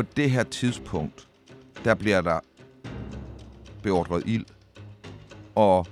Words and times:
På 0.00 0.06
det 0.16 0.30
her 0.30 0.42
tidspunkt, 0.42 1.28
der 1.84 1.94
bliver 1.94 2.20
der 2.20 2.40
beordret 3.82 4.22
ild, 4.26 4.44
og 5.54 5.86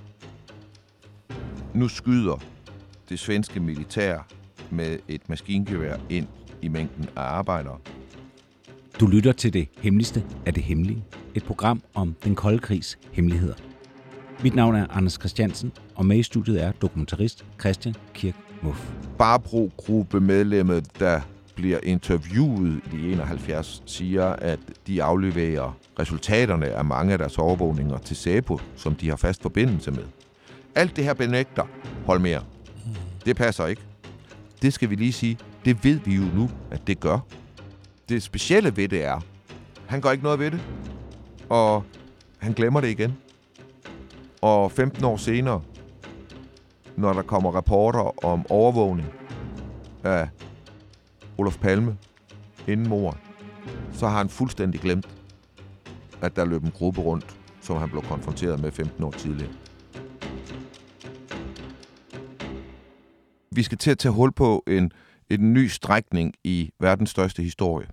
nu 1.73 1.87
skyder 1.87 2.43
det 3.09 3.19
svenske 3.19 3.59
militær 3.59 4.27
med 4.69 4.99
et 5.07 5.29
maskingevær 5.29 5.97
ind 6.09 6.27
i 6.61 6.67
mængden 6.67 7.05
af 7.15 7.21
arbejdere. 7.21 7.77
Du 8.99 9.07
lytter 9.07 9.31
til 9.31 9.53
det 9.53 9.67
hemmeligste 9.77 10.23
af 10.45 10.53
det 10.53 10.63
hemmelige. 10.63 11.03
Et 11.35 11.43
program 11.43 11.81
om 11.93 12.15
den 12.23 12.35
kolde 12.35 12.59
krigs 12.59 12.99
hemmeligheder. 13.11 13.55
Mit 14.43 14.55
navn 14.55 14.75
er 14.75 14.87
Anders 14.89 15.13
Christiansen, 15.13 15.71
og 15.95 16.05
med 16.05 16.17
i 16.17 16.23
studiet 16.23 16.63
er 16.63 16.71
dokumentarist 16.71 17.45
Christian 17.59 17.95
Kirk 18.13 18.35
Muff. 18.61 18.91
Barbro-gruppe 19.17 20.19
medlemmet, 20.19 20.99
der 20.99 21.21
bliver 21.59 21.79
interviewet 21.83 22.81
i 22.93 23.11
71, 23.11 23.83
siger, 23.85 24.25
at 24.25 24.59
de 24.87 25.03
afleverer 25.03 25.77
resultaterne 25.99 26.65
af 26.65 26.85
mange 26.85 27.11
af 27.13 27.17
deres 27.17 27.37
overvågninger 27.37 27.97
til 27.97 28.15
SEPO, 28.15 28.59
som 28.75 28.95
de 28.95 29.09
har 29.09 29.15
fast 29.15 29.41
forbindelse 29.41 29.91
med. 29.91 30.03
Alt 30.75 30.95
det 30.95 31.03
her 31.03 31.13
benægter 31.13 31.63
Holmer. 32.05 32.39
Det 33.25 33.35
passer 33.35 33.65
ikke. 33.65 33.81
Det 34.61 34.73
skal 34.73 34.89
vi 34.89 34.95
lige 34.95 35.13
sige. 35.13 35.37
Det 35.65 35.83
ved 35.83 35.99
vi 36.05 36.15
jo 36.15 36.23
nu, 36.35 36.49
at 36.71 36.87
det 36.87 36.99
gør. 36.99 37.19
Det 38.09 38.23
specielle 38.23 38.77
ved 38.77 38.87
det 38.87 39.03
er, 39.03 39.19
han 39.85 40.01
gør 40.01 40.11
ikke 40.11 40.23
noget 40.23 40.39
ved 40.39 40.51
det, 40.51 40.61
og 41.49 41.83
han 42.37 42.53
glemmer 42.53 42.81
det 42.81 42.87
igen. 42.87 43.17
Og 44.41 44.71
15 44.71 45.03
år 45.03 45.17
senere, 45.17 45.61
når 46.97 47.13
der 47.13 47.21
kommer 47.21 47.51
rapporter 47.51 48.25
om 48.25 48.45
overvågning 48.49 49.07
af 50.03 50.29
Olof 51.39 51.57
Palme 51.57 51.97
inden 52.67 52.89
mor, 52.89 53.17
så 53.93 54.07
har 54.07 54.17
han 54.17 54.29
fuldstændig 54.29 54.81
glemt, 54.81 55.09
at 56.21 56.35
der 56.35 56.45
løb 56.45 56.63
en 56.63 56.71
gruppe 56.71 57.01
rundt, 57.01 57.37
som 57.61 57.77
han 57.77 57.89
blev 57.89 58.01
konfronteret 58.01 58.59
med 58.59 58.71
15 58.71 59.03
år 59.03 59.11
tidligere. 59.11 59.53
Vi 63.51 63.63
skal 63.63 63.77
til 63.77 63.91
at 63.91 63.97
tage 63.97 64.11
hul 64.11 64.31
på 64.31 64.63
en, 64.67 64.91
en 65.29 65.53
ny 65.53 65.67
strækning 65.67 66.33
i 66.43 66.71
verdens 66.79 67.09
største 67.09 67.43
historie. 67.43 67.87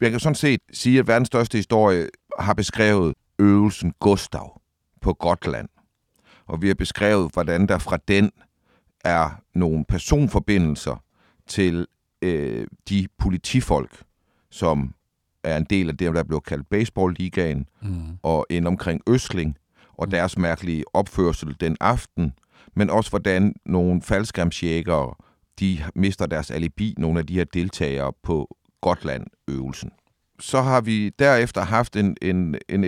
Jeg 0.00 0.10
kan 0.10 0.20
sådan 0.20 0.34
set 0.34 0.60
sige, 0.72 0.98
at 0.98 1.06
verdens 1.06 1.26
største 1.26 1.58
historie 1.58 2.08
har 2.38 2.54
beskrevet 2.54 3.14
øvelsen 3.38 3.92
Gustav 4.00 4.60
på 5.00 5.12
Gotland. 5.12 5.68
Og 6.46 6.62
vi 6.62 6.66
har 6.66 6.74
beskrevet, 6.74 7.32
hvordan 7.32 7.66
der 7.66 7.78
fra 7.78 7.98
den 8.08 8.30
er 9.04 9.30
nogle 9.54 9.84
personforbindelser 9.84 11.02
til 11.46 11.86
øh, 12.22 12.66
de 12.88 13.08
politifolk, 13.18 14.02
som 14.50 14.94
er 15.44 15.56
en 15.56 15.64
del 15.64 15.88
af 15.88 15.96
det, 15.96 16.14
der 16.14 16.22
blev 16.22 16.40
kaldt 16.40 16.68
baseballligaen, 16.70 17.66
mm. 17.82 18.18
og 18.22 18.46
ind 18.50 18.66
omkring 18.66 19.02
Østling, 19.06 19.56
og 19.92 20.10
deres 20.10 20.38
mærkelige 20.38 20.84
opførsel 20.94 21.56
den 21.60 21.76
aften, 21.80 22.32
men 22.74 22.90
også 22.90 23.10
hvordan 23.10 23.54
nogle 23.66 24.02
faldskærmsjægere, 24.02 25.14
de 25.60 25.78
mister 25.94 26.26
deres 26.26 26.50
alibi, 26.50 26.94
nogle 26.98 27.18
af 27.18 27.26
de 27.26 27.34
her 27.34 27.44
deltagere 27.44 28.12
på 28.22 28.56
Gotland-øvelsen. 28.80 29.90
Så 30.40 30.60
har 30.62 30.80
vi 30.80 31.08
derefter 31.18 31.60
haft 31.60 31.96
en, 31.96 32.16
en, 32.22 32.54
en, 32.68 32.84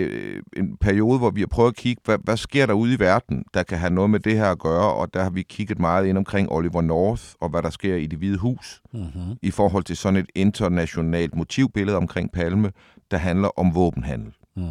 en 0.57 0.77
periode, 0.77 1.19
hvor 1.19 1.29
vi 1.29 1.39
har 1.39 1.47
prøvet 1.47 1.69
at 1.69 1.75
kigge, 1.75 2.01
hvad, 2.05 2.17
hvad 2.23 2.37
sker 2.37 2.65
der 2.65 2.73
ude 2.73 2.93
i 2.93 2.99
verden, 2.99 3.43
der 3.53 3.63
kan 3.63 3.77
have 3.77 3.93
noget 3.93 4.09
med 4.09 4.19
det 4.19 4.37
her 4.37 4.45
at 4.45 4.59
gøre, 4.59 4.93
og 4.93 5.13
der 5.13 5.23
har 5.23 5.29
vi 5.29 5.41
kigget 5.41 5.79
meget 5.79 6.05
ind 6.05 6.17
omkring 6.17 6.51
Oliver 6.51 6.81
North, 6.81 7.23
og 7.39 7.49
hvad 7.49 7.61
der 7.61 7.69
sker 7.69 7.95
i 7.95 8.07
det 8.07 8.19
hvide 8.19 8.37
hus, 8.37 8.81
mm-hmm. 8.93 9.37
i 9.41 9.51
forhold 9.51 9.83
til 9.83 9.97
sådan 9.97 10.19
et 10.19 10.29
internationalt 10.35 11.35
motivbillede 11.35 11.97
omkring 11.97 12.31
Palme, 12.31 12.71
der 13.11 13.17
handler 13.17 13.59
om 13.59 13.75
våbenhandel. 13.75 14.33
Mm. 14.55 14.63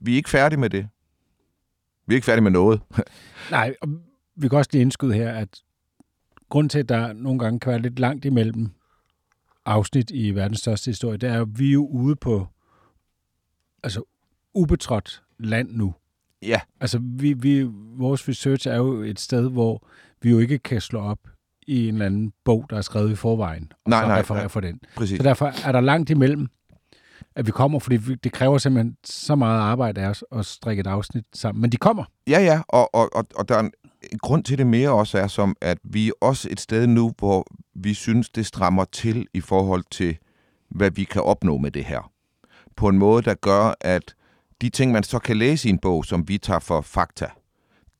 Vi 0.00 0.12
er 0.12 0.16
ikke 0.16 0.30
færdige 0.30 0.60
med 0.60 0.70
det. 0.70 0.88
Vi 2.06 2.14
er 2.14 2.16
ikke 2.16 2.24
færdige 2.24 2.42
med 2.42 2.50
noget. 2.50 2.80
Nej, 3.50 3.74
og 3.80 3.88
vi 4.36 4.48
kan 4.48 4.58
også 4.58 4.70
lige 4.72 4.82
indskyde 4.82 5.14
her, 5.14 5.32
at 5.32 5.48
grund 6.48 6.70
til, 6.70 6.78
at 6.78 6.88
der 6.88 7.12
nogle 7.12 7.38
gange 7.38 7.60
kan 7.60 7.70
være 7.70 7.82
lidt 7.82 7.98
langt 7.98 8.24
imellem 8.24 8.70
afsnit 9.66 10.10
i 10.10 10.30
verdens 10.30 10.58
største 10.58 10.90
historie, 10.90 11.16
det 11.16 11.28
er 11.28 11.34
jo, 11.34 11.42
at 11.42 11.58
vi 11.58 11.68
er 11.68 11.72
jo 11.72 11.86
ude 11.86 12.16
på 12.16 12.46
altså 13.82 14.02
ubetrådt 14.54 15.22
land 15.38 15.70
nu. 15.70 15.94
Ja. 16.42 16.60
Altså, 16.80 16.98
vi, 17.02 17.32
vi, 17.32 17.62
vores 17.96 18.28
research 18.28 18.68
er 18.68 18.76
jo 18.76 19.02
et 19.02 19.20
sted, 19.20 19.50
hvor 19.50 19.86
vi 20.22 20.30
jo 20.30 20.38
ikke 20.38 20.58
kan 20.58 20.80
slå 20.80 21.00
op 21.00 21.18
i 21.66 21.88
en 21.88 21.94
eller 21.94 22.06
anden 22.06 22.32
bog, 22.44 22.66
der 22.70 22.76
er 22.76 22.80
skrevet 22.80 23.10
i 23.10 23.14
forvejen, 23.14 23.72
og 23.84 23.90
Nej, 23.90 24.02
så 24.02 24.06
nej, 24.06 24.18
referere 24.18 24.42
nej. 24.42 24.48
for 24.48 24.60
den. 24.60 24.80
Præcis. 24.96 25.16
Så 25.16 25.22
derfor 25.22 25.66
er 25.68 25.72
der 25.72 25.80
langt 25.80 26.10
imellem, 26.10 26.48
at 27.36 27.46
vi 27.46 27.50
kommer, 27.50 27.78
fordi 27.78 27.96
det 27.96 28.32
kræver 28.32 28.58
simpelthen 28.58 28.96
så 29.04 29.34
meget 29.34 29.60
arbejde 29.60 30.00
af 30.00 30.08
os 30.08 30.24
at 30.32 30.46
strikke 30.46 30.80
et 30.80 30.86
afsnit 30.86 31.24
sammen. 31.32 31.62
Men 31.62 31.72
de 31.72 31.76
kommer. 31.76 32.04
Ja, 32.28 32.40
ja, 32.40 32.62
og, 32.68 32.94
og, 32.94 33.10
og, 33.14 33.26
og 33.34 33.48
der 33.48 33.54
er 33.54 33.60
en 33.60 33.72
grund 34.18 34.44
til 34.44 34.58
det 34.58 34.66
mere 34.66 34.90
også 34.90 35.18
er 35.18 35.26
som, 35.26 35.56
at 35.60 35.78
vi 35.84 36.08
er 36.08 36.12
også 36.20 36.48
et 36.50 36.60
sted 36.60 36.86
nu, 36.86 37.12
hvor 37.18 37.46
vi 37.74 37.94
synes, 37.94 38.28
det 38.28 38.46
strammer 38.46 38.84
til 38.84 39.26
i 39.34 39.40
forhold 39.40 39.84
til, 39.90 40.18
hvad 40.70 40.90
vi 40.90 41.04
kan 41.04 41.22
opnå 41.22 41.58
med 41.58 41.70
det 41.70 41.84
her. 41.84 42.10
På 42.76 42.88
en 42.88 42.98
måde, 42.98 43.22
der 43.22 43.34
gør, 43.34 43.74
at 43.80 44.14
de 44.60 44.68
ting, 44.68 44.92
man 44.92 45.02
så 45.02 45.18
kan 45.18 45.36
læse 45.36 45.68
i 45.68 45.70
en 45.70 45.78
bog, 45.78 46.04
som 46.04 46.28
vi 46.28 46.38
tager 46.38 46.60
for 46.60 46.80
fakta, 46.80 47.26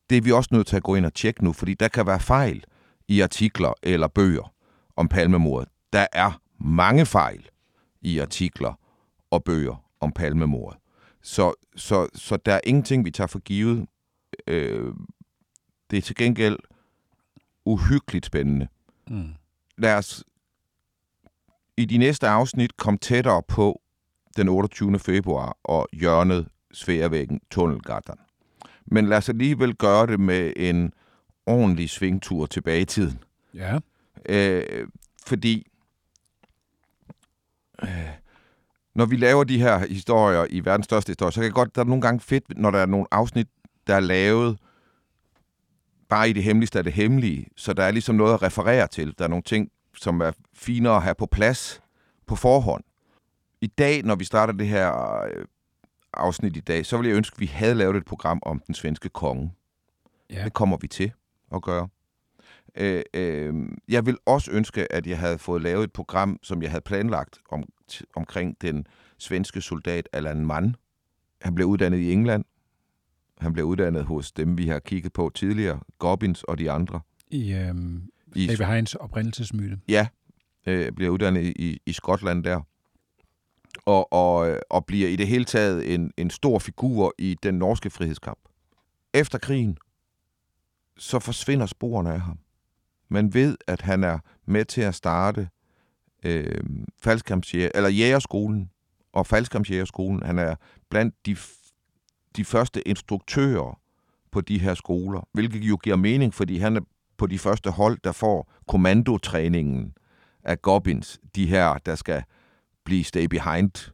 det 0.09 0.17
er 0.17 0.21
vi 0.21 0.31
også 0.31 0.49
nødt 0.51 0.67
til 0.67 0.75
at 0.75 0.83
gå 0.83 0.95
ind 0.95 1.05
og 1.05 1.13
tjekke 1.13 1.43
nu, 1.43 1.53
fordi 1.53 1.73
der 1.73 1.87
kan 1.87 2.07
være 2.07 2.19
fejl 2.19 2.63
i 3.07 3.21
artikler 3.21 3.73
eller 3.83 4.07
bøger 4.07 4.53
om 4.95 5.07
palmemordet. 5.07 5.69
Der 5.93 6.07
er 6.13 6.41
mange 6.59 7.05
fejl 7.05 7.49
i 8.01 8.19
artikler 8.19 8.79
og 9.31 9.43
bøger 9.43 9.83
om 9.99 10.11
palmemordet. 10.11 10.79
Så, 11.21 11.53
så, 11.75 12.07
så 12.15 12.37
der 12.37 12.53
er 12.53 12.59
ingenting, 12.63 13.05
vi 13.05 13.11
tager 13.11 13.27
for 13.27 13.39
givet. 13.39 13.85
Øh, 14.47 14.93
det 15.93 15.97
er 15.97 16.01
til 16.01 16.15
gengæld 16.15 16.57
uhyggeligt 17.65 18.25
spændende. 18.25 18.67
Mm. 19.07 19.33
Lad 19.77 19.97
os 19.97 20.23
i 21.77 21.85
de 21.85 21.97
næste 21.97 22.27
afsnit 22.27 22.77
komme 22.77 22.97
tættere 22.97 23.43
på 23.47 23.81
den 24.37 24.49
28. 24.49 24.99
februar 24.99 25.57
og 25.63 25.87
hjørnet 25.93 26.47
Sværvæggen 26.71 27.41
Tunnelgatan. 27.51 28.15
Men 28.85 29.05
lad 29.05 29.17
os 29.17 29.29
alligevel 29.29 29.75
gøre 29.75 30.07
det 30.07 30.19
med 30.19 30.53
en 30.55 30.93
ordentlig 31.45 31.89
svingtur 31.89 32.45
tilbage 32.45 32.81
i 32.81 32.85
tiden. 32.85 33.19
Ja. 33.53 33.79
Øh, 34.25 34.87
fordi 35.25 35.67
øh, 37.83 38.09
når 38.95 39.05
vi 39.05 39.15
laver 39.15 39.43
de 39.43 39.59
her 39.59 39.87
historier 39.87 40.45
i 40.49 40.65
verdens 40.65 40.85
største 40.85 41.09
historie, 41.09 41.31
så 41.31 41.39
kan 41.39 41.45
det 41.45 41.55
godt, 41.55 41.75
der 41.75 41.81
er 41.81 41.85
nogle 41.85 42.01
gange 42.01 42.19
fedt, 42.19 42.57
når 42.57 42.71
der 42.71 42.79
er 42.79 42.85
nogle 42.85 43.07
afsnit, 43.11 43.47
der 43.87 43.95
er 43.95 43.99
lavet 43.99 44.57
bare 46.13 46.29
i 46.29 46.33
det 46.33 46.43
hemmeligste 46.43 46.77
af 46.77 46.83
det 46.83 46.93
hemmelige, 46.93 47.47
så 47.55 47.73
der 47.73 47.83
er 47.83 47.91
ligesom 47.91 48.15
noget 48.15 48.33
at 48.33 48.41
referere 48.41 48.87
til. 48.87 49.15
Der 49.17 49.23
er 49.23 49.29
nogle 49.29 49.43
ting, 49.43 49.71
som 49.95 50.21
er 50.21 50.31
finere 50.53 50.95
at 50.95 51.03
have 51.03 51.15
på 51.15 51.25
plads 51.25 51.81
på 52.27 52.35
forhånd. 52.35 52.83
I 53.61 53.67
dag, 53.67 54.03
når 54.03 54.15
vi 54.15 54.23
starter 54.23 54.53
det 54.53 54.67
her 54.67 55.21
øh, 55.23 55.45
afsnit 56.13 56.57
i 56.57 56.59
dag, 56.59 56.85
så 56.85 56.97
ville 56.97 57.09
jeg 57.09 57.17
ønske, 57.17 57.35
at 57.35 57.39
vi 57.39 57.45
havde 57.45 57.75
lavet 57.75 57.95
et 57.95 58.05
program 58.05 58.39
om 58.41 58.61
den 58.67 58.75
svenske 58.75 59.09
konge. 59.09 59.53
Ja. 60.29 60.43
Det 60.43 60.53
kommer 60.53 60.77
vi 60.81 60.87
til 60.87 61.11
at 61.55 61.61
gøre. 61.61 61.87
Øh, 62.77 63.03
øh, 63.13 63.53
jeg 63.87 64.05
vil 64.05 64.17
også 64.25 64.51
ønske, 64.51 64.93
at 64.93 65.07
jeg 65.07 65.19
havde 65.19 65.37
fået 65.37 65.61
lavet 65.61 65.83
et 65.83 65.93
program, 65.93 66.39
som 66.43 66.61
jeg 66.61 66.71
havde 66.71 66.83
planlagt 66.83 67.39
om, 67.49 67.63
omkring 68.15 68.61
den 68.61 68.87
svenske 69.17 69.61
soldat 69.61 70.09
Allan 70.13 70.45
Mann. 70.45 70.75
Han 71.41 71.55
blev 71.55 71.67
uddannet 71.67 71.97
i 71.97 72.11
England. 72.11 72.45
Han 73.43 73.53
blev 73.53 73.65
uddannet 73.65 74.05
hos 74.05 74.31
dem, 74.31 74.57
vi 74.57 74.67
har 74.67 74.79
kigget 74.79 75.13
på 75.13 75.31
tidligere, 75.35 75.79
Gobbins 75.99 76.43
og 76.43 76.57
de 76.57 76.71
andre. 76.71 77.01
I, 77.31 77.53
øhm, 77.53 78.03
I, 78.35 78.47
David 78.47 78.75
Hines 78.75 78.95
oprindelsesmyte. 78.95 79.79
ja, 79.87 80.07
øh, 80.67 80.91
bliver 80.91 81.11
uddannet 81.11 81.53
i, 81.55 81.81
i 81.85 81.93
Skotland 81.93 82.43
der. 82.43 82.61
Og, 83.85 84.13
og, 84.13 84.49
øh, 84.49 84.59
og 84.69 84.85
bliver 84.85 85.09
i 85.09 85.15
det 85.15 85.27
hele 85.27 85.45
taget 85.45 85.93
en, 85.93 86.11
en 86.17 86.29
stor 86.29 86.59
figur 86.59 87.13
i 87.17 87.37
den 87.43 87.55
norske 87.55 87.89
frihedskamp. 87.89 88.39
Efter 89.13 89.37
krigen, 89.37 89.77
så 90.97 91.19
forsvinder 91.19 91.65
sporene 91.65 92.13
af 92.13 92.21
ham. 92.21 92.39
Man 93.09 93.33
ved, 93.33 93.57
at 93.67 93.81
han 93.81 94.03
er 94.03 94.19
med 94.45 94.65
til 94.65 94.81
at 94.81 94.95
starte 94.95 95.49
øh, 96.25 96.59
eller 97.75 97.89
jægerskolen 97.89 98.69
og 99.13 99.27
faldskærmsjægerskolen. 99.27 100.23
Han 100.23 100.39
er 100.39 100.55
blandt 100.89 101.15
de, 101.25 101.35
de 102.37 102.45
første 102.45 102.87
instruktører 102.87 103.79
på 104.31 104.41
de 104.41 104.59
her 104.59 104.73
skoler, 104.73 105.27
hvilket 105.33 105.63
jo 105.63 105.77
giver 105.83 105.95
mening, 105.95 106.33
fordi 106.33 106.57
han 106.57 106.77
er 106.77 106.81
på 107.17 107.27
de 107.27 107.39
første 107.39 107.69
hold, 107.69 107.97
der 108.03 108.11
får 108.11 108.51
kommandotræningen 108.67 109.93
af 110.43 110.61
Gobbins, 110.61 111.19
de 111.35 111.45
her, 111.45 111.77
der 111.85 111.95
skal 111.95 112.23
blive 112.85 113.03
stay 113.03 113.25
behind 113.25 113.91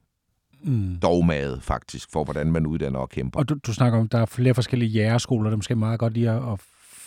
mm. 0.64 1.00
dogmaget 1.02 1.64
faktisk, 1.64 2.12
for 2.12 2.24
hvordan 2.24 2.52
man 2.52 2.66
uddanner 2.66 3.00
og 3.00 3.10
kæmper. 3.10 3.40
Og 3.40 3.50
du, 3.50 3.56
du 3.66 3.74
snakker 3.74 4.00
om, 4.00 4.08
der 4.08 4.20
er 4.20 4.26
flere 4.26 4.54
forskellige 4.54 4.90
jægerskoler, 4.90 5.50
der 5.50 5.58
måske 5.58 5.76
meget 5.76 6.00
godt 6.00 6.14
lige 6.14 6.30
at, 6.30 6.54
at 6.54 6.60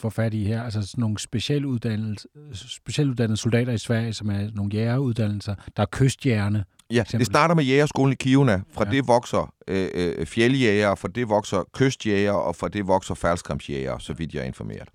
få 0.03 0.11
fat 0.11 0.35
i 0.35 0.45
her. 0.45 0.63
Altså 0.63 0.83
sådan 0.83 1.03
nogle 1.03 1.19
specialuddannede, 1.19 2.17
specialuddannede 2.55 3.37
soldater 3.37 3.73
i 3.73 3.79
Sverige, 3.79 4.13
som 4.13 4.31
er 4.31 4.51
nogle 4.55 4.71
jægeruddannelser. 4.75 5.55
Der 5.77 5.83
er 5.83 5.87
kystjægerne. 5.93 6.65
Ja, 6.91 7.01
eksempel. 7.01 7.19
det 7.19 7.27
starter 7.27 7.55
med 7.55 7.65
jægerskolen 7.65 8.13
i 8.13 8.15
Kivna. 8.15 8.61
Fra 8.73 8.85
ja. 8.85 8.91
det 8.91 9.09
vokser 9.09 9.55
øh, 9.69 9.89
øh, 9.95 10.27
fjeldjæger, 10.27 10.95
fra 10.95 11.09
det 11.09 11.29
vokser 11.29 11.69
kystjæger, 11.73 12.33
og 12.33 12.57
fra 12.57 12.69
det 12.69 12.87
vokser 12.87 13.15
faldskramsjæger, 13.15 13.99
så 13.99 14.13
vidt 14.13 14.35
jeg 14.35 14.41
er 14.41 14.45
informeret. 14.45 14.89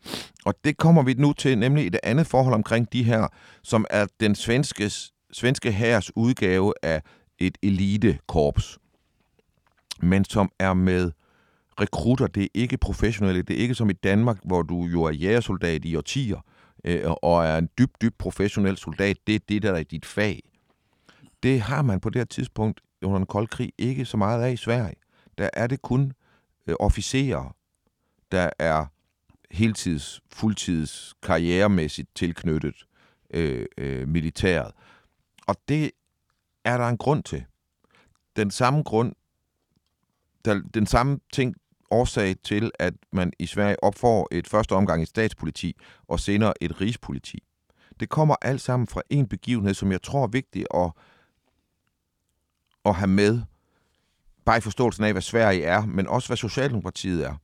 Og 0.46 0.54
det 0.64 0.78
kommer 0.78 1.04
vi 1.04 1.14
nu 1.14 1.34
til, 1.34 1.58
nemlig 1.58 1.88
et 1.88 2.00
andet 2.04 2.28
forhold 2.28 2.54
omkring 2.56 2.94
de 2.94 3.04
her, 3.04 3.28
som 3.64 3.86
er 3.90 4.06
den 4.20 4.36
svenske, 4.36 4.92
svenske 5.32 5.72
hærs 5.72 6.12
udgave 6.16 6.74
af 6.84 7.02
et 7.40 7.58
elitekorps, 7.64 8.78
men 10.02 10.26
som 10.26 10.52
er 10.60 10.74
med 10.74 11.12
rekrutter. 11.82 12.28
Det 12.28 12.44
er 12.44 12.48
ikke 12.54 12.78
professionelle. 12.78 13.42
Det 13.42 13.56
er 13.56 13.60
ikke 13.60 13.76
som 13.76 13.90
i 13.90 13.94
Danmark, 13.94 14.38
hvor 14.44 14.62
du 14.62 14.84
jo 14.86 15.04
er 15.04 15.12
jægersoldat 15.12 15.86
i 15.86 15.96
årtier, 15.96 16.46
øh, 16.84 17.12
og 17.22 17.46
er 17.46 17.58
en 17.58 17.70
dybt, 17.78 18.02
dybt 18.02 18.18
professionel 18.18 18.78
soldat. 18.78 19.18
Det 19.28 19.36
er 19.36 19.40
det, 19.50 19.62
der 19.62 19.74
er 19.74 19.84
dit 19.84 20.06
fag. 20.06 20.42
Det 21.44 21.62
har 21.62 21.82
man 21.82 22.00
på 22.00 22.10
det 22.10 22.20
her 22.20 22.26
tidspunkt 22.26 22.82
under 23.02 23.18
den 23.18 23.26
kolde 23.26 23.48
krig 23.48 23.74
ikke 23.78 24.06
så 24.06 24.18
meget 24.18 24.44
af 24.44 24.52
i 24.52 24.58
Sverige. 24.58 24.96
Der 25.38 25.50
er 25.54 25.68
det 25.68 25.82
kun 25.82 26.14
øh, 26.68 26.76
officerer, 26.80 27.56
der 28.32 28.50
er 28.60 28.86
heltids, 29.52 30.22
fuldtids, 30.34 31.14
karrieremæssigt 31.24 32.10
tilknyttet 32.16 32.86
øh, 33.34 33.66
øh, 33.78 34.08
militæret. 34.08 34.72
Og 35.48 35.56
det 35.68 35.92
er 36.66 36.78
der 36.78 36.88
en 36.88 36.98
grund 36.98 37.24
til. 37.24 37.46
Den 38.36 38.52
samme 38.52 38.84
grund, 38.84 39.14
der, 40.46 40.62
den 40.74 40.86
samme 40.86 41.20
ting, 41.34 41.56
årsag 41.92 42.36
til, 42.44 42.72
at 42.80 42.94
man 43.12 43.34
i 43.40 43.46
Sverige 43.46 43.84
opfor 43.84 44.28
et 44.32 44.48
første 44.48 44.74
omgang 44.74 45.02
et 45.02 45.08
statspoliti 45.08 45.76
og 46.08 46.20
senere 46.20 46.54
et 46.62 46.82
rigspoliti. 46.82 47.44
Det 48.00 48.10
kommer 48.10 48.36
alt 48.42 48.62
sammen 48.62 48.88
fra 48.88 49.02
en 49.10 49.28
begivenhed, 49.28 49.74
som 49.74 49.92
jeg 49.92 50.02
tror 50.02 50.24
er 50.24 50.28
vigtig 50.28 50.66
at, 50.74 50.92
at 52.86 52.96
have 52.96 53.08
med. 53.08 53.42
Bare 54.46 54.58
i 54.58 54.62
forståelsen 54.62 55.04
af, 55.04 55.12
hvad 55.12 55.22
Sverige 55.22 55.64
er, 55.64 55.86
men 55.86 56.08
også 56.08 56.30
hvad 56.30 56.38
Socialdemokratiet 56.38 57.26
er. 57.26 57.36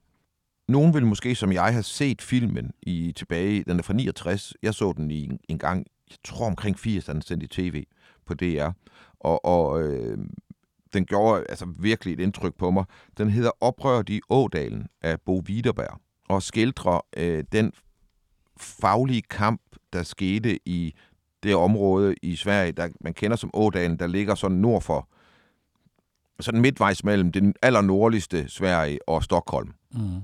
Nogen 0.68 0.94
vil 0.94 1.06
måske, 1.06 1.36
som 1.36 1.52
jeg, 1.52 1.72
have 1.72 1.84
set 1.84 2.22
filmen 2.22 2.72
i 2.82 3.14
tilbage, 3.16 3.64
den 3.64 3.80
er 3.80 3.84
fra 3.84 3.94
69. 3.94 4.54
Jeg 4.64 4.74
så 4.74 4.94
den 4.98 5.12
i 5.12 5.24
en, 5.24 5.40
en 5.50 5.60
gang, 5.60 5.86
jeg 6.10 6.18
tror 6.24 6.46
omkring 6.46 6.80
80, 6.80 7.06
den 7.06 7.22
sendt 7.22 7.44
i 7.44 7.48
tv 7.48 7.84
på 8.26 8.34
DR. 8.34 8.70
Og, 9.20 9.46
og 9.46 9.82
øh, 9.82 10.18
den 10.94 11.06
gjorde 11.06 11.46
altså 11.50 11.66
virkelig 11.80 12.14
et 12.14 12.20
indtryk 12.20 12.56
på 12.56 12.72
mig. 12.72 12.86
Den 13.18 13.30
hedder 13.30 13.52
Oprørt 13.62 14.10
i 14.10 14.22
Ådalen 14.30 14.88
af 15.02 15.22
Bo 15.22 15.44
Widerberg, 15.50 16.00
og 16.30 16.44
skildrer 16.44 17.06
øh, 17.18 17.44
den 17.52 17.74
faglige 18.58 19.22
kamp, 19.22 19.62
der 19.94 20.04
skete 20.04 20.60
i 20.66 20.96
det 21.44 21.56
område 21.56 22.16
i 22.22 22.36
Sverige, 22.36 22.72
der 22.72 22.90
man 23.02 23.14
kender 23.14 23.38
som 23.38 23.50
Ådalen, 23.54 24.00
der 24.00 24.08
ligger 24.08 24.36
sådan 24.36 24.58
nord 24.58 24.82
for, 24.82 25.08
sådan 26.40 26.62
midtvejs 26.62 27.04
mellem 27.04 27.32
den 27.32 27.56
allernordligste 27.62 28.50
Sverige 28.50 29.00
og 29.10 29.24
Stockholm. 29.24 29.74
Mm. 29.92 30.22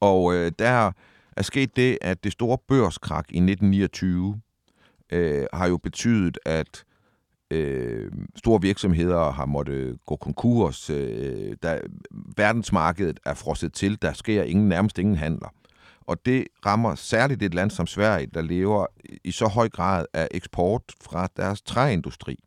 Og 0.00 0.34
øh, 0.34 0.52
der 0.58 0.92
er 1.36 1.42
sket 1.42 1.76
det, 1.76 1.98
at 2.02 2.24
det 2.24 2.32
store 2.32 2.58
børskrak 2.68 3.24
i 3.28 3.38
1929 3.38 4.40
øh, 5.12 5.46
har 5.52 5.68
jo 5.68 5.76
betydet, 5.76 6.38
at 6.46 6.84
øh, 7.54 8.12
store 8.36 8.60
virksomheder 8.60 9.30
har 9.30 9.46
måttet 9.46 9.98
gå 10.06 10.16
konkurs. 10.16 10.90
Øh, 10.90 11.56
der, 11.62 11.80
verdensmarkedet 12.36 13.20
er 13.26 13.34
frosset 13.34 13.72
til. 13.72 14.02
Der 14.02 14.12
sker 14.12 14.42
ingen, 14.42 14.68
nærmest 14.68 14.98
ingen 14.98 15.16
handler. 15.16 15.48
Og 16.06 16.26
det 16.26 16.46
rammer 16.66 16.94
særligt 16.94 17.42
et 17.42 17.54
land 17.54 17.70
som 17.70 17.86
Sverige, 17.86 18.26
der 18.34 18.42
lever 18.42 18.86
i 19.24 19.30
så 19.30 19.46
høj 19.46 19.68
grad 19.68 20.06
af 20.12 20.28
eksport 20.30 20.82
fra 21.02 21.28
deres 21.36 21.62
træindustri. 21.62 22.38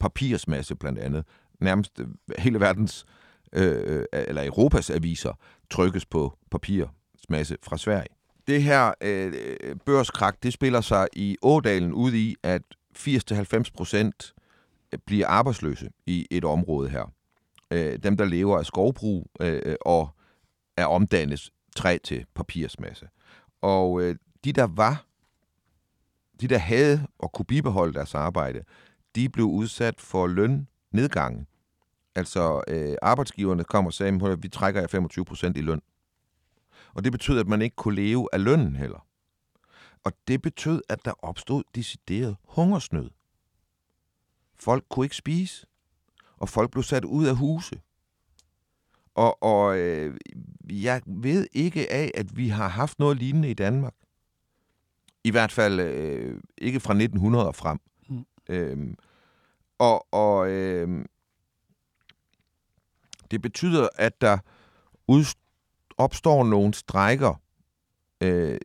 Papirsmasse 0.00 0.74
blandt 0.74 0.98
andet. 0.98 1.24
Nærmest 1.60 2.00
øh, 2.00 2.06
hele 2.38 2.60
verdens, 2.60 3.04
øh, 3.52 4.04
eller 4.12 4.46
Europas 4.46 4.90
aviser, 4.90 5.32
trykkes 5.70 6.06
på 6.06 6.38
papirsmasse 6.50 7.56
fra 7.62 7.78
Sverige. 7.78 8.08
Det 8.46 8.62
her 8.62 8.92
øh, 9.00 9.32
børskrak, 9.86 10.42
det 10.42 10.52
spiller 10.52 10.80
sig 10.80 11.08
i 11.12 11.36
Ådalen 11.42 11.92
ud 11.92 12.12
i, 12.12 12.36
at 12.42 12.62
80-90 12.98 13.62
procent 13.76 14.34
bliver 15.06 15.26
arbejdsløse 15.28 15.90
i 16.06 16.26
et 16.30 16.44
område 16.44 16.88
her. 16.88 17.12
Øh, 17.70 17.98
dem, 18.02 18.16
der 18.16 18.24
lever 18.24 18.58
af 18.58 18.66
skovbrug 18.66 19.30
øh, 19.40 19.76
og 19.80 20.10
er 20.76 20.86
omdannet 20.86 21.50
træ 21.76 21.98
til 22.04 22.26
papirsmasse. 22.34 23.08
Og 23.60 24.02
øh, 24.02 24.16
de, 24.44 24.52
der 24.52 24.66
var, 24.66 25.06
de, 26.40 26.48
der 26.48 26.58
havde 26.58 27.06
og 27.18 27.32
kunne 27.32 27.46
bibeholde 27.46 27.94
deres 27.94 28.14
arbejde, 28.14 28.62
de 29.14 29.28
blev 29.28 29.46
udsat 29.46 30.00
for 30.00 30.26
lønnedgange. 30.26 31.46
Altså 32.14 32.62
øh, 32.68 32.96
arbejdsgiverne 33.02 33.64
kom 33.64 33.86
og 33.86 33.92
sagde, 33.92 34.30
at 34.32 34.42
vi 34.42 34.48
trækker 34.48 34.80
jer 34.80 34.86
25 34.86 35.24
procent 35.24 35.56
i 35.56 35.60
løn. 35.60 35.80
Og 36.94 37.04
det 37.04 37.12
betød, 37.12 37.40
at 37.40 37.48
man 37.48 37.62
ikke 37.62 37.76
kunne 37.76 37.94
leve 37.94 38.28
af 38.32 38.44
lønnen 38.44 38.76
heller. 38.76 39.06
Og 40.04 40.12
det 40.28 40.42
betød, 40.42 40.82
at 40.88 41.04
der 41.04 41.12
opstod 41.24 41.62
decideret 41.74 42.36
hungersnød. 42.44 43.10
Folk 44.60 44.84
kunne 44.88 45.06
ikke 45.06 45.16
spise, 45.16 45.66
og 46.36 46.48
folk 46.48 46.70
blev 46.70 46.82
sat 46.82 47.04
ud 47.04 47.26
af 47.26 47.36
huse. 47.36 47.80
Og, 49.14 49.42
og 49.42 49.78
øh, 49.78 50.16
jeg 50.70 51.02
ved 51.06 51.46
ikke 51.52 51.92
af, 51.92 52.10
at 52.14 52.36
vi 52.36 52.48
har 52.48 52.68
haft 52.68 52.98
noget 52.98 53.16
lignende 53.16 53.50
i 53.50 53.54
Danmark. 53.54 53.94
I 55.24 55.30
hvert 55.30 55.52
fald 55.52 55.80
øh, 55.80 56.40
ikke 56.58 56.80
fra 56.80 56.92
1900 56.92 57.46
og 57.46 57.54
frem. 57.54 57.80
Mm. 58.08 58.26
Øhm, 58.48 58.96
og 59.78 60.06
og 60.12 60.50
øh, 60.50 61.04
det 63.30 63.42
betyder, 63.42 63.88
at 63.94 64.20
der 64.20 64.38
opstår 65.98 66.44
nogle 66.44 66.74
strækker 66.74 67.34
øh, 68.20 68.58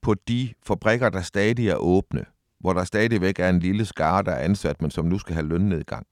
på 0.00 0.14
de 0.14 0.54
fabrikker, 0.62 1.08
der 1.08 1.22
stadig 1.22 1.68
er 1.68 1.76
åbne 1.76 2.26
hvor 2.60 2.72
der 2.72 2.84
stadigvæk 2.84 3.38
er 3.38 3.48
en 3.48 3.60
lille 3.60 3.84
skare, 3.84 4.22
der 4.22 4.32
er 4.32 4.44
ansat, 4.44 4.82
men 4.82 4.90
som 4.90 5.04
nu 5.04 5.18
skal 5.18 5.34
have 5.34 5.46
lønnedgang. 5.46 6.06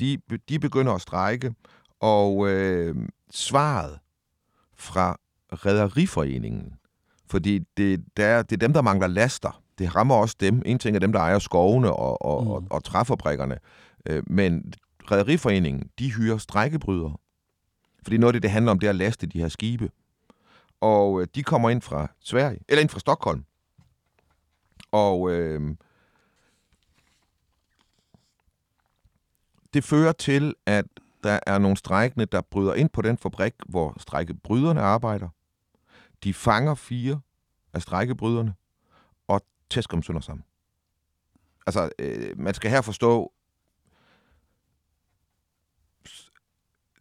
De, 0.00 0.18
de 0.48 0.58
begynder 0.58 0.92
at 0.92 1.00
strække, 1.00 1.54
og 2.00 2.48
øh, 2.48 2.96
svaret 3.30 3.98
fra 4.74 5.16
Rederiforeningen, 5.52 6.72
fordi 7.30 7.58
det, 7.76 8.04
der, 8.16 8.42
det 8.42 8.52
er 8.52 8.66
dem, 8.66 8.72
der 8.72 8.82
mangler 8.82 9.06
laster. 9.06 9.62
Det 9.78 9.96
rammer 9.96 10.14
også 10.14 10.36
dem. 10.40 10.62
En 10.66 10.78
ting 10.78 10.96
er 10.96 11.00
dem, 11.00 11.12
der 11.12 11.20
ejer 11.20 11.38
skovene 11.38 11.92
og, 11.92 12.22
og, 12.22 12.44
mm. 12.44 12.50
og, 12.50 12.64
og 12.70 12.84
træfabrikkerne, 12.84 13.58
øh, 14.06 14.22
men 14.26 14.72
Rederiforeningen, 15.10 15.90
de 15.98 16.12
hyrer 16.12 16.38
strækkebrydere. 16.38 17.16
Fordi 18.02 18.18
noget 18.18 18.28
af 18.28 18.32
det, 18.32 18.42
det 18.42 18.50
handler 18.50 18.72
om, 18.72 18.78
det 18.78 18.86
er 18.86 18.90
at 18.90 18.96
laste 18.96 19.26
de 19.26 19.38
her 19.38 19.48
skibe. 19.48 19.90
Og 20.80 21.20
øh, 21.20 21.26
de 21.34 21.42
kommer 21.42 21.70
ind 21.70 21.82
fra 21.82 22.08
Sverige, 22.20 22.60
eller 22.68 22.80
ind 22.82 22.88
fra 22.88 22.98
Stockholm. 23.00 23.44
Og 24.92 25.30
øh, 25.30 25.74
det 29.74 29.84
fører 29.84 30.12
til, 30.12 30.54
at 30.66 30.84
der 31.24 31.38
er 31.46 31.58
nogle 31.58 31.76
strækkende, 31.76 32.26
der 32.26 32.40
bryder 32.40 32.74
ind 32.74 32.88
på 32.88 33.02
den 33.02 33.18
fabrik, 33.18 33.54
hvor 33.68 33.94
strækkebryderne 33.98 34.80
arbejder. 34.80 35.28
De 36.24 36.34
fanger 36.34 36.74
fire 36.74 37.20
af 37.74 37.82
strækkebryderne 37.82 38.54
og 39.28 39.40
tæsker 39.70 39.96
dem 39.96 40.02
sønder 40.02 40.20
sammen. 40.20 40.44
Altså, 41.66 41.90
øh, 41.98 42.38
man 42.38 42.54
skal 42.54 42.70
her 42.70 42.80
forstå 42.80 43.32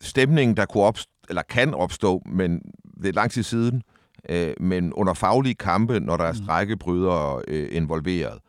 stemningen, 0.01 0.57
der 0.57 0.65
kunne 0.65 0.83
opstå, 0.83 1.09
eller 1.29 1.41
kan 1.41 1.73
opstå, 1.73 2.21
men 2.25 2.61
det 3.01 3.09
er 3.09 3.13
lang 3.13 3.31
tid 3.31 3.43
siden, 3.43 3.83
øh, 4.29 4.53
men 4.59 4.93
under 4.93 5.13
faglige 5.13 5.55
kampe, 5.55 5.99
når 5.99 6.17
der 6.17 6.23
er 6.23 6.31
mm. 6.31 6.37
strækkebrydere 6.37 7.41
øh, 7.47 7.69
involveret, 7.71 8.39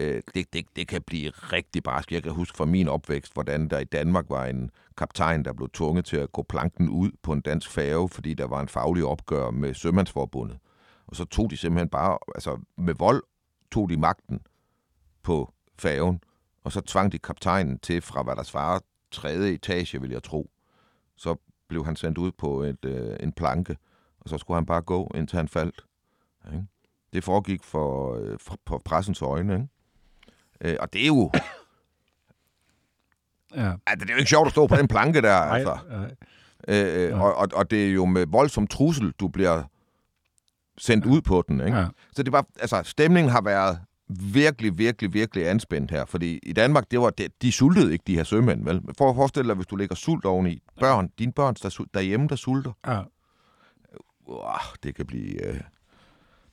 øh, 0.00 0.22
det, 0.34 0.52
det, 0.52 0.66
det 0.76 0.88
kan 0.88 1.02
blive 1.02 1.30
rigtig 1.30 1.82
barsk. 1.82 2.12
Jeg 2.12 2.22
kan 2.22 2.32
huske 2.32 2.56
fra 2.56 2.64
min 2.64 2.88
opvækst, 2.88 3.32
hvordan 3.34 3.68
der 3.68 3.78
i 3.78 3.84
Danmark 3.84 4.24
var 4.28 4.46
en 4.46 4.70
kaptajn, 4.96 5.44
der 5.44 5.52
blev 5.52 5.68
tvunget 5.72 6.04
til 6.04 6.16
at 6.16 6.32
gå 6.32 6.42
planken 6.42 6.88
ud 6.88 7.10
på 7.22 7.32
en 7.32 7.40
dansk 7.40 7.70
færge, 7.70 8.08
fordi 8.08 8.34
der 8.34 8.46
var 8.46 8.60
en 8.60 8.68
faglig 8.68 9.04
opgør 9.04 9.50
med 9.50 9.74
Sømandsforbundet. 9.74 10.58
Og 11.06 11.16
så 11.16 11.24
tog 11.24 11.50
de 11.50 11.56
simpelthen 11.56 11.88
bare, 11.88 12.18
altså 12.34 12.58
med 12.76 12.94
vold, 12.94 13.22
tog 13.70 13.90
de 13.90 13.96
magten 13.96 14.40
på 15.22 15.52
færgen, 15.78 16.20
og 16.64 16.72
så 16.72 16.80
tvang 16.80 17.12
de 17.12 17.18
kaptajnen 17.18 17.78
til 17.78 18.00
fra, 18.00 18.22
hvad 18.22 18.36
der 18.36 18.42
svarer, 18.42 18.78
tredje 19.10 19.52
etage, 19.52 20.00
vil 20.00 20.10
jeg 20.10 20.22
tro. 20.22 20.50
Så 21.16 21.36
blev 21.68 21.84
han 21.84 21.96
sendt 21.96 22.18
ud 22.18 22.32
på 22.32 22.62
et, 22.62 22.84
øh, 22.84 23.16
en 23.20 23.32
planke, 23.32 23.76
og 24.20 24.28
så 24.28 24.38
skulle 24.38 24.56
han 24.56 24.66
bare 24.66 24.82
gå, 24.82 25.10
indtil 25.14 25.36
han 25.36 25.48
faldt. 25.48 25.84
Ikke? 26.52 26.66
Det 27.12 27.24
foregik 27.24 27.64
for, 27.64 28.14
øh, 28.14 28.38
for, 28.38 28.58
på 28.64 28.80
pressens 28.84 29.22
øjne. 29.22 29.54
Ikke? 29.54 29.68
Øh, 30.60 30.76
og 30.80 30.92
det 30.92 31.02
er 31.02 31.06
jo... 31.06 31.30
Ja. 33.56 33.72
Altså, 33.86 34.04
det 34.04 34.10
er 34.10 34.14
jo 34.14 34.18
ikke 34.18 34.28
sjovt 34.28 34.46
at 34.46 34.52
stå 34.52 34.66
på 34.66 34.76
den 34.76 34.88
planke 34.88 35.22
der, 35.22 35.44
Nej, 35.46 35.58
altså. 35.58 35.78
nej. 35.90 36.14
Øh, 36.68 37.10
øh, 37.10 37.20
og, 37.20 37.34
og, 37.34 37.48
og 37.54 37.70
det 37.70 37.86
er 37.86 37.90
jo 37.90 38.04
med 38.04 38.26
voldsom 38.26 38.66
trussel, 38.66 39.10
du 39.20 39.28
bliver 39.28 39.62
sendt 40.78 41.04
ud 41.04 41.20
på 41.20 41.44
den. 41.48 41.60
Ikke? 41.60 41.78
Ja. 41.78 41.86
Så 42.12 42.22
det 42.22 42.32
var, 42.32 42.46
altså, 42.60 42.82
stemningen 42.84 43.32
har 43.32 43.42
været 43.42 43.80
virkelig, 44.08 44.78
virkelig, 44.78 45.12
virkelig 45.12 45.48
anspændt 45.48 45.90
her. 45.90 46.04
Fordi 46.04 46.38
i 46.42 46.52
Danmark, 46.52 46.90
det 46.90 47.00
var, 47.00 47.10
det, 47.10 47.42
de 47.42 47.52
sultede 47.52 47.92
ikke, 47.92 48.02
de 48.06 48.16
her 48.16 48.24
sømænd. 48.24 48.64
Vel? 48.64 48.82
For 48.98 49.10
at 49.10 49.16
forestille 49.16 49.48
dig, 49.48 49.54
hvis 49.54 49.66
du 49.66 49.76
lægger 49.76 49.94
sult 49.94 50.24
oveni. 50.24 50.62
Børn, 50.80 51.08
dine 51.18 51.32
børn 51.32 51.54
der, 51.54 51.84
derhjemme, 51.94 52.28
der 52.28 52.36
sulter. 52.36 52.72
Ja. 52.86 53.02
Wow, 54.28 54.42
det 54.82 54.94
kan 54.94 55.06
blive, 55.06 55.46
øh, 55.46 55.60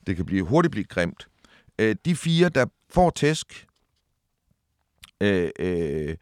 det 0.08 0.16
kan 0.16 0.26
blive 0.26 0.46
hurtigt 0.46 0.72
blive 0.72 0.86
grimt. 0.86 1.28
Øh, 1.80 1.96
de 2.06 2.16
fire, 2.16 2.50
der 2.50 2.66
får 2.90 3.10
tæsk, 3.10 3.67
øh, 5.22 5.50
øh, 5.60 6.16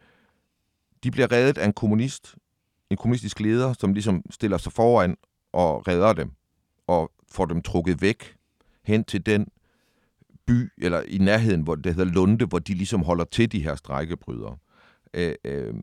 de 1.04 1.12
bliver 1.12 1.32
reddet 1.32 1.58
af 1.58 1.66
en 1.66 1.74
kommunist, 1.74 2.36
en 2.90 2.98
kommunistisk 2.98 3.40
leder, 3.40 3.74
som 3.74 3.94
ligesom 3.94 4.24
stiller 4.30 4.58
sig 4.58 4.72
foran 4.72 5.18
og 5.54 5.88
redder 5.88 6.14
dem, 6.14 6.32
og 6.88 7.12
får 7.32 7.46
dem 7.46 7.62
trukket 7.62 8.02
væk 8.02 8.36
hen 8.84 9.04
til 9.04 9.26
den 9.26 9.48
by, 10.46 10.72
eller 10.78 11.02
i 11.02 11.18
nærheden, 11.18 11.62
hvor 11.62 11.76
det 11.76 11.96
hedder 11.96 12.12
Lunde, 12.14 12.46
hvor 12.46 12.60
de 12.60 12.74
ligesom 12.74 13.04
holder 13.04 13.26
til 13.26 13.52
de 13.52 13.64
her 13.64 13.76
strækkebrydere. 13.76 14.58
Øh, 15.14 15.36
øh, 15.44 15.74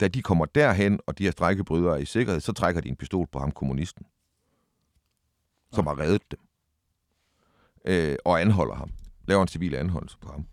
da 0.00 0.08
de 0.08 0.22
kommer 0.22 0.44
derhen, 0.44 1.00
og 1.06 1.18
de 1.18 1.24
her 1.24 1.30
strækkebrydere 1.30 1.94
er 1.94 1.98
i 2.02 2.04
sikkerhed, 2.04 2.40
så 2.40 2.52
trækker 2.52 2.80
de 2.80 2.88
en 2.88 2.96
pistol 2.96 3.26
på 3.26 3.38
ham, 3.38 3.52
kommunisten, 3.52 4.06
som 5.72 5.86
har 5.86 5.98
reddet 5.98 6.22
dem, 6.30 6.40
øh, 7.84 8.16
og 8.24 8.40
anholder 8.40 8.74
ham. 8.74 8.90
Laver 9.26 9.42
en 9.42 9.48
civil 9.48 9.74
anholdelse 9.74 10.18
på 10.18 10.32
ham. 10.32 10.46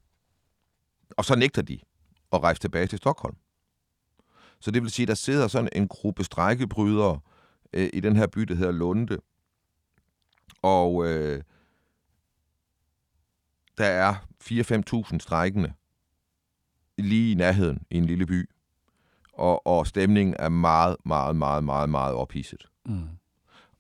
Og 1.09 1.25
så 1.25 1.35
nægter 1.35 1.61
de 1.61 1.79
at 2.33 2.43
rejse 2.43 2.61
tilbage 2.61 2.87
til 2.87 2.97
Stockholm. 2.97 3.35
Så 4.59 4.71
det 4.71 4.81
vil 4.83 4.91
sige, 4.91 5.03
at 5.03 5.07
der 5.07 5.13
sidder 5.15 5.47
sådan 5.47 5.69
en 5.75 5.87
gruppe 5.87 6.23
strækkebrydere 6.23 7.19
øh, 7.73 7.89
i 7.93 7.99
den 7.99 8.15
her 8.15 8.27
by, 8.27 8.41
der 8.41 8.55
hedder 8.55 8.71
Lunde. 8.71 9.17
Og 10.61 11.05
øh, 11.07 11.43
der 13.77 13.85
er 13.85 14.15
4-5.000 15.11 15.19
strækkende 15.19 15.73
lige 16.97 17.31
i 17.31 17.35
nærheden 17.35 17.79
i 17.91 17.97
en 17.97 18.05
lille 18.05 18.25
by. 18.25 18.49
Og, 19.33 19.67
og 19.67 19.87
stemningen 19.87 20.35
er 20.39 20.49
meget, 20.49 20.95
meget, 21.05 21.35
meget, 21.35 21.63
meget, 21.63 21.89
meget 21.89 22.15
ophidset. 22.15 22.65
Mm. 22.85 23.09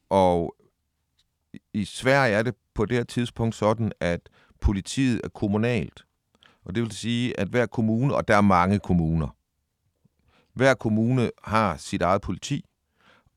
Og 0.09 0.55
i- 1.73 1.85
Sverige 1.85 2.35
er 2.35 2.43
det 2.43 2.55
på 2.73 2.85
det 2.85 2.97
her 2.97 3.03
tidspunkt 3.03 3.55
sådan, 3.55 3.91
at 3.99 4.29
politiet 4.61 5.21
er 5.23 5.29
kommunalt. 5.29 6.05
Og 6.67 6.75
det 6.75 6.83
vil 6.83 6.91
sige, 6.91 7.39
at 7.39 7.47
hver 7.47 7.65
kommune, 7.65 8.15
og 8.15 8.27
der 8.27 8.37
er 8.37 8.41
mange 8.41 8.79
kommuner, 8.79 9.27
hver 10.53 10.73
kommune 10.73 11.31
har 11.43 11.77
sit 11.77 12.01
eget 12.01 12.21
politi, 12.21 12.65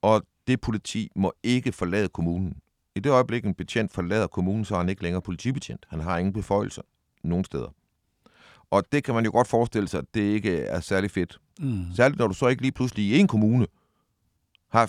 og 0.03 0.23
det 0.47 0.61
politi 0.61 1.11
må 1.17 1.33
ikke 1.43 1.73
forlade 1.73 2.09
kommunen. 2.09 2.57
I 2.95 3.01
det 3.01 3.11
øjeblik, 3.11 3.45
en 3.45 3.55
betjent 3.55 3.93
forlader 3.93 4.27
kommunen, 4.27 4.65
så 4.65 4.75
er 4.75 4.79
han 4.79 4.89
ikke 4.89 5.03
længere 5.03 5.23
politibetjent. 5.23 5.87
Han 5.89 6.01
har 6.01 6.19
ingen 6.19 6.33
beføjelser 6.33 6.83
nogen 7.23 7.45
steder. 7.45 7.69
Og 8.71 8.85
det 8.93 9.05
kan 9.05 9.15
man 9.15 9.25
jo 9.25 9.31
godt 9.31 9.49
forestille 9.49 9.89
sig, 9.89 9.99
at 9.99 10.15
det 10.15 10.21
ikke 10.21 10.61
er 10.61 10.81
særlig 10.81 11.11
fedt. 11.11 11.39
Mm. 11.61 11.85
Særligt 11.97 12.19
når 12.19 12.27
du 12.27 12.35
så 12.35 12.47
ikke 12.47 12.63
lige 12.63 12.73
pludselig 12.73 13.05
i 13.05 13.19
en 13.19 13.27
kommune 13.27 13.67
har 14.71 14.87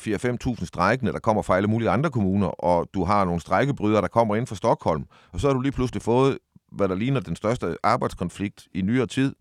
4-5.000 0.59 0.65
strækkende, 0.65 1.11
der 1.11 1.19
kommer 1.19 1.41
fra 1.41 1.55
alle 1.55 1.67
mulige 1.67 1.89
andre 1.89 2.09
kommuner, 2.09 2.47
og 2.47 2.89
du 2.93 3.03
har 3.03 3.25
nogle 3.25 3.41
strækkebrydere, 3.41 4.01
der 4.01 4.07
kommer 4.07 4.35
ind 4.35 4.47
fra 4.47 4.55
Stockholm, 4.55 5.05
og 5.31 5.39
så 5.39 5.47
har 5.47 5.53
du 5.53 5.61
lige 5.61 5.71
pludselig 5.71 6.01
fået, 6.01 6.37
hvad 6.71 6.87
der 6.89 6.95
ligner 6.95 7.19
den 7.19 7.35
største 7.35 7.77
arbejdskonflikt 7.83 8.67
i 8.73 8.81
nyere 8.81 9.07
tid 9.07 9.35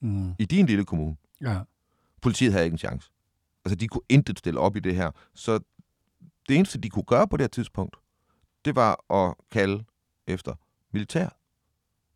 Mm. 0.00 0.34
i 0.38 0.44
din 0.44 0.66
lille 0.66 0.84
kommune. 0.84 1.16
Ja. 1.40 1.60
Politiet 2.22 2.52
havde 2.52 2.64
ikke 2.64 2.74
en 2.74 2.78
chance. 2.78 3.10
Altså, 3.64 3.74
de 3.76 3.88
kunne 3.88 4.02
intet 4.08 4.38
stille 4.38 4.60
op 4.60 4.76
i 4.76 4.80
det 4.80 4.96
her. 4.96 5.10
Så 5.34 5.58
det 6.48 6.56
eneste, 6.56 6.78
de 6.78 6.88
kunne 6.90 7.04
gøre 7.04 7.28
på 7.28 7.36
det 7.36 7.42
her 7.42 7.48
tidspunkt, 7.48 7.96
det 8.64 8.76
var 8.76 9.12
at 9.14 9.34
kalde 9.50 9.84
efter 10.26 10.54
militær. 10.92 11.28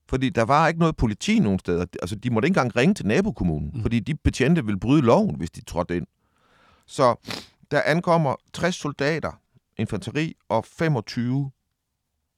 Fordi 0.08 0.28
der 0.30 0.42
var 0.42 0.68
ikke 0.68 0.80
noget 0.80 0.96
politi 0.96 1.38
nogen 1.38 1.58
steder. 1.58 1.86
Altså, 2.02 2.16
de 2.16 2.30
måtte 2.30 2.46
ikke 2.46 2.60
engang 2.60 2.76
ringe 2.76 2.94
til 2.94 3.06
nabokommunen, 3.06 3.70
mm. 3.74 3.82
fordi 3.82 4.00
de 4.00 4.14
betjente 4.14 4.64
ville 4.64 4.80
bryde 4.80 5.02
loven, 5.02 5.36
hvis 5.36 5.50
de 5.50 5.64
trådte 5.64 5.96
ind. 5.96 6.06
Så 6.86 7.14
der 7.70 7.82
ankommer 7.82 8.36
60 8.52 8.74
soldater, 8.74 9.40
infanteri 9.76 10.36
og 10.48 10.64
25 10.64 11.50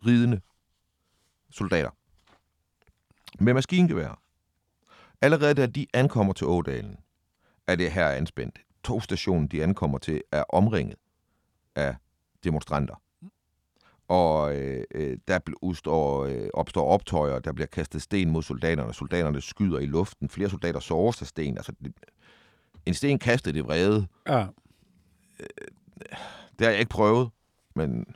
ridende 0.07 0.41
soldater 1.51 1.91
med 3.39 3.55
maskingevær. 3.55 4.23
Allerede 5.21 5.55
da 5.55 5.67
de 5.67 5.87
ankommer 5.95 6.33
til 6.33 6.47
Ådalen, 6.47 6.97
er 7.67 7.77
det 7.77 7.93
her 7.93 8.09
anspændt. 8.09 8.59
Togstationen, 8.85 9.47
de 9.49 9.63
ankommer 9.63 9.99
til, 9.99 10.23
er 10.33 10.45
omringet 10.49 10.97
af 11.77 11.97
demonstranter. 12.45 12.95
Og 14.09 14.57
øh, 14.57 14.85
øh, 14.95 15.19
der 15.29 15.39
udstår, 15.63 16.25
øh, 16.25 16.49
opstår 16.55 16.87
optøjer, 16.89 17.39
der 17.39 17.53
bliver 17.53 17.67
kastet 17.67 18.03
sten 18.03 18.31
mod 18.31 18.43
soldaterne. 18.43 18.95
Soldaterne 18.95 19.41
skyder 19.41 19.79
i 19.79 19.87
luften. 19.87 20.29
Flere 20.29 20.51
soldater 20.51 20.81
såres 20.81 21.21
af 21.23 21.27
sten. 21.27 21.57
Altså, 21.57 21.73
en 22.87 22.95
sten 22.95 23.19
kastet 23.19 23.57
i 23.57 23.61
vrede. 23.61 24.07
Ja. 24.29 24.47
Det 26.59 26.67
har 26.67 26.71
jeg 26.71 26.79
ikke 26.79 26.91
prøvet, 26.91 27.31
men 27.75 28.07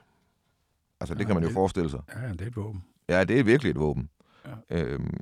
altså, 1.00 1.14
det 1.14 1.20
Ja, 1.20 1.26
kan 1.26 1.34
man 1.34 1.42
jo 1.42 1.48
det- 1.48 1.54
forestille 1.54 1.90
sig. 1.90 2.00
ja, 2.14 2.28
det 2.32 2.40
er 2.40 2.46
et 2.46 2.56
våben. 2.56 2.84
Ja, 3.08 3.24
det 3.24 3.40
er 3.40 3.44
virkelig 3.44 3.70
et 3.70 3.78
våben. 3.78 4.08
Ja. 4.46 4.82
Øhm, 4.82 5.20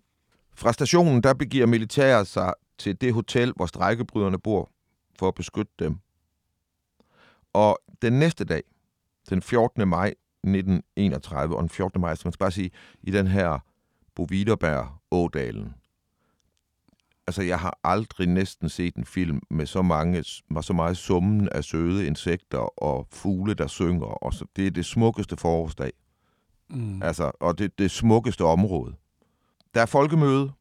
fra 0.54 0.72
stationen, 0.72 1.22
der 1.22 1.34
begiver 1.34 1.66
militæret 1.66 2.26
sig 2.26 2.54
til 2.78 3.00
det 3.00 3.14
hotel, 3.14 3.52
hvor 3.56 3.66
strækkebryderne 3.66 4.38
bor, 4.38 4.70
for 5.18 5.28
at 5.28 5.34
beskytte 5.34 5.72
dem. 5.78 5.98
Og 7.52 7.78
den 8.02 8.12
næste 8.12 8.44
dag, 8.44 8.62
den 9.30 9.42
14. 9.42 9.88
maj 9.88 10.14
1931, 10.42 11.56
og 11.56 11.62
den 11.62 11.70
14. 11.70 12.00
maj, 12.00 12.14
skal 12.14 12.28
man 12.28 12.34
bare 12.38 12.50
sige, 12.50 12.70
i 13.02 13.10
den 13.10 13.26
her 13.26 13.58
Boviderberg 14.14 14.88
Ådalen. 15.10 15.74
Altså, 17.26 17.42
jeg 17.42 17.58
har 17.58 17.78
aldrig 17.84 18.26
næsten 18.28 18.68
set 18.68 18.96
en 18.96 19.04
film 19.04 19.40
med 19.50 19.66
så 19.66 19.82
mange, 19.82 20.24
med 20.50 20.62
så 20.62 20.72
meget 20.72 20.96
summen 20.96 21.48
af 21.48 21.64
søde 21.64 22.06
insekter 22.06 22.82
og 22.82 23.08
fugle, 23.12 23.54
der 23.54 23.66
synger. 23.66 24.06
Og 24.06 24.34
så, 24.34 24.44
det 24.56 24.66
er 24.66 24.70
det 24.70 24.86
smukkeste 24.86 25.36
forårsdag. 25.36 25.92
Mm. 26.70 27.02
Altså, 27.02 27.30
og 27.40 27.58
det, 27.58 27.78
det 27.78 27.90
smukkeste 27.90 28.44
område. 28.44 28.94
Der 29.74 29.82
er 29.82 29.86
folkemøde, 29.86 30.52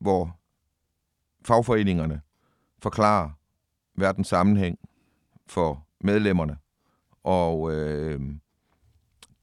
hvor 0.00 0.38
fagforeningerne 1.44 2.20
forklarer 2.78 3.30
verdens 3.94 4.28
sammenhæng 4.28 4.78
for 5.46 5.86
medlemmerne. 6.00 6.58
Og 7.24 7.72
øh, 7.72 8.20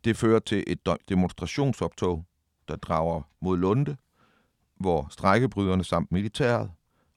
det 0.03 0.17
fører 0.17 0.39
til 0.39 0.63
et 0.67 0.79
demonstrationsoptog, 1.09 2.25
der 2.67 2.75
drager 2.75 3.21
mod 3.41 3.57
Lunde, 3.57 3.97
hvor 4.75 5.07
strækkebryderne 5.09 5.83
samt 5.83 6.11
militæret 6.11 6.71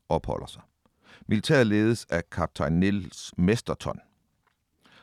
opholder 0.09 0.47
sig. 0.47 0.63
Militæret 1.27 1.67
ledes 1.67 2.05
af 2.05 2.31
kaptajn 2.31 2.81
Niels 2.81 3.35
Mesterton. 3.37 4.01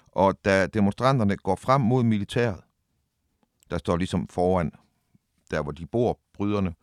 Og 0.07 0.45
da 0.45 0.67
demonstranterne 0.67 1.37
går 1.37 1.55
frem 1.55 1.81
mod 1.81 2.03
militæret, 2.03 2.61
der 3.69 3.77
står 3.77 3.97
ligesom 3.97 4.27
foran, 4.27 4.71
der 5.51 5.63
hvor 5.63 5.71
de 5.71 5.85
bor, 5.85 6.19
bryderne, 6.33 6.75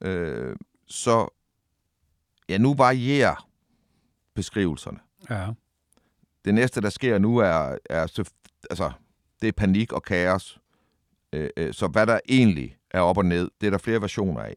øh, 0.00 0.56
så, 0.86 1.28
ja, 2.48 2.58
nu 2.58 2.74
varierer 2.74 3.48
beskrivelserne. 4.34 4.98
Ja. 5.30 5.48
Det 6.44 6.54
næste, 6.54 6.80
der 6.80 6.90
sker 6.90 7.18
nu, 7.18 7.38
er, 7.38 7.78
er 7.90 8.06
så, 8.06 8.30
altså, 8.70 8.92
det 9.42 9.48
er 9.48 9.52
panik 9.52 9.92
og 9.92 10.02
kaos. 10.02 10.60
Øh, 11.32 11.50
øh, 11.56 11.74
så 11.74 11.88
hvad 11.88 12.06
der 12.06 12.20
egentlig 12.28 12.76
er 12.90 13.00
op 13.00 13.18
og 13.18 13.24
ned, 13.24 13.50
det 13.60 13.66
er 13.66 13.70
der 13.70 13.78
flere 13.78 14.00
versioner 14.00 14.40
af. 14.40 14.54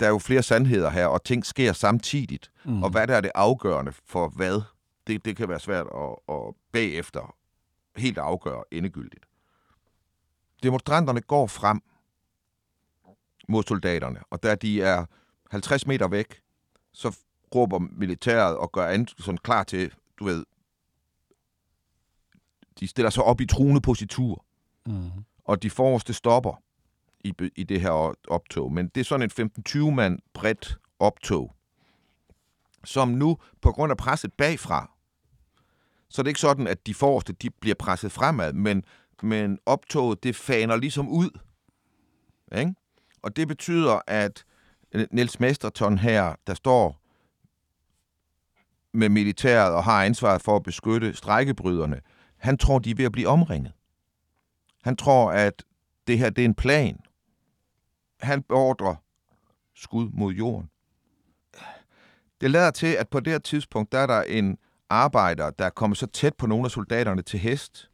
Der 0.00 0.06
er 0.06 0.10
jo 0.10 0.18
flere 0.18 0.42
sandheder 0.42 0.90
her, 0.90 1.06
og 1.06 1.24
ting 1.24 1.46
sker 1.46 1.72
samtidigt. 1.72 2.50
Mm. 2.64 2.82
Og 2.82 2.90
hvad 2.90 3.06
der 3.06 3.16
er 3.16 3.20
det 3.20 3.30
afgørende 3.34 3.92
for 4.04 4.28
hvad, 4.28 4.62
det, 5.06 5.24
det 5.24 5.36
kan 5.36 5.48
være 5.48 5.60
svært 5.60 5.86
at, 5.94 6.34
at 6.34 6.54
bagefter 6.72 7.36
helt 7.96 8.18
afgøre 8.18 8.64
endegyldigt. 8.70 9.24
Demonstranterne 10.62 11.20
går 11.20 11.46
frem 11.46 11.80
mod 13.48 13.62
soldaterne, 13.62 14.20
og 14.30 14.42
da 14.42 14.54
de 14.54 14.82
er 14.82 15.04
50 15.50 15.86
meter 15.86 16.08
væk, 16.08 16.40
så 16.92 17.16
råber 17.54 17.78
militæret 17.78 18.56
og 18.56 18.72
gør 18.72 18.86
an, 18.86 19.08
sådan 19.18 19.38
klar 19.38 19.62
til, 19.64 19.92
du 20.18 20.24
ved, 20.24 20.44
de 22.80 22.86
stiller 22.86 23.10
sig 23.10 23.22
op 23.24 23.40
i 23.40 23.46
truende 23.46 23.80
positur, 23.80 24.44
Mm. 24.86 25.10
og 25.44 25.62
de 25.62 25.70
forreste 25.70 26.12
stopper 26.14 26.62
i, 27.20 27.34
i 27.56 27.62
det 27.64 27.80
her 27.80 28.14
optog. 28.28 28.72
Men 28.72 28.88
det 28.88 29.00
er 29.00 29.04
sådan 29.04 29.30
et 29.38 29.40
15-20 29.68 29.90
mand 29.90 30.18
bredt 30.34 30.78
optog, 30.98 31.54
som 32.84 33.08
nu 33.08 33.38
på 33.62 33.72
grund 33.72 33.90
af 33.90 33.96
presset 33.96 34.32
bagfra, 34.32 34.90
så 36.08 36.22
er 36.22 36.24
det 36.24 36.30
ikke 36.30 36.40
sådan, 36.40 36.66
at 36.66 36.86
de 36.86 36.94
forreste 36.94 37.32
de 37.32 37.50
bliver 37.50 37.74
presset 37.74 38.12
fremad, 38.12 38.52
men, 38.52 38.84
men 39.22 39.58
optoget 39.66 40.22
det 40.22 40.36
faner 40.36 40.76
ligesom 40.76 41.08
ud. 41.08 41.30
Ikke? 42.56 42.74
Og 43.24 43.36
det 43.36 43.48
betyder, 43.48 44.00
at 44.06 44.44
Niels 45.10 45.40
Mesterton 45.40 45.98
her, 45.98 46.34
der 46.46 46.54
står 46.54 47.00
med 48.92 49.08
militæret 49.08 49.74
og 49.74 49.84
har 49.84 50.04
ansvaret 50.04 50.42
for 50.42 50.56
at 50.56 50.62
beskytte 50.62 51.14
strækkebryderne, 51.14 52.00
han 52.36 52.58
tror, 52.58 52.78
de 52.78 52.90
er 52.90 52.94
ved 52.94 53.04
at 53.04 53.12
blive 53.12 53.28
omringet. 53.28 53.72
Han 54.82 54.96
tror, 54.96 55.32
at 55.32 55.64
det 56.06 56.18
her 56.18 56.30
det 56.30 56.42
er 56.42 56.46
en 56.46 56.54
plan. 56.54 57.00
Han 58.20 58.42
beordrer 58.42 58.94
skud 59.74 60.10
mod 60.12 60.32
jorden. 60.32 60.70
Det 62.40 62.50
lader 62.50 62.70
til, 62.70 62.86
at 62.86 63.08
på 63.08 63.20
det 63.20 63.32
her 63.32 63.38
tidspunkt, 63.38 63.92
der 63.92 63.98
er 63.98 64.06
der 64.06 64.22
en 64.22 64.58
arbejder, 64.90 65.50
der 65.50 65.64
er 65.64 65.70
kommet 65.70 65.98
så 65.98 66.06
tæt 66.06 66.34
på 66.34 66.46
nogle 66.46 66.64
af 66.64 66.70
soldaterne 66.70 67.22
til 67.22 67.38
hest, 67.38 67.90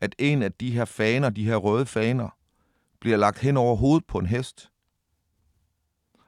at 0.00 0.14
en 0.18 0.42
af 0.42 0.52
de 0.52 0.70
her 0.70 0.84
faner, 0.84 1.30
de 1.30 1.44
her 1.44 1.56
røde 1.56 1.86
faner, 1.86 2.28
bliver 3.04 3.16
lagt 3.16 3.38
hen 3.38 3.56
over 3.56 3.76
hovedet 3.76 4.06
på 4.06 4.18
en 4.18 4.26
hest. 4.26 4.70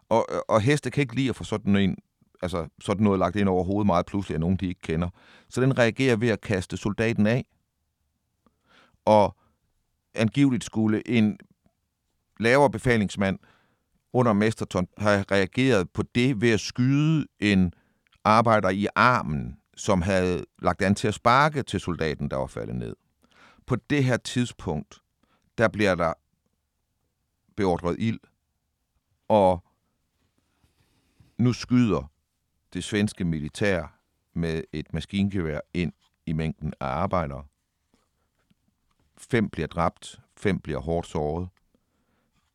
Og, 0.09 0.27
og 0.49 0.61
heste 0.61 0.91
kan 0.91 1.01
ikke 1.01 1.15
lide 1.15 1.29
at 1.29 1.37
få 1.37 1.45
sådan 1.45 1.77
en 1.77 1.97
altså 2.43 2.69
sådan 2.81 3.05
noget 3.05 3.19
lagt 3.19 3.37
ind 3.37 3.49
over 3.49 3.65
hovedet 3.65 3.87
meget 3.87 4.07
pludselig 4.07 4.35
af 4.35 4.41
nogen, 4.41 4.57
de 4.57 4.67
ikke 4.67 4.81
kender. 4.81 5.09
Så 5.49 5.61
den 5.61 5.79
reagerer 5.79 6.17
ved 6.17 6.29
at 6.29 6.41
kaste 6.41 6.77
soldaten 6.77 7.27
af. 7.27 7.45
Og 9.05 9.37
angiveligt 10.15 10.65
skulle 10.65 11.09
en 11.09 11.39
lavere 12.41 12.71
befalingsmand 12.71 13.39
under 14.13 14.33
Mesterton 14.33 14.89
have 14.99 15.25
reageret 15.31 15.91
på 15.91 16.03
det 16.03 16.41
ved 16.41 16.51
at 16.51 16.61
skyde 16.61 17.27
en 17.41 17.73
arbejder 18.25 18.71
i 18.71 18.87
armen, 18.95 19.57
som 19.77 20.03
havde 20.03 20.45
lagt 20.63 20.83
an 20.83 20.95
til 20.95 21.09
at 21.09 21.15
sparke 21.15 21.63
til 21.63 21.81
soldaten, 21.81 22.31
der 22.31 22.37
var 22.37 22.47
faldet 22.47 22.77
ned. 22.77 22.97
På 23.67 23.77
det 23.77 24.05
her 24.05 24.17
tidspunkt, 24.17 24.99
der 25.59 25.69
bliver 25.69 25.95
der 25.95 26.13
beordret 27.57 27.97
ild, 27.99 28.21
og 29.29 29.65
nu 31.39 31.53
skyder 31.53 32.13
det 32.73 32.85
svenske 32.85 33.25
militær 33.25 33.99
med 34.33 34.63
et 34.73 34.93
maskingevær 34.93 35.61
ind 35.75 35.93
i 36.27 36.33
mængden 36.33 36.73
af 36.81 36.87
arbejdere. 36.87 37.45
Fem 39.19 39.51
bliver 39.51 39.69
dræbt, 39.69 40.21
fem 40.37 40.61
bliver 40.61 40.81
hårdt 40.81 41.07
såret. 41.07 41.49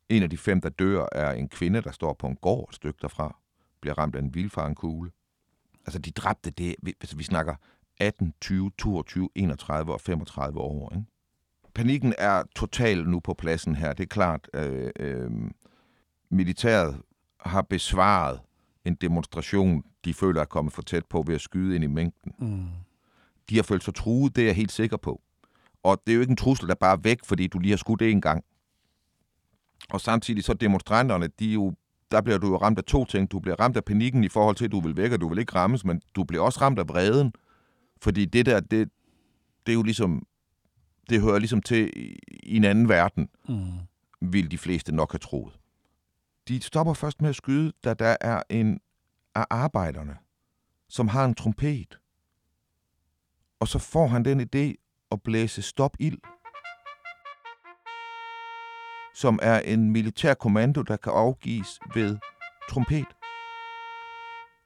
En 0.08 0.22
af 0.22 0.30
de 0.30 0.38
fem, 0.38 0.60
der 0.60 0.68
dør, 0.68 1.06
er 1.12 1.32
en 1.32 1.48
kvinde, 1.48 1.82
der 1.82 1.90
står 1.90 2.12
på 2.12 2.26
en 2.26 2.36
gård 2.36 2.68
et 2.68 2.74
stykke 2.74 2.98
derfra, 3.02 3.38
bliver 3.80 3.98
ramt 3.98 4.16
af 4.16 4.20
en 4.20 4.34
vildfaren 4.34 4.74
kugle. 4.74 5.10
Altså, 5.86 5.98
de 5.98 6.10
dræbte 6.10 6.50
det, 6.50 6.74
altså, 6.86 7.16
vi 7.16 7.22
snakker 7.22 7.54
18, 8.00 8.34
20, 8.40 8.70
22, 8.78 9.28
31 9.34 9.92
og 9.92 10.00
35 10.00 10.60
år. 10.60 10.94
Ikke? 10.94 11.06
Panikken 11.74 12.14
er 12.18 12.42
total 12.56 13.08
nu 13.08 13.20
på 13.20 13.34
pladsen 13.34 13.76
her. 13.76 13.92
Det 13.92 14.02
er 14.02 14.08
klart, 14.08 14.48
øh, 14.54 14.90
øh, 15.00 15.30
militæret 16.30 17.00
har 17.40 17.62
besvaret 17.62 18.40
en 18.84 18.94
demonstration, 18.94 19.82
de 20.04 20.14
føler 20.14 20.40
er 20.40 20.44
kommet 20.44 20.72
for 20.72 20.82
tæt 20.82 21.06
på 21.06 21.24
ved 21.26 21.34
at 21.34 21.40
skyde 21.40 21.74
ind 21.74 21.84
i 21.84 21.86
mængden. 21.86 22.32
Mm. 22.38 22.66
De 23.50 23.56
har 23.56 23.62
følt 23.62 23.84
sig 23.84 23.94
truet, 23.94 24.36
det 24.36 24.42
er 24.42 24.46
jeg 24.46 24.56
helt 24.56 24.72
sikker 24.72 24.96
på. 24.96 25.20
Og 25.82 26.02
det 26.06 26.12
er 26.12 26.14
jo 26.14 26.20
ikke 26.20 26.30
en 26.30 26.36
trussel, 26.36 26.68
der 26.68 26.74
bare 26.74 26.92
er 26.92 27.00
væk, 27.02 27.18
fordi 27.24 27.46
du 27.46 27.58
lige 27.58 27.70
har 27.70 27.76
skudt 27.76 28.02
en 28.02 28.20
gang. 28.20 28.44
Og 29.90 30.00
samtidig 30.00 30.44
så 30.44 30.54
demonstranterne, 30.54 31.28
de 31.38 31.46
jo, 31.46 31.72
der 32.10 32.20
bliver 32.20 32.38
du 32.38 32.48
jo 32.48 32.56
ramt 32.56 32.78
af 32.78 32.84
to 32.84 33.04
ting. 33.04 33.30
Du 33.30 33.38
bliver 33.40 33.60
ramt 33.60 33.76
af 33.76 33.84
panikken 33.84 34.24
i 34.24 34.28
forhold 34.28 34.56
til, 34.56 34.64
at 34.64 34.72
du 34.72 34.80
vil 34.80 34.96
væk, 34.96 35.12
og 35.12 35.20
du 35.20 35.28
vil 35.28 35.38
ikke 35.38 35.54
rammes, 35.54 35.84
men 35.84 36.02
du 36.16 36.24
bliver 36.24 36.42
også 36.42 36.60
ramt 36.60 36.78
af 36.78 36.88
vreden. 36.88 37.32
Fordi 38.02 38.24
det 38.24 38.46
der, 38.46 38.60
det, 38.60 38.88
det 39.66 39.72
er 39.72 39.76
jo 39.76 39.82
ligesom, 39.82 40.26
det 41.08 41.20
hører 41.20 41.38
ligesom 41.38 41.62
til 41.62 41.92
i, 41.96 42.56
en 42.56 42.64
anden 42.64 42.88
verden, 42.88 43.28
Mm. 43.48 43.72
vil 44.20 44.50
de 44.50 44.58
fleste 44.58 44.94
nok 44.94 45.12
have 45.12 45.18
troet. 45.18 45.58
De 46.48 46.60
stopper 46.62 46.94
først 46.94 47.20
med 47.22 47.30
at 47.30 47.36
skyde, 47.36 47.72
da 47.84 47.94
der 47.94 48.16
er 48.20 48.42
en 48.48 48.80
af 49.34 49.46
arbejderne, 49.50 50.18
som 50.88 51.08
har 51.08 51.24
en 51.24 51.34
trompet. 51.34 51.98
Og 53.60 53.68
så 53.68 53.78
får 53.78 54.06
han 54.06 54.24
den 54.24 54.40
idé 54.40 54.74
at 55.10 55.22
blæse 55.22 55.62
stop 55.62 55.96
ild, 56.00 56.18
som 59.14 59.38
er 59.42 59.60
en 59.60 59.90
militær 59.90 60.34
kommando, 60.34 60.82
der 60.82 60.96
kan 60.96 61.12
afgives 61.12 61.80
ved 61.94 62.18
trompet. 62.70 63.06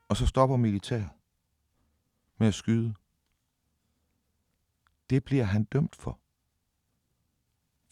Og 0.08 0.16
så 0.16 0.26
stopper 0.26 0.56
militæret 0.56 1.08
med 2.38 2.48
at 2.48 2.54
skyde. 2.54 2.94
Det 5.10 5.24
bliver 5.24 5.44
han 5.44 5.64
dømt 5.64 5.96
for. 5.96 6.18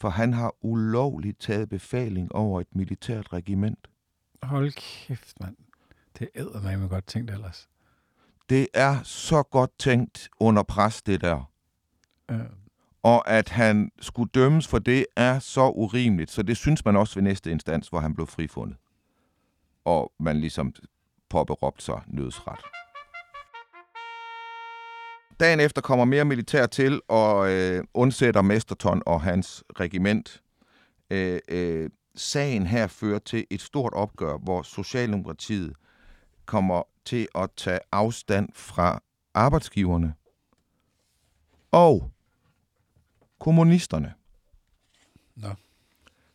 For 0.01 0.09
han 0.09 0.33
har 0.33 0.55
ulovligt 0.61 1.39
taget 1.39 1.69
befaling 1.69 2.31
over 2.35 2.61
et 2.61 2.75
militært 2.75 3.33
regiment. 3.33 3.87
Hold 4.43 4.71
kæft, 4.71 5.39
mand. 5.41 5.55
Det 6.19 6.29
æder 6.35 6.61
mig 6.61 6.79
med 6.79 6.89
godt 6.89 7.07
tænkt 7.07 7.31
ellers. 7.31 7.69
Det 8.49 8.67
er 8.73 9.03
så 9.03 9.43
godt 9.43 9.71
tænkt 9.79 10.29
under 10.39 10.63
pres, 10.63 11.01
det 11.01 11.21
der. 11.21 11.51
Øh, 12.31 12.39
Og 13.03 13.29
at 13.29 13.49
han 13.49 13.91
skulle 14.01 14.29
dømmes 14.33 14.67
for 14.67 14.79
det, 14.79 15.05
er 15.15 15.39
så 15.39 15.69
urimeligt. 15.69 16.31
Så 16.31 16.43
det 16.43 16.57
synes 16.57 16.85
man 16.85 16.95
også 16.95 17.15
ved 17.15 17.23
næste 17.23 17.51
instans, 17.51 17.87
hvor 17.87 17.99
han 17.99 18.15
blev 18.15 18.27
frifundet. 18.27 18.77
Og 19.85 20.11
man 20.19 20.39
ligesom 20.39 20.73
påberåbte 21.29 21.85
sig 21.85 22.01
nødsret. 22.07 22.59
Dagen 25.39 25.59
efter 25.59 25.81
kommer 25.81 26.05
mere 26.05 26.25
militær 26.25 26.65
til 26.65 27.01
og 27.07 27.51
øh, 27.51 27.83
undsætter 27.93 28.41
Mesterton 28.41 29.01
og 29.05 29.21
hans 29.21 29.63
regiment. 29.79 30.41
Øh, 31.09 31.39
øh, 31.49 31.89
sagen 32.15 32.67
her 32.67 32.87
fører 32.87 33.19
til 33.19 33.47
et 33.49 33.61
stort 33.61 33.93
opgør, 33.93 34.37
hvor 34.37 34.61
Socialdemokratiet 34.61 35.73
kommer 36.45 36.83
til 37.05 37.27
at 37.35 37.49
tage 37.57 37.79
afstand 37.91 38.49
fra 38.53 39.01
arbejdsgiverne 39.33 40.13
og 41.71 42.11
kommunisterne. 43.39 44.13
Nå. 45.35 45.49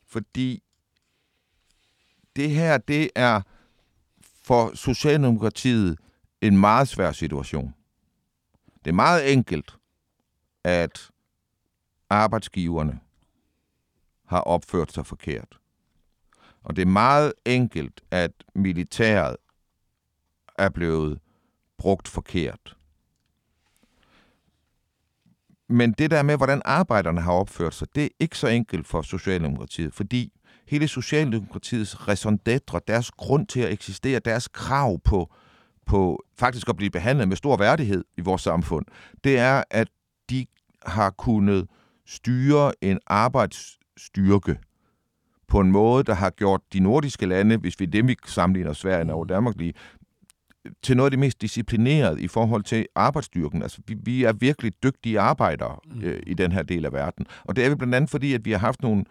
Fordi 0.07 0.63
det 2.37 2.51
her, 2.51 2.79
det 2.79 3.11
er 3.15 3.41
for 4.45 4.75
Socialdemokratiet 4.75 5.99
en 6.41 6.57
meget 6.57 6.89
svær 6.89 7.13
situation. 7.13 7.75
Det 8.85 8.91
er 8.91 8.95
meget 8.95 9.33
enkelt, 9.33 9.77
at 10.65 11.11
arbejdsgiverne 12.11 13.01
har 14.27 14.41
opført 14.41 14.93
sig 14.93 15.07
forkert. 15.07 15.59
Og 16.63 16.77
det 16.77 16.83
er 16.83 16.87
meget 16.87 17.33
enkelt, 17.45 18.01
at 18.11 18.33
militæret 18.55 19.37
er 20.59 20.69
blevet 20.69 21.21
brugt 21.79 22.09
forkert. 22.09 22.77
Men 25.69 25.93
det 25.93 26.11
der 26.11 26.23
med, 26.23 26.37
hvordan 26.37 26.63
arbejderne 26.65 27.21
har 27.21 27.33
opført 27.33 27.75
sig, 27.75 27.95
det 27.95 28.05
er 28.05 28.09
ikke 28.21 28.39
så 28.39 28.47
enkelt 28.49 28.87
for 28.87 29.03
Socialdemokratiet, 29.03 29.95
fordi 29.95 30.33
hele 30.67 30.89
Socialdemokratiets 30.89 32.09
raison 32.09 32.41
d'être, 32.49 32.79
deres 32.89 33.11
grund 33.11 33.47
til 33.47 33.61
at 33.61 33.73
eksistere, 33.73 34.21
deres 34.21 34.49
krav 34.49 34.99
på, 34.99 35.33
på 35.91 36.23
faktisk 36.39 36.69
at 36.69 36.77
blive 36.77 36.91
behandlet 36.91 37.29
med 37.29 37.37
stor 37.37 37.57
værdighed 37.57 38.05
i 38.17 38.21
vores 38.21 38.43
samfund, 38.43 38.87
det 39.25 39.39
er, 39.39 39.63
at 39.71 39.89
de 40.31 40.47
har 40.87 41.11
kunnet 41.11 41.67
styre 42.07 42.73
en 42.81 42.99
arbejdsstyrke 43.07 44.59
på 45.49 45.61
en 45.61 45.73
måde, 45.73 46.05
der 46.05 46.15
har 46.15 46.31
gjort 46.31 46.61
de 46.73 46.81
nordiske 46.81 47.27
lande, 47.27 47.57
hvis 47.57 47.81
vi 47.81 47.87
dem 47.87 48.09
vi 48.09 48.17
sammenligner 48.27 48.73
Sverige 48.73 49.15
og 49.15 49.29
Danmark 49.29 49.57
lige, 49.57 49.75
til 50.83 50.97
noget 50.97 51.07
af 51.07 51.11
det 51.11 51.19
mest 51.19 51.43
disciplineret 51.43 52.21
i 52.21 52.29
forhold 52.29 52.63
til 52.63 52.87
arbejdsstyrken. 52.95 53.63
Altså, 53.63 53.81
vi, 53.87 53.97
vi 54.03 54.25
er 54.25 54.33
virkelig 54.33 54.73
dygtige 54.83 55.21
arbejdere 55.21 55.77
øh, 56.03 56.23
i 56.27 56.35
den 56.35 56.53
her 56.53 56.63
del 56.63 56.85
af 56.85 56.93
verden. 56.93 57.27
Og 57.45 57.57
det 57.57 57.65
er 57.65 57.69
vi 57.69 57.75
blandt 57.75 57.95
andet, 57.95 58.11
fordi 58.11 58.35
at 58.35 58.45
vi 58.45 58.51
har 58.51 58.59
haft 58.59 58.83
nogle 58.83 59.05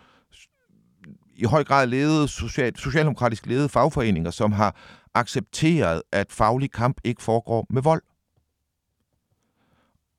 i 1.40 1.46
høj 1.46 1.64
grad 1.64 1.88
ledede, 1.88 2.28
social, 2.28 2.78
socialdemokratisk 2.78 3.46
ledede 3.46 3.70
fagforeninger, 3.70 4.32
som 4.32 4.52
har 4.52 4.76
accepteret, 5.14 6.02
at 6.12 6.32
faglig 6.32 6.72
kamp 6.72 7.02
ikke 7.04 7.22
foregår 7.22 7.68
med 7.70 7.82
vold. 7.82 8.02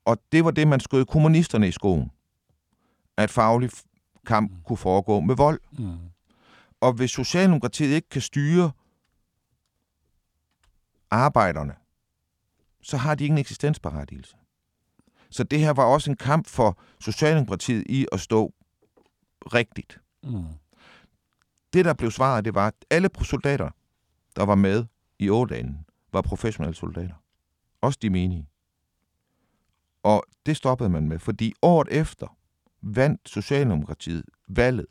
Og 0.05 0.17
det 0.31 0.45
var 0.45 0.51
det, 0.51 0.67
man 0.67 0.79
skød 0.79 1.05
kommunisterne 1.05 1.67
i 1.67 1.71
skoen. 1.71 2.11
At 3.17 3.29
faglig 3.29 3.69
kamp 4.25 4.51
kunne 4.65 4.77
foregå 4.77 5.19
med 5.19 5.35
vold. 5.35 5.59
mm. 5.71 5.97
Og 6.81 6.93
hvis 6.93 7.11
Socialdemokratiet 7.11 7.95
ikke 7.95 8.09
kan 8.09 8.21
styre 8.21 8.71
arbejderne, 11.11 11.73
så 12.81 12.97
har 12.97 13.15
de 13.15 13.25
ingen 13.25 13.37
eksistensberettigelse. 13.37 14.35
Så 15.29 15.43
det 15.43 15.59
her 15.59 15.71
var 15.73 15.83
også 15.83 16.11
en 16.11 16.17
kamp 16.17 16.47
for 16.47 16.79
Socialdemokratiet 16.99 17.83
i 17.89 18.07
at 18.11 18.19
stå 18.19 18.53
rigtigt. 19.53 19.99
Mm. 20.23 20.45
Det, 21.73 21.85
der 21.85 21.93
blev 21.93 22.11
svaret, 22.11 22.45
det 22.45 22.55
var, 22.55 22.67
at 22.67 22.85
alle 22.89 23.09
soldater, 23.23 23.69
der 24.35 24.45
var 24.45 24.55
med 24.55 24.85
i 25.19 25.29
Ådalen, 25.29 25.85
var 26.13 26.21
professionelle 26.21 26.75
soldater. 26.75 27.15
Også 27.81 27.99
de 28.01 28.09
menige. 28.09 28.47
Og 30.03 30.23
det 30.45 30.57
stoppede 30.57 30.89
man 30.89 31.07
med, 31.07 31.19
fordi 31.19 31.53
året 31.61 31.87
efter 31.91 32.37
vandt 32.81 33.29
Socialdemokratiet 33.29 34.25
valget 34.47 34.85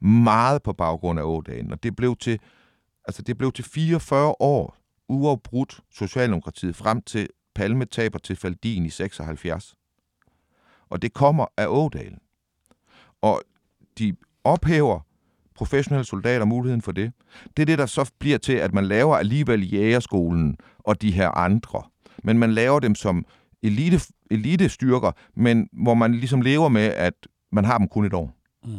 meget 0.00 0.62
på 0.62 0.72
baggrund 0.72 1.18
af 1.18 1.24
Ådalen, 1.24 1.72
og 1.72 1.82
det 1.82 1.96
blev 1.96 2.16
til, 2.16 2.40
altså 3.04 3.22
det 3.22 3.38
blev 3.38 3.52
til 3.52 3.64
44 3.64 4.34
år 4.40 4.76
uafbrudt 5.08 5.80
Socialdemokratiet 5.90 6.76
frem 6.76 7.02
til 7.02 7.28
Palme 7.54 7.84
taber 7.84 8.18
til 8.18 8.36
Faldin 8.36 8.86
i 8.86 8.90
76. 8.90 9.74
Og 10.88 11.02
det 11.02 11.12
kommer 11.12 11.46
af 11.56 11.66
Ådalen. 11.68 12.18
Og 13.22 13.42
de 13.98 14.16
ophæver 14.44 15.00
professionelle 15.56 16.04
soldater 16.04 16.44
muligheden 16.44 16.82
for 16.82 16.92
det. 16.92 17.12
Det 17.56 17.62
er 17.62 17.66
det, 17.66 17.78
der 17.78 17.86
så 17.86 18.10
bliver 18.18 18.38
til, 18.38 18.52
at 18.52 18.74
man 18.74 18.84
laver 18.86 19.16
alligevel 19.16 19.72
jægerskolen 19.72 20.56
og 20.78 21.02
de 21.02 21.12
her 21.12 21.28
andre. 21.28 21.82
Men 22.22 22.38
man 22.38 22.52
laver 22.52 22.80
dem 22.80 22.94
som 22.94 23.24
elite, 23.62 24.00
elite-styrker, 24.30 25.12
men 25.34 25.68
hvor 25.72 25.94
man 25.94 26.14
ligesom 26.14 26.40
lever 26.40 26.68
med, 26.68 26.82
at 26.82 27.14
man 27.52 27.64
har 27.64 27.78
dem 27.78 27.88
kun 27.88 28.04
et 28.04 28.14
år. 28.14 28.32
Mm. 28.64 28.70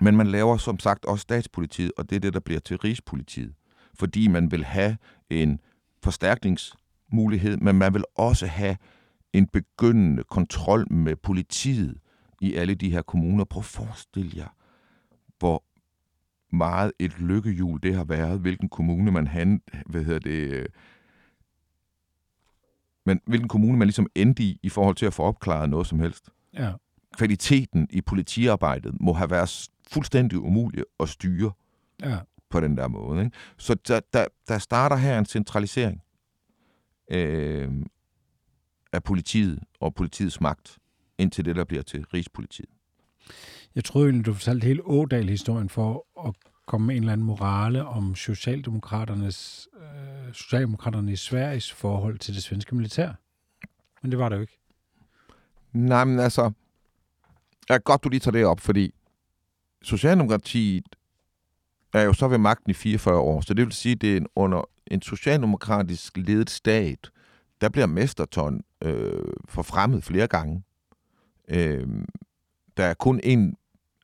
Men 0.00 0.16
man 0.16 0.26
laver 0.26 0.56
som 0.56 0.78
sagt 0.78 1.04
også 1.04 1.22
statspolitiet, 1.22 1.92
og 1.96 2.10
det 2.10 2.16
er 2.16 2.20
det, 2.20 2.34
der 2.34 2.40
bliver 2.40 2.60
til 2.60 2.76
rigspolitiet. 2.76 3.54
Fordi 3.98 4.28
man 4.28 4.50
vil 4.50 4.64
have 4.64 4.96
en 5.30 5.60
forstærkningsmulighed, 6.02 7.56
men 7.56 7.76
man 7.76 7.94
vil 7.94 8.04
også 8.14 8.46
have 8.46 8.76
en 9.32 9.46
begyndende 9.46 10.22
kontrol 10.30 10.92
med 10.92 11.16
politiet 11.16 11.98
i 12.40 12.54
alle 12.54 12.74
de 12.74 12.90
her 12.90 13.02
kommuner. 13.02 13.44
Prøv 13.44 13.60
at 13.60 13.64
forestille 13.64 14.30
jer, 14.36 14.48
hvor 15.38 15.64
meget 16.56 16.92
et 16.98 17.20
lykkehjul 17.20 17.80
det 17.82 17.94
har 17.94 18.04
været, 18.04 18.40
hvilken 18.40 18.68
kommune 18.68 19.10
man 19.10 19.26
han, 19.26 19.62
hvad 19.86 20.04
hedder 20.04 20.18
det, 20.18 20.50
øh, 20.50 20.66
men 23.06 23.20
hvilken 23.26 23.48
kommune 23.48 23.78
man 23.78 23.86
ligesom 23.86 24.06
endte 24.14 24.42
i, 24.42 24.60
i 24.62 24.68
forhold 24.68 24.96
til 24.96 25.06
at 25.06 25.14
få 25.14 25.22
opklaret 25.22 25.70
noget 25.70 25.86
som 25.86 26.00
helst. 26.00 26.30
Ja. 26.54 26.72
Kvaliteten 27.16 27.88
i 27.90 28.00
politiarbejdet 28.00 29.00
må 29.00 29.12
have 29.12 29.30
været 29.30 29.68
fuldstændig 29.90 30.38
umulig 30.38 30.84
at 31.00 31.08
styre 31.08 31.52
Ja. 32.02 32.18
på 32.50 32.60
den 32.60 32.76
der 32.76 32.88
måde. 32.88 33.24
Ikke? 33.24 33.36
Så 33.58 33.74
der, 33.74 34.00
der, 34.12 34.26
der 34.48 34.58
starter 34.58 34.96
her 34.96 35.18
en 35.18 35.26
centralisering 35.26 36.02
øh, 37.10 37.70
af 38.92 39.02
politiet 39.02 39.58
og 39.80 39.94
politiets 39.94 40.40
magt, 40.40 40.78
indtil 41.18 41.44
det, 41.44 41.56
der 41.56 41.64
bliver 41.64 41.82
til 41.82 42.04
Rigspolitiet. 42.04 42.68
Jeg 43.74 43.84
troede 43.84 44.08
egentlig, 44.08 44.26
du 44.26 44.34
fortalte 44.34 44.64
hele 44.64 44.82
Ådal-historien 44.86 45.68
for 45.68 46.06
at 46.28 46.34
komme 46.66 46.86
med 46.86 46.96
en 46.96 47.02
eller 47.02 47.12
anden 47.12 47.26
morale 47.26 47.84
om 47.84 48.14
Socialdemokraternes, 48.14 49.68
øh, 49.80 50.34
Socialdemokraterne 50.34 51.12
i 51.12 51.16
Sveriges 51.16 51.72
forhold 51.72 52.18
til 52.18 52.34
det 52.34 52.42
svenske 52.42 52.74
militær. 52.74 53.12
Men 54.02 54.10
det 54.10 54.18
var 54.18 54.28
det 54.28 54.36
jo 54.36 54.40
ikke. 54.40 54.58
Nej, 55.72 56.04
men 56.04 56.18
altså, 56.18 56.50
er 57.68 57.78
godt, 57.78 58.04
du 58.04 58.08
lige 58.08 58.20
tager 58.20 58.32
det 58.32 58.44
op, 58.44 58.60
fordi 58.60 58.94
Socialdemokratiet 59.82 60.84
er 61.94 62.02
jo 62.02 62.12
så 62.12 62.28
ved 62.28 62.38
magten 62.38 62.70
i 62.70 62.74
44 62.74 63.18
år, 63.18 63.40
så 63.40 63.54
det 63.54 63.64
vil 63.64 63.72
sige, 63.72 63.94
det 63.94 64.12
er 64.12 64.16
en, 64.16 64.26
under 64.36 64.62
en 64.86 65.02
socialdemokratisk 65.02 66.16
ledet 66.16 66.50
stat, 66.50 67.10
der 67.60 67.68
bliver 67.68 67.86
Mesterton 67.86 68.60
øh, 68.82 69.32
forfremmet 69.48 70.04
flere 70.04 70.26
gange. 70.26 70.62
Øh, 71.48 71.88
der 72.76 72.84
er 72.84 72.94
kun 72.94 73.20
en 73.24 73.56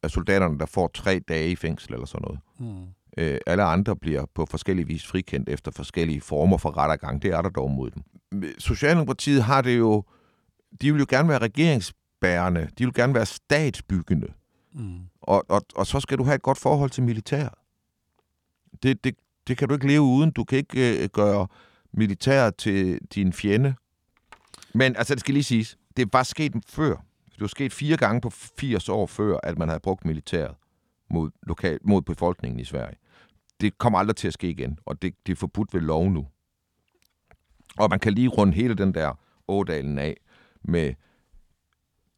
af 0.02 0.10
soldaterne, 0.10 0.58
der 0.58 0.66
får 0.66 0.90
tre 0.94 1.20
dage 1.28 1.50
i 1.50 1.56
fængsel 1.56 1.92
eller 1.92 2.06
sådan 2.06 2.22
noget. 2.22 2.40
Mm. 2.58 2.86
Øh, 3.18 3.38
alle 3.46 3.62
andre 3.62 3.96
bliver 3.96 4.24
på 4.34 4.46
forskellige 4.46 4.86
vis 4.86 5.06
frikendt 5.06 5.48
efter 5.48 5.70
forskellige 5.70 6.20
former 6.20 6.58
for 6.58 6.76
rettergang. 6.76 7.22
Det 7.22 7.30
er 7.30 7.42
der 7.42 7.48
dog 7.48 7.70
mod 7.70 7.90
dem. 7.90 8.02
Socialdemokratiet 8.58 9.42
har 9.42 9.62
det 9.62 9.78
jo... 9.78 10.04
De 10.80 10.92
vil 10.92 11.00
jo 11.00 11.06
gerne 11.08 11.28
være 11.28 11.38
regeringsbærende. 11.38 12.68
De 12.78 12.84
vil 12.84 12.94
gerne 12.94 13.14
være 13.14 13.26
statsbyggende. 13.26 14.26
Mm. 14.72 15.00
Og, 15.22 15.44
og, 15.48 15.62
og 15.76 15.86
så 15.86 16.00
skal 16.00 16.18
du 16.18 16.24
have 16.24 16.34
et 16.34 16.42
godt 16.42 16.58
forhold 16.58 16.90
til 16.90 17.02
militæret. 17.02 17.54
Det, 18.82 19.04
det, 19.04 19.14
det 19.48 19.58
kan 19.58 19.68
du 19.68 19.74
ikke 19.74 19.86
leve 19.86 20.02
uden. 20.02 20.30
Du 20.30 20.44
kan 20.44 20.58
ikke 20.58 21.02
øh, 21.02 21.08
gøre 21.08 21.46
militæret 21.92 22.56
til 22.56 22.98
din 23.14 23.32
fjende. 23.32 23.74
Men 24.74 24.96
altså, 24.96 25.14
det 25.14 25.20
skal 25.20 25.34
lige 25.34 25.44
siges, 25.44 25.78
det 25.96 26.12
var 26.12 26.22
sket 26.22 26.52
før. 26.68 26.96
Det 27.32 27.40
var 27.40 27.46
sket 27.46 27.72
fire 27.72 27.96
gange 27.96 28.20
på 28.20 28.30
80 28.30 28.88
år 28.88 29.06
før, 29.06 29.38
at 29.42 29.58
man 29.58 29.68
havde 29.68 29.80
brugt 29.80 30.04
militæret 30.04 30.54
mod, 31.10 31.30
lokal, 31.42 31.78
mod 31.82 32.02
befolkningen 32.02 32.60
i 32.60 32.64
Sverige. 32.64 32.96
Det 33.60 33.78
kommer 33.78 33.98
aldrig 33.98 34.16
til 34.16 34.28
at 34.28 34.34
ske 34.34 34.50
igen, 34.50 34.78
og 34.86 35.02
det, 35.02 35.14
det 35.26 35.32
er 35.32 35.36
forbudt 35.36 35.74
ved 35.74 35.80
lov 35.80 36.10
nu. 36.10 36.28
Og 37.78 37.90
man 37.90 38.00
kan 38.00 38.12
lige 38.12 38.28
runde 38.28 38.52
hele 38.52 38.74
den 38.74 38.94
der 38.94 39.18
ådalen 39.48 39.98
af 39.98 40.16
med, 40.62 40.94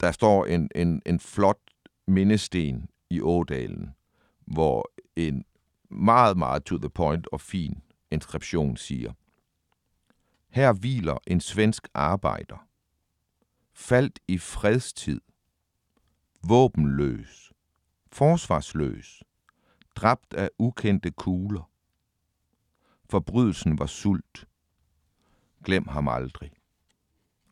der 0.00 0.12
står 0.12 0.46
en, 0.46 0.70
en, 0.74 1.02
en 1.06 1.20
flot 1.20 1.58
mindesten 2.06 2.88
i 3.10 3.20
ådalen, 3.20 3.94
hvor 4.46 4.90
en 5.16 5.44
meget, 5.90 6.36
meget 6.36 6.64
to 6.64 6.78
the 6.78 6.90
point 6.90 7.28
og 7.32 7.40
fin 7.40 7.82
inskription 8.10 8.76
siger, 8.76 9.12
her 10.50 10.72
hviler 10.72 11.18
en 11.26 11.40
svensk 11.40 11.88
arbejder, 11.94 12.66
faldt 13.74 14.18
i 14.28 14.38
fredstid, 14.38 15.20
våbenløs, 16.42 17.52
forsvarsløs, 18.12 19.22
dræbt 19.96 20.34
af 20.34 20.50
ukendte 20.58 21.10
kugler. 21.10 21.70
Forbrydelsen 23.10 23.78
var 23.78 23.86
sult. 23.86 24.46
Glem 25.64 25.88
ham 25.88 26.08
aldrig. 26.08 26.50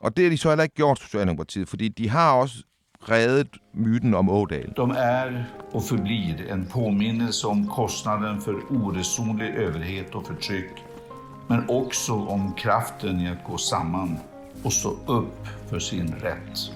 Og 0.01 0.17
det 0.17 0.25
har 0.25 0.31
de 0.31 0.39
så 0.39 0.49
heller 0.49 0.63
ikke 0.63 0.75
gjort, 0.75 0.99
Socialdemokratiet, 0.99 1.69
fordi 1.69 1.89
de 1.89 2.09
har 2.09 2.33
også 2.33 2.65
reddet 3.09 3.59
myten 3.73 4.15
om 4.15 4.29
Ådal. 4.29 4.73
De 4.77 4.91
är 4.91 5.45
och 5.73 5.85
förblir 5.85 6.53
en 6.53 6.67
påminnelse 6.67 7.47
om 7.47 7.67
kostnaden 7.67 8.41
för 8.41 8.55
oresonlig 8.71 9.49
överhet 9.55 10.15
och 10.15 10.27
förtryck, 10.27 10.85
men 11.49 11.69
också 11.69 12.13
om 12.13 12.55
kraften 12.55 13.21
i 13.21 13.29
att 13.29 13.45
gå 13.45 13.59
samman 13.59 14.19
och 14.65 14.73
stå 14.73 14.91
upp 15.07 15.49
för 15.71 15.79
sin 15.79 16.15
rätt. 16.15 16.73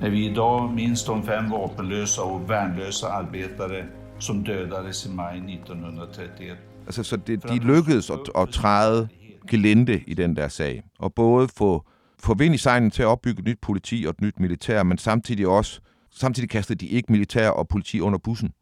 När 0.00 0.10
vi 0.10 0.26
idag 0.26 0.74
minns 0.74 1.04
de 1.04 1.22
fem 1.22 1.50
vapenlösa 1.50 2.22
och 2.22 2.50
värnlösa 2.50 3.08
arbetare 3.08 3.86
som 4.18 4.44
dödades 4.44 5.06
i 5.06 5.08
maj 5.08 5.38
1931 5.38 6.58
Altså, 6.86 7.02
så 7.02 7.16
det, 7.16 7.42
de 7.42 7.58
lykkedes 7.58 8.10
at, 8.10 8.18
at 8.36 8.48
træde 8.48 9.08
gelente 9.50 10.04
i 10.06 10.14
den 10.14 10.36
der 10.36 10.48
sag, 10.48 10.82
og 10.98 11.14
både 11.14 11.48
få, 11.48 11.86
få 12.18 12.34
vind 12.34 12.54
i 12.54 12.58
sejlen 12.58 12.90
til 12.90 13.02
at 13.02 13.06
opbygge 13.06 13.38
et 13.38 13.44
nyt 13.44 13.58
politi 13.62 14.04
og 14.06 14.10
et 14.10 14.20
nyt 14.20 14.40
militær, 14.40 14.82
men 14.82 14.98
samtidig 14.98 15.46
også, 15.46 15.80
samtidig 16.10 16.50
kastede 16.50 16.78
de 16.78 16.86
ikke 16.86 17.12
militær 17.12 17.48
og 17.48 17.68
politi 17.68 18.00
under 18.00 18.18
bussen. 18.18 18.52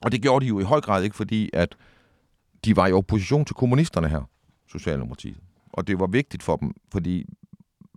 Og 0.00 0.12
det 0.12 0.22
gjorde 0.22 0.44
de 0.44 0.48
jo 0.48 0.60
i 0.60 0.62
høj 0.62 0.80
grad 0.80 1.02
ikke, 1.02 1.16
fordi 1.16 1.50
at 1.52 1.76
de 2.64 2.76
var 2.76 2.86
i 2.86 2.92
opposition 2.92 3.44
til 3.44 3.54
kommunisterne 3.54 4.08
her, 4.08 4.22
Socialdemokratiet. 4.68 5.36
Og 5.74 5.86
det 5.86 6.00
var 6.00 6.06
vigtigt 6.06 6.42
for 6.42 6.56
dem, 6.56 6.72
fordi 6.92 7.26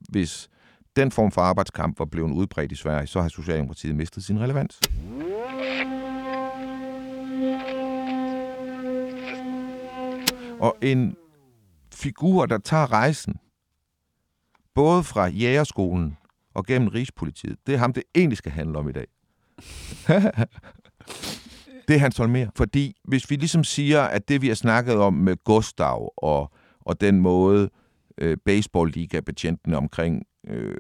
hvis 0.10 0.50
den 0.96 1.12
form 1.12 1.32
for 1.32 1.42
arbejdskamp 1.42 2.00
var 2.00 2.06
blevet 2.06 2.32
udbredt 2.32 2.72
i 2.72 2.76
Sverige, 2.76 3.08
så 3.08 3.22
har 3.22 3.30
Socialdemokratiet 3.30 3.96
mistet 3.96 4.24
sin 4.24 4.40
relevans. 4.40 4.80
Og 10.60 10.78
en 10.82 11.16
figur, 11.94 12.46
der 12.46 12.58
tager 12.58 12.92
rejsen, 12.92 13.36
både 14.76 15.04
fra 15.04 15.28
jægerskolen 15.28 16.18
og 16.54 16.66
gennem 16.66 16.88
Rigspolitiet, 16.88 17.58
det 17.68 17.76
er 17.76 17.80
ham, 17.80 17.94
det 17.94 18.04
egentlig 18.16 18.38
skal 18.38 18.52
handle 18.52 18.80
om 18.80 18.90
i 18.90 18.92
dag. 18.92 19.08
det 21.88 21.96
er 21.96 21.98
Hans 21.98 22.18
Holmer. 22.18 22.48
Fordi 22.56 22.96
hvis 23.04 23.30
vi 23.30 23.36
ligesom 23.36 23.64
siger, 23.64 24.02
at 24.02 24.30
det 24.30 24.42
vi 24.42 24.48
har 24.48 24.56
snakket 24.56 24.96
om 24.96 25.14
med 25.14 25.44
Gustav 25.44 26.14
og, 26.18 26.52
og 26.88 27.02
den 27.02 27.20
måde 27.22 27.70
øh, 28.18 28.38
baseball-liga-betjentene 28.46 29.78
omkring 29.78 30.24
øh, 30.48 30.78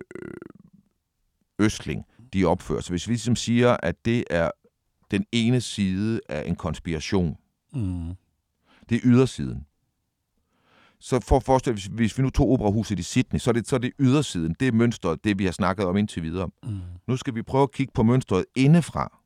Østling, 1.59 2.05
de 2.33 2.45
opfører 2.45 2.81
sig. 2.81 2.91
Hvis 2.93 3.07
vi 3.07 3.13
ligesom 3.13 3.35
siger, 3.35 3.77
at 3.83 4.05
det 4.05 4.23
er 4.29 4.51
den 5.11 5.25
ene 5.31 5.61
side 5.61 6.19
af 6.29 6.47
en 6.47 6.55
konspiration, 6.55 7.37
Mm. 7.73 8.15
det 8.89 8.95
er 8.95 8.99
ydersiden. 9.03 9.65
Så 10.99 11.19
for 11.19 11.35
at 11.37 11.43
forestille, 11.43 11.73
hvis, 11.73 11.85
hvis 11.85 12.17
vi 12.17 12.23
nu 12.23 12.29
tog 12.29 12.51
operahuset 12.51 12.99
i 12.99 13.03
Sydney, 13.03 13.39
så 13.39 13.49
er, 13.51 13.53
det, 13.53 13.67
så 13.67 13.75
er 13.75 13.79
det 13.79 13.91
ydersiden. 13.99 14.55
Det 14.59 14.67
er 14.67 14.71
mønstret, 14.71 15.23
det 15.23 15.39
vi 15.39 15.45
har 15.45 15.51
snakket 15.51 15.85
om 15.85 15.97
indtil 15.97 16.23
videre. 16.23 16.49
Mm. 16.63 16.79
Nu 17.07 17.17
skal 17.17 17.35
vi 17.35 17.41
prøve 17.41 17.63
at 17.63 17.71
kigge 17.71 17.91
på 17.93 18.03
mønstret 18.03 18.45
indefra. 18.55 19.19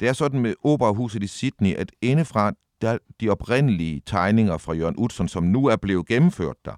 Det 0.00 0.08
er 0.08 0.12
sådan 0.12 0.40
med 0.40 0.54
operahuset 0.64 1.22
i 1.22 1.26
Sydney, 1.26 1.74
at 1.74 1.92
indefra, 2.02 2.52
der 2.80 2.98
de 3.20 3.28
oprindelige 3.28 4.02
tegninger 4.06 4.58
fra 4.58 4.72
Jørgen 4.72 4.96
Utzon, 4.98 5.28
som 5.28 5.42
nu 5.42 5.66
er 5.66 5.76
blevet 5.76 6.06
gennemført 6.06 6.56
der, 6.64 6.74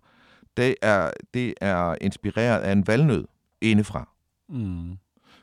det 0.57 0.75
er, 0.83 1.11
det 1.35 1.55
er 1.61 1.97
inspireret 2.01 2.61
af 2.61 2.73
en 2.73 2.87
valnød 2.87 3.25
indefra. 3.61 4.09
Mm. 4.49 4.99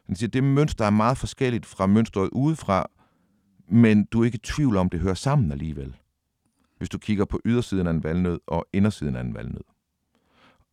Han 0.06 0.16
siger, 0.16 0.30
det 0.30 0.44
mønster 0.44 0.86
er 0.86 0.90
meget 0.90 1.18
forskelligt 1.18 1.66
fra 1.66 1.86
mønstret 1.88 2.30
udefra, 2.32 2.90
men 3.68 4.06
du 4.06 4.22
er 4.22 4.26
ikke 4.26 4.36
i 4.36 4.40
tvivl 4.40 4.78
om, 4.78 4.90
det 4.90 5.00
hører 5.00 5.14
sammen 5.14 5.52
alligevel. 5.52 5.96
Hvis 6.78 6.90
du 6.90 6.98
kigger 6.98 7.26
på 7.26 7.42
ydersiden 7.46 7.88
af 7.88 7.92
en 7.92 8.04
valnød 8.04 8.40
og 8.48 8.66
indersiden 8.74 9.16
af 9.16 9.22
en 9.22 9.34
valnød. 9.34 9.64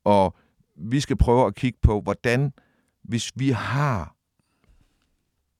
Og 0.05 0.37
vi 0.77 1.01
skal 1.01 1.17
prøve 1.17 1.47
at 1.47 1.55
kigge 1.55 1.79
på, 1.83 2.01
hvordan, 2.01 2.53
hvis 3.03 3.33
vi 3.35 3.51
har 3.51 4.15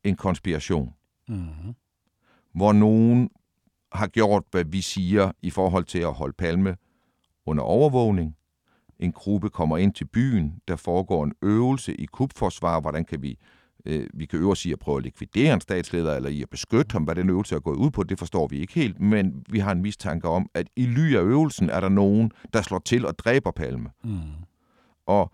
en 0.05 0.17
konspiration, 0.17 0.93
Mm. 1.29 1.75
hvor 2.55 2.73
nogen 2.73 3.31
har 3.97 4.07
gjort, 4.07 4.43
hvad 4.51 4.65
vi 4.65 4.81
siger 4.81 5.33
i 5.43 5.51
forhold 5.51 5.85
til 5.85 5.99
at 5.99 6.13
holde 6.13 6.35
Palme 6.39 6.77
under 7.47 7.63
overvågning. 7.63 8.37
En 8.99 9.13
gruppe 9.13 9.51
kommer 9.51 9.77
ind 9.79 9.95
til 9.95 10.05
byen, 10.05 10.61
der 10.69 10.77
foregår 10.77 11.25
en 11.25 11.33
øvelse 11.43 11.95
i 11.95 12.05
kubforsvar, 12.05 12.81
hvordan 12.81 13.05
kan 13.05 13.23
vi 13.23 13.39
øh, 13.87 14.07
vi 14.15 14.27
kan 14.27 14.39
øve 14.39 14.51
os 14.51 14.67
i 14.67 14.73
at 14.73 14.79
prøve 14.79 14.97
at 14.97 15.03
likvidere 15.03 15.55
en 15.55 15.61
statsleder, 15.61 16.17
eller 16.17 16.29
i 16.29 16.43
at 16.43 16.51
beskytte 16.51 16.93
ham, 16.93 17.03
hvad 17.03 17.15
den 17.15 17.31
øvelse 17.31 17.55
er 17.55 17.61
gået 17.61 17.77
ud 17.77 17.91
på, 17.91 18.03
det 18.03 18.19
forstår 18.19 18.47
vi 18.47 18.59
ikke 18.59 18.75
helt, 18.75 19.01
men 19.01 19.45
vi 19.49 19.59
har 19.59 19.73
en 19.73 19.83
mistanke 19.83 20.29
om, 20.29 20.51
at 20.55 20.67
i 20.77 20.87
ly 20.87 21.17
af 21.17 21.23
øvelsen 21.23 21.71
er 21.71 21.81
der 21.81 21.89
nogen, 21.89 22.31
der 22.53 22.63
slår 22.63 22.79
til 22.79 23.07
og 23.07 23.19
dræber 23.19 23.51
Palme. 23.51 23.91
Mm. 24.05 24.21
Og 25.07 25.33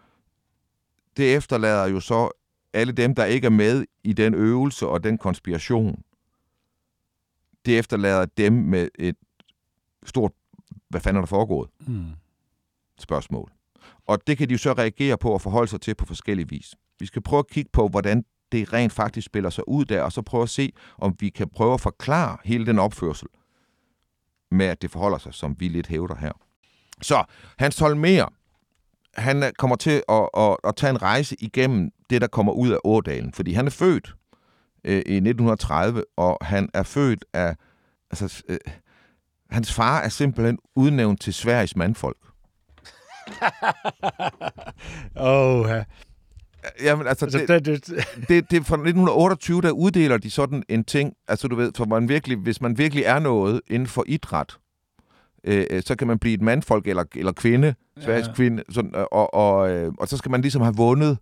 det 1.16 1.36
efterlader 1.36 1.86
jo 1.86 2.00
så 2.00 2.30
alle 2.72 2.92
dem, 2.92 3.14
der 3.14 3.24
ikke 3.24 3.46
er 3.46 3.50
med 3.50 3.84
i 4.04 4.12
den 4.12 4.34
øvelse 4.34 4.86
og 4.86 5.04
den 5.04 5.18
konspiration. 5.18 6.02
Det 7.64 7.78
efterlader 7.78 8.26
dem 8.36 8.52
med 8.52 8.88
et 8.98 9.16
stort, 10.06 10.32
hvad 10.88 11.00
fanden 11.00 11.16
er 11.16 11.20
der 11.20 11.26
foregået, 11.26 11.70
Mm. 11.86 12.06
spørgsmål. 12.98 13.52
Og 14.06 14.26
det 14.26 14.38
kan 14.38 14.48
de 14.48 14.52
jo 14.52 14.58
så 14.58 14.72
reagere 14.72 15.18
på 15.18 15.30
og 15.30 15.40
forholde 15.40 15.70
sig 15.70 15.80
til 15.80 15.94
på 15.94 16.06
forskellige 16.06 16.48
vis. 16.48 16.74
Vi 17.00 17.06
skal 17.06 17.22
prøve 17.22 17.38
at 17.38 17.48
kigge 17.48 17.70
på, 17.72 17.88
hvordan 17.88 18.24
det 18.52 18.72
rent 18.72 18.92
faktisk 18.92 19.26
spiller 19.26 19.50
sig 19.50 19.68
ud 19.68 19.84
der, 19.84 20.02
og 20.02 20.12
så 20.12 20.22
prøve 20.22 20.42
at 20.42 20.48
se, 20.50 20.72
om 20.98 21.16
vi 21.20 21.28
kan 21.28 21.48
prøve 21.48 21.74
at 21.74 21.80
forklare 21.80 22.36
hele 22.44 22.66
den 22.66 22.78
opførsel 22.78 23.28
med, 24.50 24.66
at 24.66 24.82
det 24.82 24.90
forholder 24.90 25.18
sig, 25.18 25.34
som 25.34 25.56
vi 25.60 25.68
lidt 25.68 25.86
hævder 25.86 26.14
her. 26.16 26.32
Så 27.02 27.24
Hans 27.58 27.78
Holmer, 27.78 28.28
han 29.14 29.42
er- 29.42 29.50
kommer 29.58 29.76
til 29.76 30.02
at, 30.08 30.28
at, 30.36 30.56
at 30.64 30.76
tage 30.76 30.90
en 30.90 31.02
rejse 31.02 31.36
igennem 31.40 31.90
det, 32.10 32.20
der 32.20 32.26
kommer 32.26 32.52
ud 32.52 32.70
af 32.70 32.78
Ådalen, 32.84 33.32
fordi 33.32 33.52
han 33.52 33.66
er 33.66 33.70
født 33.70 34.14
øh, 34.84 34.96
i 34.96 35.16
1930, 35.16 36.04
og 36.16 36.38
han 36.42 36.68
er 36.74 36.82
født 36.82 37.24
af... 37.32 37.56
Altså, 38.10 38.42
øh, 38.48 38.58
hans 39.50 39.72
far 39.72 40.00
er 40.00 40.08
simpelthen 40.08 40.58
udnævnt 40.76 41.20
til 41.20 41.34
Sveriges 41.34 41.76
mandfolk. 41.76 42.16
Åh, 45.16 45.66
ja. 45.68 45.84
Jamen, 46.82 47.06
altså, 47.06 47.24
Altså, 47.24 47.38
det, 47.38 47.48
det, 47.48 47.86
det, 47.86 48.04
det, 48.28 48.50
det 48.50 48.56
er 48.56 48.64
fra 48.64 48.76
1928, 48.76 49.62
der 49.62 49.70
uddeler 49.70 50.18
de 50.18 50.30
sådan 50.30 50.62
en 50.68 50.84
ting, 50.84 51.12
altså 51.28 51.48
du 51.48 51.56
ved, 51.56 51.72
for 51.76 51.84
man 51.84 52.08
virkelig, 52.08 52.38
hvis 52.38 52.60
man 52.60 52.78
virkelig 52.78 53.04
er 53.04 53.18
noget 53.18 53.60
inden 53.66 53.86
for 53.88 54.04
idræt, 54.06 54.56
øh, 55.44 55.66
øh, 55.70 55.82
så 55.82 55.96
kan 55.96 56.06
man 56.06 56.18
blive 56.18 56.34
et 56.34 56.42
mandfolk 56.42 56.86
eller, 56.86 57.04
eller 57.14 57.32
kvinde, 57.32 57.74
Sveriges 58.00 58.26
Ja. 58.26 58.32
kvinde, 58.34 58.62
sådan, 58.70 58.94
øh, 58.94 59.04
og, 59.12 59.34
og, 59.34 59.70
øh, 59.70 59.92
og 59.98 60.08
så 60.08 60.16
skal 60.16 60.30
man 60.30 60.40
ligesom 60.40 60.62
have 60.62 60.76
vundet 60.76 61.18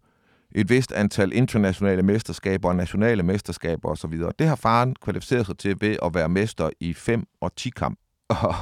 et 0.52 0.70
vist 0.70 0.92
antal 0.92 1.32
internationale 1.32 2.02
mesterskaber 2.02 2.68
og 2.68 2.76
nationale 2.76 3.22
mesterskaber 3.22 3.88
osv. 3.88 4.12
Det 4.38 4.46
har 4.46 4.56
faren 4.56 4.96
kvalificeret 5.02 5.46
sig 5.46 5.58
til 5.58 5.76
ved 5.80 5.96
at 6.02 6.14
være 6.14 6.28
mester 6.28 6.70
i 6.80 6.92
5 6.94 7.24
og 7.40 7.56
10 7.56 7.70
kamp. 7.70 7.98
Og, 8.42 8.54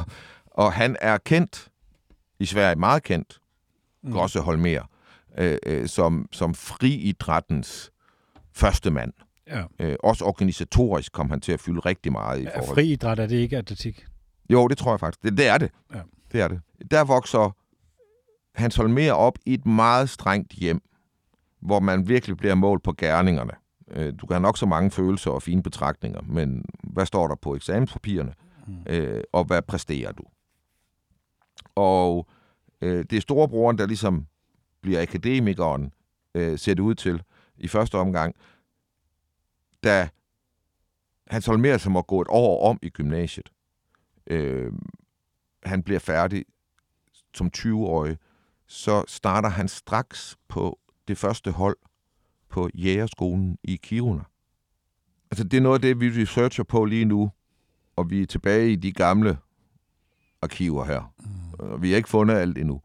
og 0.50 0.72
han 0.72 0.96
er 1.00 1.18
kendt 1.18 1.68
i 2.40 2.44
Sverige, 2.44 2.76
meget 2.76 3.02
kendt, 3.02 3.40
mm. 4.02 4.16
også 4.16 4.40
Holmer, 4.40 4.80
øh, 5.38 5.58
øh, 5.66 5.88
som, 5.88 6.26
som 6.32 6.54
friidrættens 6.54 7.90
første 8.52 8.90
mand. 8.90 9.12
ja. 9.46 9.64
Øh, 9.80 9.96
også 10.02 10.24
organisatorisk 10.24 11.12
kom 11.12 11.30
han 11.30 11.40
til 11.40 11.52
at 11.52 11.60
fylde 11.60 11.80
rigtig 11.80 12.12
meget 12.12 12.40
i 12.40 12.46
forhold. 12.54 12.74
friidræt, 12.74 13.18
er 13.18 13.26
det 13.26 13.36
ikke 13.36 13.56
atletik? 13.58 14.06
Jo, 14.50 14.68
det 14.68 14.78
tror 14.78 14.92
jeg 14.92 15.00
faktisk. 15.00 15.22
Det, 15.22 15.38
det 15.38 15.46
er 15.46 15.58
det. 15.58 15.70
Ja. 15.94 16.00
Det 16.32 16.40
er 16.40 16.48
det. 16.48 16.60
Der 16.90 17.04
vokser 17.04 17.56
Hans 18.54 18.76
Holmer 18.76 19.12
op 19.12 19.38
i 19.46 19.54
et 19.54 19.66
meget 19.66 20.10
strengt 20.10 20.52
hjem, 20.52 20.80
hvor 21.60 21.80
man 21.80 22.08
virkelig 22.08 22.36
bliver 22.36 22.54
målt 22.54 22.82
på 22.82 22.92
gerningerne. 22.98 23.52
Øh, 23.90 24.12
Du 24.20 24.26
kan 24.26 24.34
have 24.34 24.42
nok 24.42 24.58
så 24.58 24.66
mange 24.66 24.90
følelser 24.90 25.30
og 25.30 25.42
fine 25.42 25.62
betragtninger, 25.62 26.20
men 26.22 26.64
hvad 26.82 27.06
står 27.06 27.28
der 27.28 27.34
på 27.34 27.54
eksamenspapirerne? 27.54 28.34
Mm. 28.66 28.76
Øh, 28.86 29.22
og 29.32 29.44
hvad 29.44 29.62
præsterer 29.62 30.12
du? 30.12 30.22
Og 31.74 32.26
øh, 32.80 33.04
det 33.10 33.16
er 33.16 33.20
storebroren, 33.20 33.78
der 33.78 33.86
ligesom 33.86 34.26
bliver 34.80 35.02
akademikeren, 35.02 35.92
ser 36.34 36.74
det 36.74 36.80
ud 36.80 36.94
til 36.94 37.22
i 37.56 37.68
første 37.68 37.94
omgang, 37.94 38.34
da 39.84 40.08
Hans 41.26 41.46
Holmer 41.46 41.76
som 41.76 41.92
må 41.92 42.02
gå 42.02 42.20
et 42.20 42.26
år 42.30 42.70
om 42.70 42.78
i 42.82 42.88
gymnasiet. 42.88 43.52
Øh, 44.26 44.72
han 45.64 45.82
bliver 45.82 46.00
færdig 46.00 46.44
som 47.34 47.50
20-årig, 47.56 48.16
så 48.66 49.04
starter 49.08 49.48
han 49.48 49.68
straks 49.68 50.36
på 50.48 50.78
det 51.08 51.18
første 51.18 51.50
hold 51.50 51.76
på 52.48 52.68
Jægerskolen 52.74 53.58
i 53.64 53.76
Kiruna. 53.76 54.24
Altså, 55.30 55.44
det 55.44 55.56
er 55.56 55.60
noget 55.60 55.74
af 55.74 55.82
det, 55.82 56.00
vi 56.00 56.22
researcher 56.22 56.64
på 56.64 56.84
lige 56.84 57.04
nu, 57.04 57.30
og 57.96 58.10
vi 58.10 58.22
er 58.22 58.26
tilbage 58.26 58.72
i 58.72 58.76
de 58.76 58.92
gamle 58.92 59.38
arkiver 60.42 60.84
her. 60.84 61.12
Mm. 61.18 61.52
Og 61.58 61.82
vi 61.82 61.90
har 61.90 61.96
ikke 61.96 62.08
fundet 62.08 62.34
alt 62.34 62.58
endnu. 62.58 62.80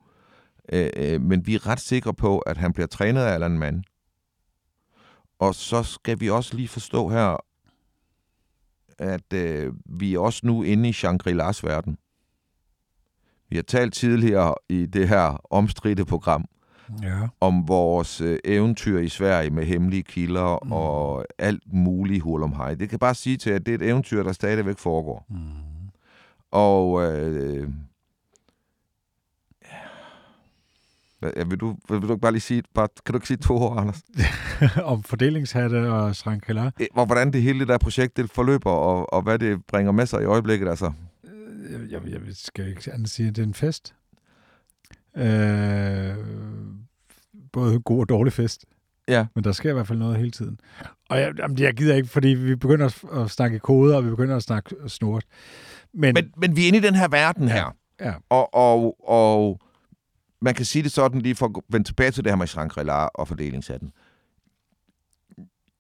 Øh, 0.72 0.90
øh, 0.96 1.22
men 1.22 1.48
vi 1.48 1.56
er 1.56 1.68
ret 1.68 1.80
sikre 1.80 2.14
på, 2.14 2.40
at 2.40 2.58
han 2.58 2.74
bliver 2.74 2.88
trænet 2.88 3.22
af 3.22 3.34
Allan 3.34 3.60
Mann. 3.60 3.84
Og 5.40 5.56
så 5.56 5.84
skal 5.84 6.20
vi 6.20 6.30
også 6.30 6.56
lige 6.56 6.68
forstå 6.68 7.10
her, 7.10 7.38
at 8.98 9.34
øh, 9.34 9.74
vi 9.86 10.14
er 10.14 10.20
også 10.20 10.42
nu 10.44 10.64
inde 10.64 10.90
i 10.90 10.92
Shangri-Las 10.92 11.64
verden. 11.64 11.98
Vi 13.50 13.56
har 13.56 13.64
talt 13.64 13.94
tidligere 13.94 14.56
i 14.70 14.86
det 14.86 15.08
her 15.08 15.42
omstridte 15.50 16.06
program 16.06 16.46
Ja. 17.04 17.28
om 17.42 17.68
vores 17.68 18.22
øh, 18.22 18.40
eventyr 18.46 19.00
i 19.00 19.10
Sverige 19.10 19.50
med 19.50 19.66
hemmelige 19.66 20.04
kilder 20.04 20.60
mm. 20.66 20.72
og 20.72 21.26
alt 21.38 21.64
muligt 21.74 22.24
hul 22.24 22.44
om 22.44 22.54
hej. 22.54 22.74
Det 22.76 22.90
kan 22.90 23.00
bare 23.00 23.16
sige 23.16 23.38
til, 23.38 23.50
at 23.50 23.66
det 23.66 23.72
er 23.72 23.76
et 23.76 23.90
eventyr, 23.90 24.24
der 24.24 24.32
stadigvæk 24.32 24.78
foregår. 24.78 25.26
Mm. 25.30 25.38
Og 26.52 27.04
øh, 27.04 27.68
ja, 31.22 31.44
vil, 31.44 31.60
du, 31.60 31.78
vil 31.90 32.02
du 32.02 32.12
ikke 32.12 32.22
bare 32.22 32.32
lige 32.32 32.42
sige, 32.42 32.64
bare, 32.74 32.88
kan 33.06 33.14
du 33.14 33.18
ikke 33.18 33.28
sige 33.28 33.38
to 33.38 33.56
ord, 33.56 33.80
Anders? 33.80 34.04
Om 34.94 35.04
fordelingshatte 35.04 35.92
og 35.92 36.16
Srankela. 36.16 36.72
Øh, 36.80 36.88
Og 36.94 37.06
hvordan 37.06 37.34
det 37.34 37.42
hele 37.42 37.60
det 37.60 37.68
der 37.68 37.78
projekt 37.78 38.18
det 38.18 38.30
forløber, 38.30 38.72
og, 38.72 39.14
og 39.14 39.22
hvad 39.22 39.40
det 39.40 39.66
bringer 39.66 39.92
med 39.92 40.06
sig 40.06 40.22
i 40.22 40.26
øjeblikket, 40.26 40.68
altså. 40.70 40.92
Jeg, 41.72 41.92
jeg, 41.92 42.02
jeg 42.12 42.22
skal 42.32 42.68
ikke 42.68 42.94
andet 42.94 43.10
sige, 43.10 43.30
at 43.30 43.36
det 43.36 43.42
er 43.42 43.48
en 43.48 43.54
fest. 43.54 43.94
Øh, 45.18 46.16
både 47.52 47.80
god 47.80 48.00
og 48.00 48.10
dårlig 48.10 48.34
fest. 48.34 48.66
Ja. 49.08 49.26
Men 49.36 49.44
der 49.44 49.52
sker 49.52 49.70
i 49.70 49.74
hvert 49.74 49.88
fald 49.88 50.00
noget 50.00 50.18
hele 50.18 50.32
tiden. 50.32 50.60
Og 51.10 51.20
jeg, 51.20 51.34
jamen, 51.40 51.60
jeg 51.60 51.74
gider 51.74 51.96
ikke, 51.96 52.10
fordi 52.10 52.28
vi 52.28 52.56
begynder 52.56 52.86
at, 52.86 53.22
at 53.22 53.32
snakke 53.32 53.60
koder, 53.60 53.96
og 53.98 54.06
vi 54.06 54.10
begynder 54.10 54.36
at 54.36 54.44
snakke 54.44 54.76
snort. 54.88 55.26
Men, 55.94 56.14
Men, 56.14 56.34
men 56.38 56.56
vi 56.56 56.64
er 56.64 56.68
inde 56.68 56.78
i 56.78 56.82
den 56.82 56.96
her 56.96 57.08
verden 57.08 57.48
her, 57.48 57.76
ja, 58.00 58.14
og, 58.30 58.54
og, 58.54 59.10
og 59.10 59.60
man 60.42 60.54
kan 60.54 60.66
sige 60.66 60.84
det 60.84 60.92
sådan, 60.92 61.22
lige 61.22 61.36
for 61.36 61.46
at 61.46 61.64
vende 61.70 61.88
tilbage 61.88 62.12
til 62.12 62.24
det 62.24 62.32
her 62.32 62.38
med 62.38 62.48
Shangri-La 62.48 63.10
og 63.14 63.28
fordelingshatten. 63.28 63.92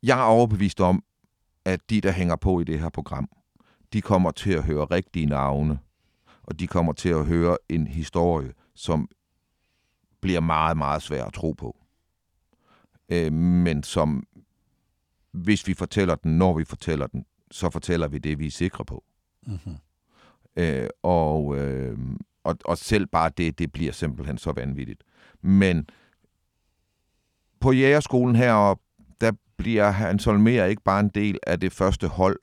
Jeg 0.03 0.19
er 0.19 0.23
overbevist 0.23 0.81
om, 0.81 1.03
at 1.65 1.79
de, 1.89 2.01
der 2.01 2.11
hænger 2.11 2.35
på 2.35 2.59
i 2.59 2.63
det 2.63 2.79
her 2.79 2.89
program, 2.89 3.29
de 3.93 4.01
kommer 4.01 4.31
til 4.31 4.51
at 4.51 4.63
høre 4.63 4.85
rigtige 4.85 5.25
navne, 5.25 5.79
og 6.43 6.59
de 6.59 6.67
kommer 6.67 6.93
til 6.93 7.09
at 7.09 7.25
høre 7.25 7.57
en 7.69 7.87
historie, 7.87 8.53
som 8.75 9.09
bliver 10.23 10.39
meget, 10.39 10.77
meget 10.77 11.01
svær 11.01 11.25
at 11.25 11.33
tro 11.33 11.51
på. 11.51 11.77
Øh, 13.09 13.33
men 13.33 13.83
som, 13.83 14.27
hvis 15.31 15.67
vi 15.67 15.73
fortæller 15.73 16.15
den, 16.15 16.37
når 16.37 16.57
vi 16.57 16.65
fortæller 16.65 17.07
den, 17.07 17.25
så 17.51 17.69
fortæller 17.69 18.07
vi 18.07 18.17
det, 18.17 18.39
vi 18.39 18.47
er 18.47 18.51
sikre 18.51 18.85
på. 18.85 19.03
mm-hmm. 19.47 19.75
Øh, 20.55 20.89
og, 21.03 21.57
øh, 21.57 21.97
og, 22.43 22.57
og 22.65 22.77
selv 22.77 23.05
bare 23.05 23.31
det, 23.37 23.59
det 23.59 23.71
bliver 23.71 23.91
simpelthen 23.91 24.37
så 24.37 24.51
vanvittigt. 24.51 25.03
Men 25.41 25.87
på 27.59 27.71
jægerskolen 27.71 28.35
heroppe, 28.35 28.83
der 29.21 29.31
bliver 29.57 29.91
Hans 29.91 30.25
Holmer 30.25 30.65
ikke 30.65 30.83
bare 30.83 30.99
en 30.99 31.09
del 31.09 31.39
af 31.47 31.59
det 31.59 31.73
første 31.73 32.07
hold. 32.07 32.39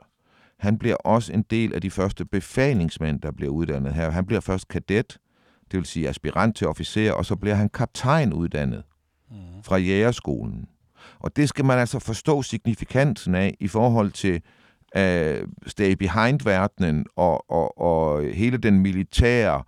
Han 0.58 0.78
bliver 0.78 0.96
også 0.96 1.32
en 1.32 1.42
del 1.42 1.74
af 1.74 1.80
de 1.80 1.90
første 1.90 2.24
befalingsmænd, 2.24 3.20
der 3.20 3.30
bliver 3.30 3.52
uddannet 3.52 3.94
her. 3.94 4.10
Han 4.10 4.26
bliver 4.26 4.40
først 4.40 4.68
kadet, 4.68 5.18
det 5.70 5.76
vil 5.76 5.86
sige 5.86 6.08
aspirant 6.08 6.56
til 6.56 6.66
officer, 6.66 7.12
og 7.12 7.26
så 7.26 7.36
bliver 7.36 7.54
han 7.54 7.68
kaptajn 7.68 8.32
uddannet 8.32 8.82
fra 9.62 9.76
jægerskolen. 9.76 10.68
Og 11.18 11.36
det 11.36 11.48
skal 11.48 11.64
man 11.64 11.78
altså 11.78 11.98
forstå 11.98 12.42
signifikansen 12.42 13.34
af 13.34 13.56
i 13.60 13.68
forhold 13.68 14.10
til 14.10 14.42
uh, 14.96 15.48
stay 15.66 15.92
behind-verdenen 15.92 17.06
og, 17.16 17.50
og, 17.50 17.78
og 17.78 18.24
hele 18.24 18.56
den 18.56 18.80
militære 18.80 19.62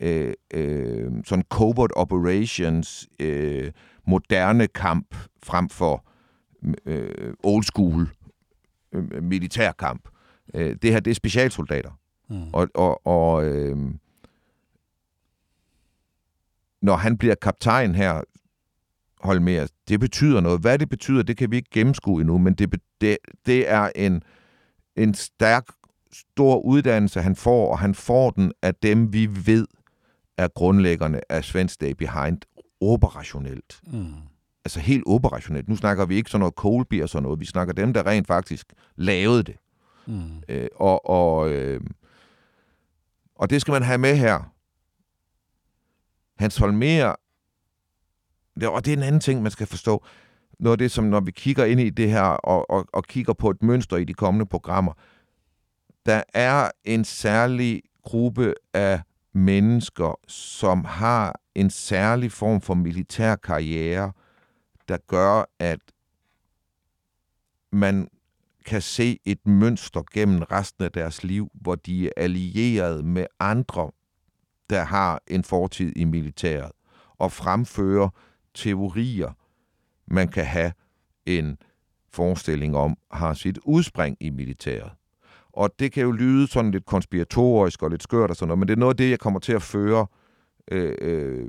øh, 0.00 0.34
øh, 0.54 1.10
sådan 1.24 1.44
covert 1.48 1.92
operations, 1.96 3.08
øh, 3.20 3.72
moderne 4.06 4.66
kamp 4.66 5.14
frem 5.42 5.68
for 5.68 6.06
øh, 6.86 7.34
old 7.42 7.64
school 7.64 8.08
øh, 8.92 9.22
militærkamp. 9.22 10.08
Øh, 10.54 10.76
det 10.82 10.92
her, 10.92 11.00
det 11.00 11.10
er 11.10 11.14
specialsoldater. 11.14 11.90
Mm. 12.30 12.50
Og, 12.52 12.68
og, 12.74 13.06
og 13.06 13.44
øh, 13.44 13.76
når 16.82 16.96
han 16.96 17.18
bliver 17.18 17.34
kaptajn 17.34 17.94
her, 17.94 18.20
Holmer, 19.20 19.66
det 19.88 20.00
betyder 20.00 20.40
noget. 20.40 20.60
Hvad 20.60 20.78
det 20.78 20.88
betyder, 20.88 21.22
det 21.22 21.36
kan 21.36 21.50
vi 21.50 21.56
ikke 21.56 21.70
gennemskue 21.72 22.20
endnu, 22.20 22.38
men 22.38 22.54
det, 22.54 22.80
det, 23.00 23.18
det 23.46 23.70
er 23.70 23.90
en, 23.94 24.22
en 24.96 25.14
stærk, 25.14 25.64
stor 26.12 26.58
uddannelse, 26.58 27.20
han 27.20 27.36
får, 27.36 27.70
og 27.70 27.78
han 27.78 27.94
får 27.94 28.30
den 28.30 28.52
af 28.62 28.74
dem, 28.74 29.12
vi 29.12 29.28
ved 29.46 29.66
er 30.38 30.48
grundlæggerne 30.48 31.32
af 31.32 31.44
Svensk 31.44 31.74
Stay 31.74 31.90
Behind 31.90 32.38
operationelt. 32.80 33.80
Mm. 33.86 34.14
Altså 34.64 34.80
helt 34.80 35.04
operationelt. 35.06 35.68
Nu 35.68 35.76
snakker 35.76 36.06
vi 36.06 36.14
ikke 36.14 36.30
sådan 36.30 36.40
noget 36.40 36.54
Colby 36.54 37.02
og 37.02 37.08
sådan 37.08 37.22
noget. 37.22 37.40
Vi 37.40 37.44
snakker 37.44 37.74
dem, 37.74 37.92
der 37.92 38.06
rent 38.06 38.26
faktisk 38.26 38.72
lavede 38.96 39.42
det. 39.42 39.56
Mm. 40.06 40.42
Øh, 40.48 40.68
og, 40.76 41.10
og, 41.10 41.52
øh, 41.52 41.80
og 43.34 43.50
det 43.50 43.60
skal 43.60 43.72
man 43.72 43.82
have 43.82 43.98
med 43.98 44.16
her. 44.16 44.52
Hans 46.40 46.56
Holmer, 46.56 47.14
det, 48.60 48.68
og 48.68 48.84
det 48.84 48.92
er 48.92 48.96
en 48.96 49.02
anden 49.02 49.20
ting, 49.20 49.42
man 49.42 49.50
skal 49.50 49.66
forstå. 49.66 50.04
Noget 50.58 50.74
af 50.74 50.78
det, 50.78 50.90
som 50.90 51.04
når 51.04 51.20
vi 51.20 51.30
kigger 51.30 51.64
ind 51.64 51.80
i 51.80 51.90
det 51.90 52.10
her, 52.10 52.22
og, 52.22 52.70
og, 52.70 52.86
og 52.92 53.04
kigger 53.04 53.32
på 53.32 53.50
et 53.50 53.62
mønster 53.62 53.96
i 53.96 54.04
de 54.04 54.14
kommende 54.14 54.46
programmer, 54.46 54.92
der 56.06 56.22
er 56.34 56.70
en 56.84 57.04
særlig 57.04 57.82
gruppe 58.02 58.54
af 58.74 59.00
mennesker, 59.32 60.18
som 60.28 60.84
har 60.84 61.40
en 61.54 61.70
særlig 61.70 62.32
form 62.32 62.60
for 62.60 62.74
militær 62.74 63.36
karriere, 63.36 64.12
der 64.88 64.96
gør, 65.06 65.44
at 65.58 65.80
man 67.72 68.08
kan 68.66 68.82
se 68.82 69.18
et 69.24 69.46
mønster 69.46 70.02
gennem 70.12 70.42
resten 70.42 70.84
af 70.84 70.92
deres 70.92 71.24
liv, 71.24 71.48
hvor 71.54 71.74
de 71.74 72.06
er 72.06 72.12
allieret 72.16 73.04
med 73.04 73.26
andre, 73.40 73.90
der 74.70 74.84
har 74.84 75.22
en 75.26 75.44
fortid 75.44 75.92
i 75.96 76.04
militæret, 76.04 76.72
og 77.18 77.32
fremfører 77.32 78.08
teorier, 78.54 79.32
man 80.06 80.28
kan 80.28 80.44
have 80.44 80.72
en 81.26 81.58
forestilling 82.12 82.76
om, 82.76 82.96
har 83.10 83.34
sit 83.34 83.58
udspring 83.64 84.16
i 84.20 84.30
militæret. 84.30 84.90
Og 85.52 85.70
det 85.78 85.92
kan 85.92 86.02
jo 86.02 86.12
lyde 86.12 86.46
sådan 86.46 86.70
lidt 86.70 86.86
konspiratorisk 86.86 87.82
og 87.82 87.90
lidt 87.90 88.02
skørt 88.02 88.30
og 88.30 88.36
sådan 88.36 88.48
noget, 88.48 88.58
men 88.58 88.68
det 88.68 88.74
er 88.74 88.78
noget 88.78 88.94
af 88.94 88.96
det, 88.96 89.10
jeg 89.10 89.18
kommer 89.18 89.40
til 89.40 89.52
at 89.52 89.62
føre 89.62 90.06
øh, 90.70 90.94
øh, 91.00 91.48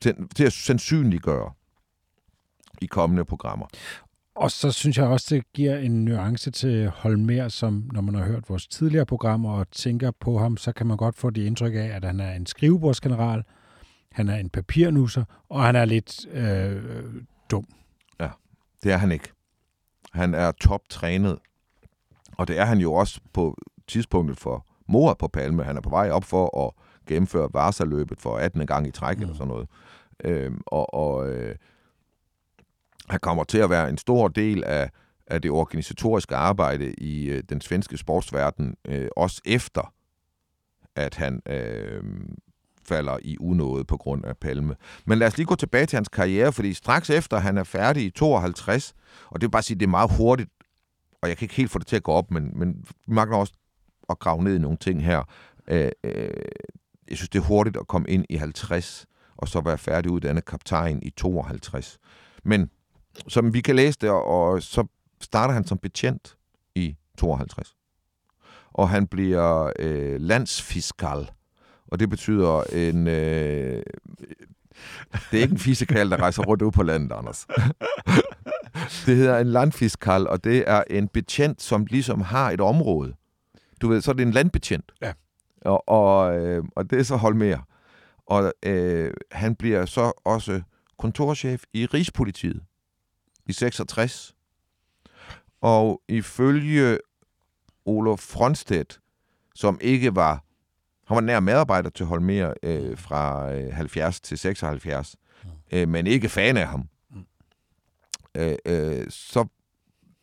til, 0.00 0.14
til 0.36 0.44
at 0.44 0.52
sandsynliggøre 0.52 1.52
i 2.80 2.86
kommende 2.86 3.24
programmer. 3.24 3.66
Og 4.38 4.50
så 4.50 4.72
synes 4.72 4.98
jeg 4.98 5.06
også, 5.06 5.34
det 5.34 5.52
giver 5.52 5.78
en 5.78 6.04
nuance 6.04 6.50
til 6.50 6.88
Holmer, 6.88 7.48
som 7.48 7.90
når 7.92 8.00
man 8.00 8.14
har 8.14 8.24
hørt 8.24 8.48
vores 8.48 8.66
tidligere 8.66 9.06
programmer 9.06 9.52
og 9.52 9.70
tænker 9.70 10.10
på 10.20 10.38
ham, 10.38 10.56
så 10.56 10.72
kan 10.72 10.86
man 10.86 10.96
godt 10.96 11.16
få 11.16 11.30
det 11.30 11.46
indtryk 11.46 11.74
af, 11.74 11.90
at 11.94 12.04
han 12.04 12.20
er 12.20 12.32
en 12.32 12.46
skrivebordsgeneral, 12.46 13.44
han 14.12 14.28
er 14.28 14.36
en 14.36 14.50
papirnusser, 14.50 15.24
og 15.48 15.62
han 15.62 15.76
er 15.76 15.84
lidt 15.84 16.26
øh, 16.32 16.82
dum. 17.50 17.66
Ja, 18.20 18.28
det 18.82 18.92
er 18.92 18.96
han 18.96 19.12
ikke. 19.12 19.28
Han 20.12 20.34
er 20.34 20.52
toptrænet, 20.52 21.38
og 22.32 22.48
det 22.48 22.58
er 22.58 22.64
han 22.64 22.78
jo 22.78 22.92
også 22.92 23.20
på 23.32 23.58
tidspunktet 23.88 24.38
for 24.38 24.66
mordet 24.88 25.18
på 25.18 25.28
Palme. 25.28 25.64
Han 25.64 25.76
er 25.76 25.80
på 25.80 25.90
vej 25.90 26.10
op 26.10 26.24
for 26.24 26.66
at 26.66 26.72
gennemføre 27.06 27.48
Varsaløbet 27.52 28.20
for 28.20 28.36
18. 28.36 28.66
gang 28.66 28.86
i 28.86 28.90
træk 28.90 29.16
mm. 29.16 29.22
eller 29.22 29.34
sådan 29.34 29.48
noget. 29.48 29.68
Øhm, 30.24 30.60
og 30.66 30.94
og 30.94 31.30
øh, 31.30 31.54
han 33.10 33.20
kommer 33.20 33.44
til 33.44 33.58
at 33.58 33.70
være 33.70 33.88
en 33.88 33.98
stor 33.98 34.28
del 34.28 34.64
af, 34.64 34.90
af 35.26 35.42
det 35.42 35.50
organisatoriske 35.50 36.36
arbejde 36.36 36.92
i 36.92 37.24
øh, 37.24 37.42
den 37.48 37.60
svenske 37.60 37.96
sportsverden, 37.96 38.74
øh, 38.88 39.08
også 39.16 39.42
efter 39.44 39.92
at 40.96 41.14
han 41.14 41.42
øh, 41.46 42.02
falder 42.88 43.18
i 43.22 43.36
unåde 43.40 43.84
på 43.84 43.96
grund 43.96 44.24
af 44.24 44.36
Palme. 44.36 44.76
Men 45.06 45.18
lad 45.18 45.26
os 45.26 45.36
lige 45.36 45.46
gå 45.46 45.54
tilbage 45.54 45.86
til 45.86 45.96
hans 45.96 46.08
karriere, 46.08 46.52
fordi 46.52 46.74
straks 46.74 47.10
efter 47.10 47.38
han 47.38 47.58
er 47.58 47.64
færdig 47.64 48.04
i 48.04 48.10
52, 48.10 48.94
og 49.26 49.40
det 49.40 49.46
vil 49.46 49.50
bare 49.50 49.62
sige, 49.62 49.78
det 49.78 49.86
er 49.86 49.90
meget 49.90 50.10
hurtigt, 50.16 50.50
og 51.22 51.28
jeg 51.28 51.36
kan 51.36 51.44
ikke 51.44 51.54
helt 51.54 51.70
få 51.70 51.78
det 51.78 51.86
til 51.86 51.96
at 51.96 52.02
gå 52.02 52.12
op, 52.12 52.30
men, 52.30 52.58
men 52.58 52.84
vi 53.06 53.14
mangler 53.14 53.36
også 53.36 53.52
at 54.10 54.18
grave 54.18 54.42
ned 54.44 54.56
i 54.56 54.58
nogle 54.58 54.76
ting 54.76 55.04
her. 55.04 55.22
Øh, 55.68 55.90
øh, 56.04 56.30
jeg 57.08 57.16
synes, 57.16 57.28
det 57.28 57.38
er 57.38 57.42
hurtigt 57.42 57.76
at 57.76 57.86
komme 57.86 58.08
ind 58.08 58.24
i 58.28 58.36
50, 58.36 59.06
og 59.36 59.48
så 59.48 59.60
være 59.60 59.78
færdig 59.78 60.10
uddannet 60.10 60.44
kaptajn 60.44 61.02
i 61.02 61.10
52. 61.10 61.98
Men 62.44 62.70
som 63.28 63.54
vi 63.54 63.60
kan 63.60 63.76
læse 63.76 63.98
det, 64.00 64.10
og 64.10 64.62
så 64.62 64.86
starter 65.20 65.54
han 65.54 65.66
som 65.66 65.78
betjent 65.78 66.36
i 66.74 66.96
52. 67.18 67.76
Og 68.72 68.88
han 68.88 69.06
bliver 69.06 69.72
øh, 69.78 70.20
landsfiskal, 70.20 71.30
og 71.86 72.00
det 72.00 72.10
betyder 72.10 72.62
en... 72.62 73.08
Øh, 73.08 73.82
det 75.30 75.38
er 75.38 75.42
ikke 75.42 75.52
en 75.52 75.58
fiskal, 75.58 76.10
der 76.10 76.16
rejser 76.16 76.42
rundt 76.42 76.62
ud 76.62 76.72
på 76.72 76.82
landet, 76.82 77.12
Anders. 77.12 77.46
det 79.06 79.16
hedder 79.16 79.38
en 79.38 79.46
landfiskal, 79.46 80.26
og 80.26 80.44
det 80.44 80.64
er 80.66 80.84
en 80.90 81.08
betjent, 81.08 81.62
som 81.62 81.86
ligesom 81.86 82.20
har 82.20 82.50
et 82.50 82.60
område. 82.60 83.14
Du 83.80 83.88
ved, 83.88 84.00
så 84.00 84.10
er 84.10 84.12
det 84.12 84.22
en 84.22 84.32
landbetjent. 84.32 84.92
Ja. 85.02 85.12
Og, 85.60 85.88
og, 85.88 86.38
øh, 86.38 86.64
og 86.76 86.90
det 86.90 86.98
er 86.98 87.02
så 87.02 87.16
Holmer. 87.16 87.58
Og 88.26 88.52
øh, 88.62 89.14
han 89.32 89.54
bliver 89.54 89.86
så 89.86 90.12
også 90.24 90.62
kontorchef 90.98 91.62
i 91.72 91.86
Rigspolitiet 91.86 92.62
i 93.48 93.52
66. 93.52 94.34
Og 95.60 96.02
ifølge 96.08 96.98
Olof 97.84 98.20
Fronstedt, 98.20 99.00
som 99.54 99.78
ikke 99.80 100.14
var, 100.14 100.44
han 101.06 101.14
var 101.14 101.20
nær 101.20 101.40
medarbejder 101.40 101.90
til 101.90 102.06
Holmer 102.06 102.52
øh, 102.62 102.98
fra 102.98 103.52
øh, 103.54 103.72
70 103.72 104.20
til 104.20 104.38
76, 104.38 105.16
øh, 105.72 105.88
men 105.88 106.06
ikke 106.06 106.28
fan 106.28 106.56
af 106.56 106.66
ham. 106.66 106.88
Øh, 108.34 108.56
øh, 108.64 109.06
så 109.10 109.46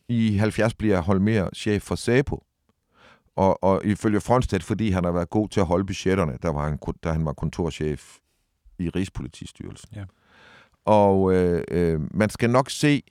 i 0.08 0.36
70 0.36 0.74
bliver 0.74 1.00
Holmer 1.00 1.48
chef 1.54 1.82
for 1.82 1.94
SAPO. 1.94 2.42
Og, 3.36 3.64
og 3.64 3.84
ifølge 3.84 4.20
Fronstedt, 4.20 4.62
fordi 4.62 4.90
han 4.90 5.04
har 5.04 5.12
været 5.12 5.30
god 5.30 5.48
til 5.48 5.60
at 5.60 5.66
holde 5.66 5.86
budgetterne, 5.86 6.38
der 6.42 6.52
var 6.52 6.68
han, 6.68 6.78
da 7.04 7.12
han 7.12 7.24
var 7.24 7.32
kontorchef 7.32 8.16
i 8.78 8.88
Rigspolitistyrelsen. 8.88 9.88
Ja. 9.94 10.04
Og 10.84 11.34
øh, 11.34 11.64
øh, 11.68 12.00
man 12.16 12.30
skal 12.30 12.50
nok 12.50 12.70
se 12.70 13.02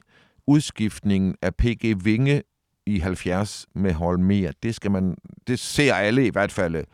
udskiftningen 0.48 1.36
af 1.42 1.56
PG 1.56 2.06
Vinge 2.06 2.44
i 2.86 3.00
70 3.00 3.68
med 3.74 3.94
Holmer, 3.94 4.52
det 4.64 4.76
skal 4.76 4.92
man, 4.92 5.18
det 5.48 5.60
ser 5.60 5.94
alle 5.94 6.28
i 6.28 6.30
hvert 6.30 6.52
fald 6.52 6.86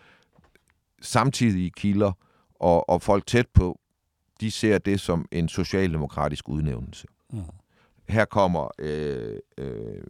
samtidige 1.02 1.72
kilder, 1.72 2.12
og, 2.56 2.90
og 2.90 3.02
folk 3.02 3.26
tæt 3.28 3.48
på, 3.54 3.80
de 4.42 4.52
ser 4.52 4.78
det 4.78 5.00
som 5.00 5.26
en 5.32 5.50
socialdemokratisk 5.50 6.50
udnævnelse. 6.50 7.08
Mm. 7.30 7.44
Her 8.08 8.26
kommer 8.26 8.70
øh, 8.80 9.40
øh, 9.58 10.04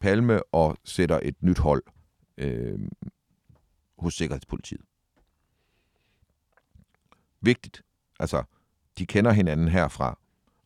Palme 0.00 0.54
og 0.54 0.76
sætter 0.84 1.20
et 1.22 1.42
nyt 1.42 1.58
hold 1.58 1.82
øh, 2.38 2.78
hos 3.98 4.14
Sikkerhedspolitiet. 4.14 4.80
Vigtigt. 7.40 7.82
Altså, 8.20 8.42
de 8.98 9.06
kender 9.06 9.30
hinanden 9.30 9.68
herfra 9.68 10.18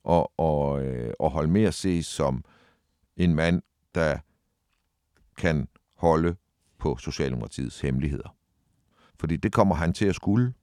og, 0.05 0.33
og, 0.39 0.85
øh, 0.85 1.15
og 1.19 1.31
Holmer 1.31 1.71
ses 1.71 2.07
som 2.07 2.45
en 3.17 3.35
mand, 3.35 3.63
der 3.95 4.19
kan 5.37 5.69
holde 5.95 6.37
på 6.79 6.97
Socialdemokratiets 6.97 7.81
hemmeligheder. 7.81 8.37
Fordi 9.21 9.37
det 9.37 9.53
kommer 9.53 9.75
han 9.75 9.93
til 9.93 10.07
at 10.07 10.15
skulle. 10.15 10.55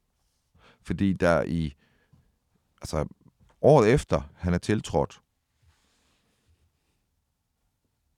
Fordi 0.81 1.13
der 1.13 1.43
i 1.43 1.73
altså 2.81 3.07
året 3.61 3.93
efter 3.93 4.21
han 4.35 4.53
er 4.53 4.57
tiltrådt, 4.57 5.21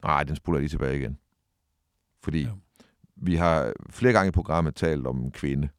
nej, 0.03 0.23
den 0.23 0.35
spuler 0.35 0.59
lige 0.59 0.69
tilbage 0.69 0.97
igen. 0.97 1.17
Fordi 2.23 2.41
ja. 2.41 2.51
vi 3.15 3.35
har 3.35 3.73
flere 3.89 4.13
gange 4.13 4.27
i 4.27 4.31
programmet 4.31 4.75
talt 4.75 5.07
om 5.07 5.19
en 5.19 5.31
kvinde. 5.31 5.69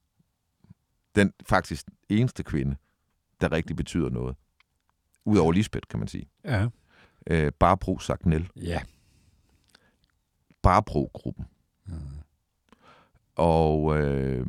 Den 1.14 1.32
faktisk 1.46 1.86
eneste 2.08 2.42
kvinde, 2.42 2.76
der 3.40 3.52
rigtig 3.52 3.76
betyder 3.76 4.08
noget. 4.08 4.36
Udover 5.24 5.52
Lisbeth, 5.52 5.88
kan 5.90 5.98
man 5.98 6.08
sige. 6.08 6.28
Ja. 6.44 6.68
Øh, 7.26 7.52
Barbro 7.60 7.98
Sagnel. 7.98 8.50
Ja. 8.56 8.80
Barbro-gruppen. 10.62 11.44
Mm. 11.86 11.94
Og 13.36 13.98
øh, 13.98 14.46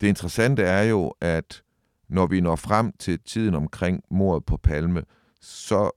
det 0.00 0.06
interessante 0.08 0.62
er 0.62 0.82
jo, 0.82 1.14
at 1.20 1.62
når 2.08 2.26
vi 2.26 2.40
når 2.40 2.56
frem 2.56 2.92
til 2.92 3.20
tiden 3.20 3.54
omkring 3.54 4.04
mordet 4.10 4.44
på 4.44 4.56
Palme, 4.56 5.04
så 5.40 5.90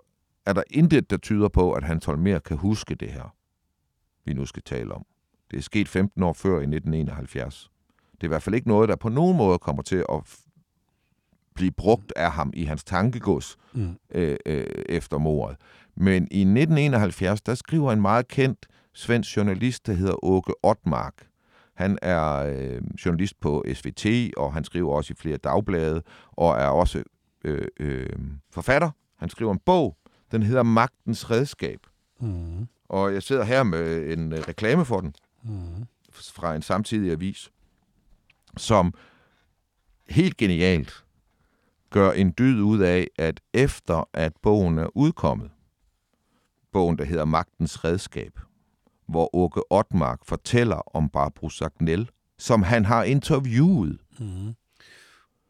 er 0.46 0.54
der 0.54 0.64
intet, 0.70 1.10
der 1.10 1.18
tyder 1.18 1.48
på, 1.48 1.74
at 1.74 1.84
Hans 1.84 2.06
Holmer 2.06 2.40
kan 2.40 2.58
huske 2.58 2.96
det 2.96 3.12
her, 3.12 3.36
vi 4.26 4.34
nu 4.34 4.46
skal 4.46 4.64
tale 4.64 4.94
om. 4.94 5.06
Det 5.52 5.58
er 5.58 5.62
sket 5.62 5.88
15 5.88 6.24
år 6.24 6.34
før 6.34 6.52
i 6.52 6.64
1971. 6.64 7.72
Det 8.12 8.24
er 8.24 8.26
i 8.26 8.28
hvert 8.28 8.44
fald 8.44 8.56
ikke 8.56 8.68
noget, 8.68 8.90
der 8.90 8.96
på 8.96 9.10
nogen 9.10 9.38
måde 9.38 9.60
kommer 9.60 9.84
til 9.84 10.06
at 10.10 10.38
blive 11.56 11.72
brugt 11.72 12.14
af 12.16 12.32
ham 12.32 12.52
i 12.54 12.64
hans 12.64 12.84
tankegods 12.84 13.58
Mm. 13.76 13.96
øh, 14.12 14.38
øh, 14.46 14.66
efter 14.90 15.18
mordet. 15.18 15.58
Men 15.96 16.28
i 16.32 16.42
1971, 16.42 17.42
der 17.42 17.56
skriver 17.56 17.92
en 17.92 18.02
meget 18.02 18.28
kendt 18.28 18.66
svensk 18.94 19.38
journalist, 19.38 19.88
der 19.88 19.94
hedder 19.94 20.26
Åke 20.26 20.54
Ottmark. 20.64 21.14
Han 21.76 21.98
er 22.02 22.34
øh, 22.36 22.82
journalist 23.06 23.40
på 23.40 23.66
SVT, 23.74 24.06
og 24.38 24.54
han 24.54 24.64
skriver 24.64 24.94
også 24.96 25.14
i 25.14 25.16
flere 25.20 25.38
dagblade, 25.38 26.02
og 26.32 26.50
er 26.56 26.68
også 26.68 27.04
øh, 27.44 27.68
øh, 27.80 28.10
forfatter. 28.52 28.90
Han 29.18 29.30
skriver 29.30 29.52
en 29.54 29.60
bog, 29.66 29.98
den 30.32 30.44
hedder 30.44 30.64
Magtens 30.64 31.32
Redskab. 31.32 31.80
Mm. 32.20 32.68
Og 32.90 33.14
jeg 33.14 33.24
sidder 33.24 33.44
her 33.44 33.64
med 33.64 34.14
en 34.18 34.34
øh, 34.34 34.40
reklame 34.40 34.86
for 34.86 35.00
den 35.02 35.14
Mm. 35.44 35.86
fra 36.14 36.56
en 36.56 36.62
samtidig 36.62 37.12
avis, 37.12 37.52
som 38.58 38.94
helt 40.10 40.38
genialt 40.38 41.03
gør 41.94 42.12
en 42.12 42.34
dyd 42.38 42.62
ud 42.62 42.80
af, 42.80 43.08
at 43.18 43.42
efter 43.54 44.10
at 44.14 44.34
bogen 44.42 44.78
er 44.78 44.98
udkommet, 44.98 45.52
bogen, 46.72 46.98
der 46.98 47.04
hedder 47.04 47.26
Magtens 47.26 47.84
Redskab, 47.84 48.40
hvor 49.08 49.36
Åke 49.36 49.62
Ottmark 49.70 50.20
fortæller 50.26 50.96
om 50.96 51.10
Barbro 51.10 51.50
Sagnel, 51.50 52.10
som 52.38 52.64
han 52.64 52.86
har 52.86 53.04
interviewet. 53.04 54.00
Mm. 54.20 54.54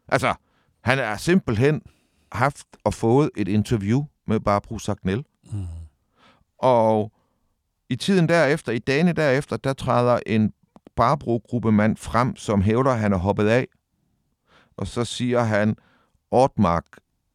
Altså, 0.08 0.34
han 0.80 0.98
er 0.98 1.16
simpelthen 1.16 1.82
haft 2.32 2.66
og 2.84 2.94
fået 2.94 3.30
et 3.36 3.48
interview 3.48 4.04
med 4.26 4.40
Barbro 4.40 4.78
Sagnel. 4.78 5.24
Mm. 5.52 5.66
Og 6.58 7.12
i 7.88 7.96
tiden 7.96 8.28
derefter, 8.28 8.72
i 8.72 8.78
dagene 8.78 9.12
derefter, 9.12 9.56
der 9.56 9.72
træder 9.72 10.20
en 10.26 10.52
Barbro-gruppemand 10.96 11.96
frem, 11.96 12.36
som 12.36 12.62
hævder, 12.62 12.90
at 12.90 12.98
han 12.98 13.12
er 13.12 13.18
hoppet 13.18 13.46
af. 13.48 13.66
Og 14.76 14.86
så 14.86 15.04
siger 15.04 15.40
han, 15.40 15.76
Ortmark 16.30 16.86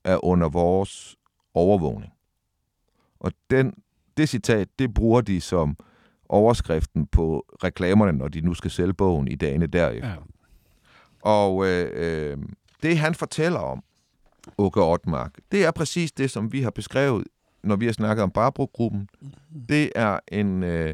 er 0.04 0.26
under 0.26 0.50
vores 0.50 1.16
overvågning. 1.54 2.14
Og 3.20 3.32
den, 3.50 3.74
det 4.18 4.30
citat, 4.30 4.68
det 4.80 4.94
bruger 4.94 5.22
de 5.22 5.42
som 5.42 5.78
overskriften 6.30 7.08
på 7.08 7.46
reklamerne, 7.64 8.18
når 8.18 8.28
de 8.28 8.42
nu 8.42 8.54
skal 8.54 8.72
sælge 8.72 8.94
bogen 8.94 9.28
i 9.28 9.36
dagene 9.36 9.68
derefter. 9.68 10.10
Ja. 10.10 10.16
Og 11.22 11.68
øh, 11.68 11.92
øh, 11.94 12.38
det, 12.84 12.98
han 12.98 13.16
fortæller 13.16 13.60
om, 13.60 13.84
Åke 14.58 14.82
Ottmark, 14.82 15.32
det 15.52 15.66
er 15.66 15.72
præcis 15.72 16.12
det, 16.12 16.32
som 16.32 16.54
vi 16.54 16.62
har 16.62 16.70
beskrevet, 16.70 17.28
når 17.64 17.76
vi 17.76 17.86
har 17.86 17.94
snakket 17.94 18.24
om 18.24 18.32
Barbro-gruppen. 18.32 19.10
Det 19.70 19.92
er 19.96 20.20
en 20.28 20.64
øh, 20.64 20.94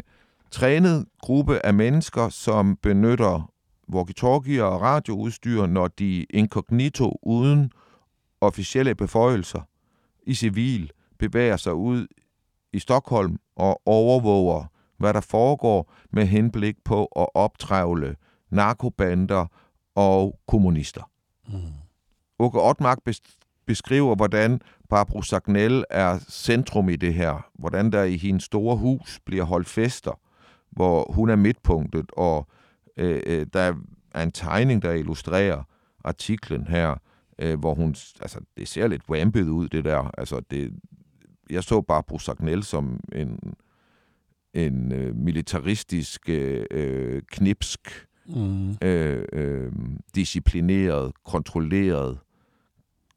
trænet 0.52 1.06
gruppe 1.22 1.66
af 1.66 1.74
mennesker, 1.74 2.30
som 2.30 2.78
benytter 2.82 3.52
walkie-talkie 3.94 4.62
og 4.62 4.82
radioudstyr, 4.82 5.66
når 5.66 5.88
de 5.88 6.24
inkognito 6.24 7.20
uden 7.24 7.72
officielle 8.42 8.96
beføjelser 8.96 9.62
i 10.24 10.34
civil 10.34 10.92
bevæger 11.20 11.58
sig 11.58 11.74
ud 11.74 12.08
i 12.74 12.80
Stockholm 12.80 13.38
og 13.56 13.82
overvåger, 13.86 14.66
hvad 14.98 15.14
der 15.14 15.22
foregår 15.22 15.94
med 16.12 16.26
henblik 16.26 16.76
på 16.86 17.06
at 17.06 17.28
optrævle 17.34 18.16
narkobander 18.50 19.46
og 19.96 20.40
kommunister. 20.48 21.10
Mm. 21.48 21.60
Åke 22.40 22.62
Ottmark 22.62 22.98
bes- 23.10 23.40
beskriver, 23.66 24.16
hvordan 24.16 24.62
Barbro 24.90 25.22
Sagnel 25.22 25.86
er 25.90 26.20
centrum 26.30 26.90
i 26.90 26.96
det 26.96 27.14
her. 27.14 27.46
Hvordan 27.54 27.92
der 27.92 28.04
i 28.04 28.18
hendes 28.18 28.44
store 28.44 28.78
hus 28.78 29.20
bliver 29.26 29.44
holdt 29.44 29.68
fester, 29.68 30.20
hvor 30.72 31.12
hun 31.12 31.30
er 31.30 31.36
midtpunktet, 31.36 32.12
og 32.18 32.48
øh, 32.98 33.22
øh, 33.26 33.48
der 33.54 33.74
er 34.12 34.24
en 34.24 34.32
tegning, 34.32 34.82
der 34.82 34.92
illustrerer 34.92 35.64
artiklen 36.04 36.68
her, 36.68 36.96
øh, 37.40 37.60
hvor 37.60 37.74
hun, 37.74 37.96
altså 38.22 38.40
det 38.58 38.68
ser 38.68 38.88
lidt 38.88 39.10
vampet 39.10 39.48
ud, 39.48 39.70
det 39.70 39.86
der. 39.86 40.12
Altså 40.18 40.40
det, 40.52 40.74
jeg 41.50 41.64
så 41.64 41.82
Barbro 41.82 42.20
Sagnel 42.20 42.64
som 42.64 43.00
en, 43.16 43.40
en 44.54 44.92
øh, 44.92 45.16
militaristisk, 45.16 46.30
øh, 46.30 46.66
øh, 46.72 47.22
knipsk, 47.32 48.08
Mm. 48.28 48.76
øh, 48.82 49.26
øh, 49.34 49.72
disciplineret, 50.16 51.12
kontrolleret, 51.24 52.20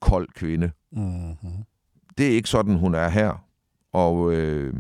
kold 0.00 0.28
kvinde. 0.34 0.70
Mm. 0.92 1.34
Det 2.18 2.26
er 2.26 2.30
ikke 2.30 2.48
sådan, 2.48 2.78
hun 2.78 2.94
er 2.94 3.08
her. 3.08 3.44
Og 3.92 4.32
øh, 4.34 4.74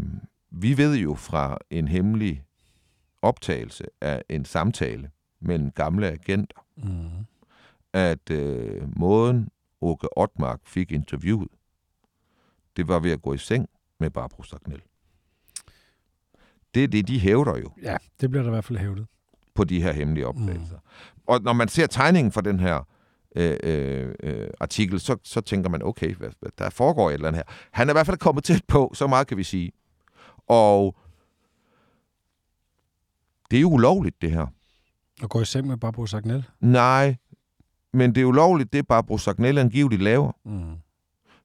vi 0.50 0.76
ved 0.76 0.96
jo 0.96 1.14
fra 1.14 1.58
en 1.70 1.88
hemmelig 1.88 2.44
optagelse 3.22 3.84
af 4.00 4.22
en 4.28 4.44
samtale 4.44 5.10
mellem 5.40 5.70
gamle 5.70 6.10
agenter, 6.10 6.64
Mm. 6.76 7.08
At 7.98 8.30
øh, 8.30 8.98
måden 8.98 9.48
Åke 9.80 10.18
Ottmark 10.18 10.60
fik 10.64 10.92
interviewet, 10.92 11.48
det 12.76 12.88
var 12.88 12.98
ved 12.98 13.10
at 13.10 13.22
gå 13.22 13.34
i 13.34 13.38
seng 13.38 13.68
med 14.00 14.10
Barbro 14.10 14.42
Stagnel. 14.42 14.82
Det 16.74 16.84
er 16.84 16.88
det, 16.88 17.08
de 17.08 17.18
hævder 17.20 17.56
jo 17.56 17.70
Ja, 17.82 17.96
det 18.20 18.30
bliver 18.30 18.42
der 18.42 18.50
i 18.50 18.54
hvert 18.54 18.64
fald 18.64 18.78
hævdet. 18.78 19.06
på 19.54 19.64
de 19.64 19.82
her 19.82 19.92
hemmelige 19.92 20.26
optagelser. 20.26 20.76
Mm. 20.76 21.22
Og 21.26 21.42
når 21.42 21.52
man 21.52 21.68
ser 21.68 21.86
tegningen 21.86 22.32
for 22.32 22.40
den 22.40 22.60
her 22.60 22.88
øh, 23.36 23.56
øh, 23.62 24.14
øh, 24.22 24.48
artikel, 24.60 25.00
så, 25.00 25.16
så 25.24 25.40
tænker 25.40 25.70
man, 25.70 25.82
okay, 25.82 26.14
hvad, 26.14 26.30
hvad, 26.40 26.50
der 26.58 26.70
foregår 26.70 27.10
et 27.10 27.14
eller 27.14 27.28
andet 27.28 27.38
her. 27.48 27.54
Han 27.70 27.88
er 27.88 27.92
i 27.92 27.94
hvert 27.94 28.06
fald 28.06 28.18
kommet 28.18 28.44
tæt 28.44 28.62
på, 28.68 28.92
så 28.94 29.06
meget 29.06 29.26
kan 29.26 29.36
vi 29.36 29.44
sige. 29.44 29.72
Og 30.46 30.96
det 33.50 33.56
er 33.56 33.60
jo 33.60 33.70
ulovligt, 33.70 34.22
det 34.22 34.30
her. 34.30 34.46
Og 35.22 35.30
gå 35.30 35.40
i 35.40 35.44
seng 35.44 35.66
med 35.66 35.76
Barbro 35.76 36.06
Sagnel. 36.06 36.44
Nej, 36.60 37.16
men 37.92 38.14
det 38.14 38.20
er 38.20 38.24
ulovligt, 38.24 38.72
det 38.72 38.86
Barbro 38.86 39.18
Sagnel 39.18 39.58
angiveligt 39.58 40.02
laver. 40.02 40.32
Mm. 40.44 40.76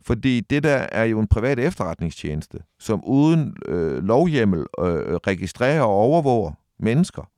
Fordi 0.02 0.40
det 0.40 0.64
der 0.64 0.76
er 0.76 1.04
jo 1.04 1.20
en 1.20 1.28
privat 1.28 1.60
efterretningstjeneste, 1.60 2.60
som 2.80 3.06
uden 3.06 3.58
øh, 3.66 4.04
lovhjemmel 4.04 4.60
øh, 4.60 5.16
registrerer 5.28 5.82
og 5.82 5.90
overvåger 5.90 6.52
mennesker. 6.80 7.30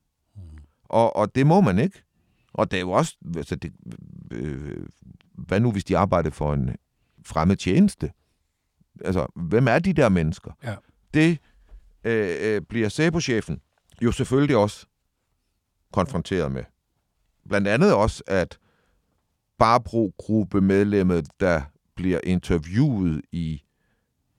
Og, 0.84 1.16
og 1.16 1.34
det 1.34 1.46
må 1.46 1.60
man 1.60 1.78
ikke. 1.78 2.02
Og 2.52 2.70
det 2.70 2.76
er 2.76 2.80
jo 2.80 2.90
også... 2.90 3.16
Altså 3.36 3.56
det, 3.56 3.72
øh, 4.30 4.86
hvad 5.32 5.60
nu, 5.60 5.72
hvis 5.72 5.84
de 5.84 5.98
arbejder 5.98 6.30
for 6.30 6.54
en 6.54 6.76
fremmed 7.24 7.56
tjeneste? 7.56 8.12
Altså, 9.04 9.26
hvem 9.34 9.68
er 9.68 9.78
de 9.78 9.92
der 9.92 10.08
mennesker? 10.08 10.50
Ja. 10.64 10.74
Det 11.14 11.38
øh, 12.04 12.36
øh, 12.40 12.60
bliver 12.60 12.88
SEPO-chefen 12.88 13.60
jo 14.02 14.12
selvfølgelig 14.12 14.56
også 14.56 14.86
konfronteret 15.92 16.52
med. 16.52 16.64
Blandt 17.48 17.68
andet 17.68 17.94
også, 17.94 18.22
at 18.26 18.58
Barbro-gruppemedlemmet, 19.58 21.28
der 21.40 21.62
bliver 21.94 22.20
interviewet 22.24 23.22
i 23.32 23.62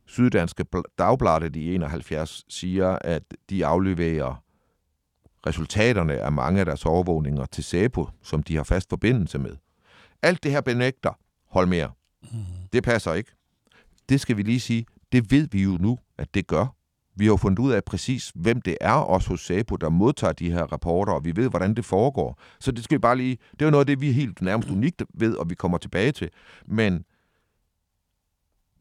Syddanske 0.06 0.66
Bl- 0.76 0.96
Dagbladet 0.98 1.56
i 1.56 1.76
71, 1.76 2.46
siger, 2.50 2.98
at 3.02 3.24
de 3.50 3.66
afleverer 3.66 4.44
resultaterne 5.48 6.14
af 6.14 6.32
mange 6.32 6.60
af 6.60 6.66
deres 6.66 6.86
overvågninger 6.86 7.46
til 7.46 7.64
SEPO, 7.64 8.08
som 8.22 8.44
de 8.44 8.56
har 8.56 8.64
fast 8.64 8.90
forbindelse 8.90 9.40
med. 9.40 9.56
Alt 10.22 10.44
det 10.44 10.52
her 10.52 10.62
benægter 10.62 11.20
Holmer. 11.50 11.90
Det 12.74 12.84
passer 12.84 13.14
ikke. 13.14 13.32
Det 14.10 14.22
skal 14.22 14.38
vi 14.38 14.44
lige 14.44 14.60
sige, 14.60 14.86
det 15.12 15.32
ved 15.32 15.48
vi 15.52 15.64
jo 15.64 15.78
nu, 15.80 16.00
at 16.18 16.34
det 16.34 16.48
gør. 16.48 16.77
Vi 17.18 17.26
har 17.26 17.32
jo 17.32 17.38
fundet 17.38 17.60
ud 17.60 17.72
af 17.72 17.84
præcis, 17.84 18.32
hvem 18.36 18.62
det 18.62 18.78
er, 18.82 18.94
også 18.94 19.30
hos 19.30 19.42
SAPO, 19.42 19.76
der 19.76 19.90
modtager 19.90 20.34
de 20.34 20.52
her 20.52 20.64
rapporter, 20.64 21.14
og 21.14 21.26
vi 21.26 21.36
ved, 21.36 21.50
hvordan 21.50 21.74
det 21.74 21.86
foregår. 21.86 22.40
Så 22.60 22.72
det 22.72 22.84
skal 22.84 22.96
vi 22.96 23.00
bare 23.00 23.18
lige... 23.18 23.38
Det 23.52 23.62
er 23.62 23.66
jo 23.66 23.72
noget 23.72 23.82
af 23.82 23.86
det, 23.86 24.02
vi 24.02 24.10
er 24.10 24.14
helt 24.14 24.42
nærmest 24.42 24.70
unikt 24.70 25.04
ved, 25.14 25.36
og 25.36 25.50
vi 25.50 25.56
kommer 25.56 25.78
tilbage 25.78 26.12
til. 26.12 26.30
Men 26.66 27.06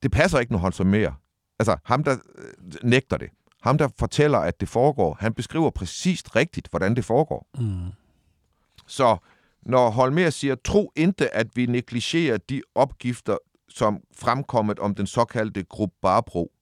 det 0.03 0.11
passer 0.11 0.39
ikke, 0.39 0.53
når 0.53 0.59
han 0.59 0.72
som 0.72 0.87
mere. 0.87 1.14
Altså, 1.59 1.76
ham, 1.84 2.05
der 2.05 2.16
øh, 2.39 2.72
nægter 2.82 3.16
det. 3.16 3.28
Ham, 3.62 3.78
der 3.78 3.89
fortæller, 3.99 4.39
at 4.39 4.61
det 4.61 4.68
foregår, 4.68 5.16
han 5.20 5.34
beskriver 5.34 5.70
præcist 5.70 6.37
rigtigt, 6.37 6.68
hvordan 6.70 6.97
det 6.97 7.05
foregår. 7.05 7.47
Mm. 7.59 7.93
Så 8.87 9.16
når 9.62 9.91
Holmer 9.91 10.30
siger, 10.30 10.55
tro 10.64 10.93
ikke, 10.97 11.34
at 11.34 11.47
vi 11.55 11.66
negligerer 11.66 12.37
de 12.37 12.62
opgifter, 12.74 13.39
som 13.68 14.01
fremkommet 14.16 14.78
om 14.78 14.95
den 14.95 15.07
såkaldte 15.07 15.62
gruppe 15.62 15.97
Barbro. 16.03 16.53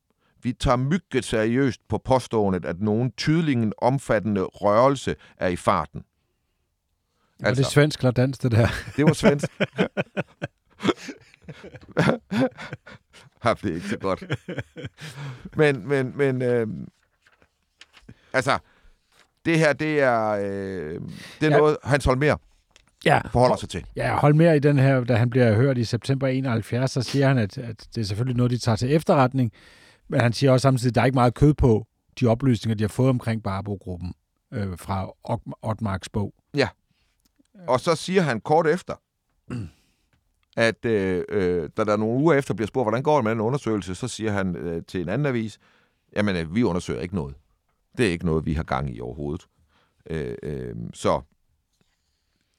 Vi 0.45 0.53
tager 0.53 0.77
mygget 0.77 1.25
seriøst 1.25 1.81
på 1.89 1.99
påståendet, 1.99 2.65
at 2.65 2.81
nogen 2.81 3.13
tydelig 3.17 3.71
omfattende 3.79 4.43
rørelse 4.43 5.17
er 5.37 5.49
i 5.49 5.57
farten. 5.57 6.05
Altså. 7.45 7.51
Er 7.63 7.65
det 7.65 7.67
svensk 7.73 8.01
eller 8.01 8.11
dansk, 8.11 8.43
det 8.43 8.53
der? 8.53 8.69
Det 8.97 9.05
var 9.05 9.13
svensk. 9.13 9.47
Har 13.43 13.55
det 13.55 13.75
ikke 13.75 13.89
så 13.89 13.97
godt. 13.99 14.25
Men, 15.57 15.89
men, 15.89 16.17
men 16.17 16.43
øh, 16.43 16.67
altså, 18.33 18.59
det 19.45 19.59
her, 19.59 19.73
det 19.73 20.01
er, 20.01 20.29
øh, 20.31 21.01
det 21.41 21.47
er 21.47 21.51
Ja. 21.51 21.57
noget, 21.57 21.77
Hans 21.85 22.05
Holmer 22.05 22.37
Ja, 23.05 23.21
forholder 23.31 23.57
sig 23.57 23.69
til. 23.69 23.87
Ja, 23.97 24.17
hold 24.17 24.35
mere 24.35 24.57
i 24.57 24.59
den 24.59 24.79
her, 24.79 25.05
da 25.05 25.15
han 25.15 25.31
bliver 25.31 25.55
hørt 25.55 25.79
i 25.79 25.85
september 25.85 26.27
71, 26.29 26.91
så 26.91 27.03
siger 27.03 27.29
han, 27.29 27.39
at, 27.39 27.59
at 27.59 27.87
det 27.95 28.01
er 28.01 28.05
selvfølgelig 28.05 28.37
noget, 28.37 28.51
de 28.53 28.59
tager 28.59 28.77
til 28.77 28.93
efterretning, 28.95 29.53
men 30.15 30.21
han 30.21 30.33
siger 30.33 30.53
også 30.53 30.63
samtidig, 30.63 30.91
at 30.91 30.95
der 30.95 31.01
er 31.01 31.05
ikke 31.05 31.15
meget 31.15 31.35
kød 31.35 31.55
på 31.55 31.87
de 32.21 32.27
oplysninger, 32.27 32.75
de 32.75 32.85
har 32.85 32.89
fået 32.89 33.09
omkring 33.09 33.43
Barbo-gruppen 33.43 34.15
øh, 34.53 34.79
fra 34.79 35.13
Ottmarks 35.63 36.09
bog. 36.09 36.35
Ja. 36.57 36.69
Og 37.69 37.81
så 37.81 37.95
siger 37.95 38.23
han 38.23 38.41
kort 38.41 38.67
efter, 38.67 38.95
at 40.69 40.85
øh, 40.85 41.25
øh, 41.29 41.71
da 41.77 41.85
der 41.85 41.97
nogle 41.97 42.21
uger 42.21 42.35
efter 42.35 42.55
bliver 42.55 42.67
spurgt, 42.67 42.85
hvordan 42.85 43.03
går 43.03 43.17
det 43.17 43.25
med 43.25 43.31
den 43.31 43.41
undersøgelse, 43.41 43.95
så 43.95 44.09
siger 44.09 44.33
han 44.33 44.57
øh, 44.57 44.83
til 44.89 45.01
en 45.01 45.09
anden 45.09 45.27
avis, 45.27 45.59
jamen 46.17 46.37
øh, 46.37 46.55
vi 46.55 46.63
undersøger 46.63 47.01
ikke 47.01 47.15
noget. 47.15 47.35
Det 47.97 48.07
er 48.07 48.11
ikke 48.11 48.27
noget, 48.27 48.47
vi 48.47 48.53
har 48.53 48.63
gang 48.63 48.97
i 48.97 49.01
overhovedet. 49.01 49.47
Øh, 50.11 50.37
øh, 50.43 50.77
så 50.93 51.21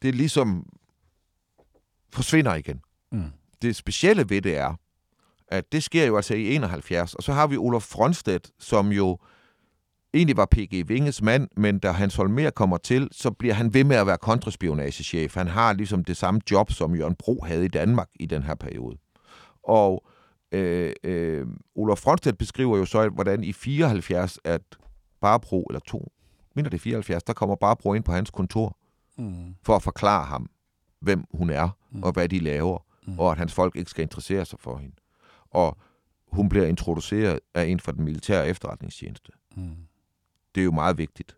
det 0.02 0.08
er 0.08 0.14
ligesom 0.14 0.70
forsvinder 2.14 2.56
igen. 2.56 2.82
Mm. 3.12 3.32
Det 3.62 3.76
specielle 3.76 4.30
ved 4.30 4.42
det 4.42 4.58
er, 4.58 4.76
at 5.48 5.72
det 5.72 5.84
sker 5.84 6.06
jo 6.06 6.16
altså 6.16 6.34
i 6.34 6.56
71, 6.56 7.14
og 7.14 7.24
så 7.24 7.34
har 7.34 7.48
vi 7.48 7.58
Olof 7.58 7.84
Fronstedt, 7.84 8.52
som 8.60 8.92
jo 8.92 9.18
egentlig 10.14 10.38
var 10.38 10.46
P.G. 10.52 10.88
Vinges 10.88 11.22
mand, 11.22 11.48
men 11.58 11.80
da 11.80 11.92
Hans 11.92 12.16
Holmer 12.16 12.50
kommer 12.50 12.78
til, 12.78 13.08
så 13.12 13.32
bliver 13.32 13.54
han 13.54 13.74
ved 13.74 13.84
med 13.84 13.96
at 13.96 14.08
være 14.08 14.18
kontraspionagechef. 14.18 15.36
Han 15.36 15.48
har 15.48 15.74
ligesom 15.74 16.04
det 16.04 16.18
samme 16.18 16.42
job, 16.52 16.72
som 16.72 16.96
Jørgen 16.96 17.16
Bro 17.16 17.44
havde 17.44 17.66
i 17.66 17.68
Danmark 17.68 18.10
i 18.20 18.26
den 18.26 18.44
her 18.44 18.56
periode. 18.56 18.98
Og 19.64 20.06
øh, 20.52 20.94
øh, 21.04 21.48
Olof 21.76 22.00
Fronstedt 22.00 22.38
beskriver 22.38 22.78
jo 22.78 22.86
så, 22.86 23.10
hvordan 23.10 23.44
i 23.44 23.54
74, 23.54 24.40
at 24.44 24.62
Barbro, 25.22 25.64
eller 25.64 25.80
to, 25.80 26.12
mindre 26.56 26.70
det 26.70 26.78
er 26.78 26.82
74, 26.82 27.24
der 27.24 27.34
kommer 27.34 27.56
Barbro 27.56 27.94
ind 27.94 28.04
på 28.04 28.12
hans 28.12 28.32
kontor, 28.32 28.78
Mm. 29.18 29.56
for 29.64 29.76
at 29.76 29.84
forklare 29.84 30.26
ham, 30.26 30.50
hvem 31.00 31.24
hun 31.34 31.50
er, 31.50 31.70
mm. 31.92 32.04
og 32.04 32.12
hvad 32.12 32.30
de 32.30 32.40
laver, 32.40 32.80
mm. 33.08 33.20
og 33.20 33.32
at 33.32 33.38
hans 33.38 33.54
folk 33.54 33.76
ikke 33.76 33.92
skal 33.92 34.02
interessere 34.02 34.46
sig 34.46 34.60
for 34.60 34.78
hende. 34.78 34.96
Og 35.56 35.78
hun 36.28 36.50
bliver 36.50 36.66
introduceret 36.66 37.40
af 37.54 37.66
en 37.66 37.80
fra 37.80 37.92
den 37.92 38.04
militære 38.04 38.48
efterretningstjeneste. 38.48 39.32
Mm. 39.56 39.76
Det 40.56 40.62
er 40.62 40.66
jo 40.66 40.72
meget 40.72 40.98
vigtigt. 40.98 41.38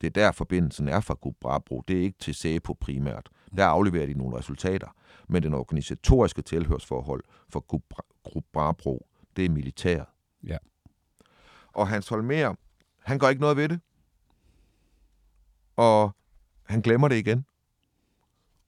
Det 0.00 0.06
er 0.06 0.10
der, 0.10 0.32
forbindelsen 0.32 0.88
er 0.88 1.00
fra 1.00 1.14
Grup 1.14 1.34
Brabro. 1.40 1.84
Det 1.88 1.98
er 1.98 2.02
ikke 2.02 2.18
til 2.18 2.34
SEPO 2.34 2.72
primært. 2.72 3.28
Der 3.56 3.66
afleverer 3.66 4.06
de 4.06 4.14
nogle 4.14 4.38
resultater. 4.38 4.88
Men 5.28 5.42
den 5.42 5.54
organisatoriske 5.54 6.42
tilhørsforhold 6.42 7.24
for 7.48 7.60
Grup 7.60 7.82
Bra- 7.94 8.22
Grup 8.24 8.44
Brabro, 8.52 9.06
det 9.36 9.44
er 9.44 9.48
militæret. 9.50 10.06
Ja. 10.46 10.56
Og 11.72 11.88
Hans 11.88 12.08
Holmer, 12.08 12.54
han 13.02 13.18
gør 13.18 13.28
ikke 13.28 13.40
noget 13.40 13.56
ved 13.56 13.68
det. 13.68 13.80
Og 15.76 16.16
han 16.64 16.80
glemmer 16.80 17.08
det 17.08 17.16
igen. 17.16 17.44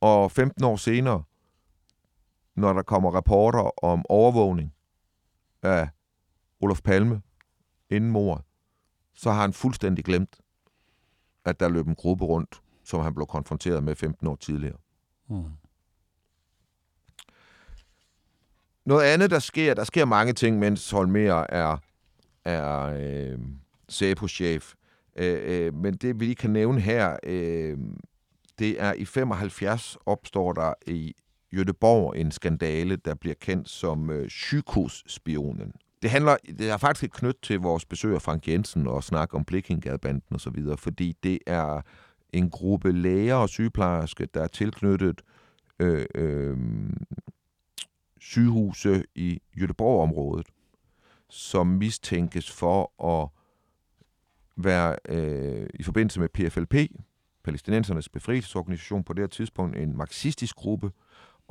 Og 0.01 0.33
15 0.33 0.65
år 0.65 0.77
senere, 0.77 1.23
når 2.57 2.73
der 2.73 2.83
kommer 2.83 3.11
rapporter 3.11 3.85
om 3.85 4.05
overvågning 4.09 4.75
af 5.63 5.89
Olof 6.61 6.83
Palme 6.83 7.23
inden 7.91 8.11
mordet, 8.11 8.45
så 9.15 9.31
har 9.31 9.41
han 9.41 9.53
fuldstændig 9.53 10.05
glemt, 10.05 10.41
at 11.45 11.61
der 11.61 11.69
løb 11.69 11.87
en 11.87 11.95
gruppe 11.95 12.25
rundt, 12.25 12.63
som 12.85 13.03
han 13.03 13.15
blev 13.15 13.27
konfronteret 13.27 13.83
med 13.83 13.97
15 13.97 14.27
år 14.27 14.37
tidligere. 14.37 14.77
Mm. 15.29 15.45
Noget 18.85 19.05
andet, 19.05 19.31
der 19.31 19.39
sker, 19.39 19.75
der 19.75 19.85
sker 19.85 20.05
mange 20.05 20.33
ting, 20.33 20.59
mens 20.59 20.91
Holmer 20.91 21.45
er, 21.49 21.77
er 22.45 22.83
øh, 22.83 23.39
SEPO-chef. 23.89 24.75
Øh, 25.17 25.67
øh, 25.67 25.75
men 25.75 25.95
det, 25.95 26.21
vi 26.21 26.25
lige 26.25 26.35
kan 26.35 26.51
nævne 26.51 26.81
her, 26.81 27.17
øh, 27.23 27.79
det 28.59 28.83
er 28.83 28.93
i 28.93 29.05
75 29.05 29.97
opstår 30.07 30.53
der 30.53 30.75
i 30.87 31.15
Jødeborg 31.53 32.17
en 32.17 32.31
skandale, 32.31 32.97
der 32.97 33.15
bliver 33.15 33.35
kendt 33.41 33.69
som 33.69 34.11
øh, 34.11 34.31
Sykos-spionen. 34.31 35.73
Det 36.03 36.11
handler, 36.11 36.37
det 36.59 36.71
er 36.71 36.77
faktisk 36.77 37.05
et 37.05 37.13
knyt 37.13 37.37
til 37.43 37.61
vores 37.61 37.85
besøg 37.85 38.15
af 38.15 38.23
Frank 38.23 38.49
Jensen 38.49 38.87
og 38.87 39.05
snak 39.05 39.35
om 39.35 39.45
Blikkingadbanden 39.45 40.35
og 40.35 40.41
så 40.41 40.51
videre, 40.51 40.77
fordi 40.77 41.17
det 41.23 41.39
er 41.47 41.81
en 42.33 42.51
gruppe 42.51 42.93
læger 42.93 43.35
og 43.35 43.49
sygeplejerske, 43.49 44.27
der 44.35 44.43
er 44.43 44.47
tilknyttet 44.47 45.23
øh, 45.81 46.07
øh, 46.15 46.57
sygehuse 48.21 49.05
i 49.15 49.41
Göteborg-området, 49.57 50.47
som 51.29 51.67
mistænkes 51.67 52.51
for 52.51 53.05
at 53.05 53.29
være 54.57 54.97
øh, 55.09 55.67
i 55.75 55.83
forbindelse 55.83 56.21
med 56.21 56.29
PFLP, 56.29 56.75
palæstinensernes 57.45 58.09
befrielsesorganisation 58.09 59.05
på 59.05 59.13
det 59.13 59.23
her 59.23 59.29
tidspunkt, 59.29 59.77
en 59.77 59.97
marxistisk 59.97 60.57
gruppe, 60.57 60.91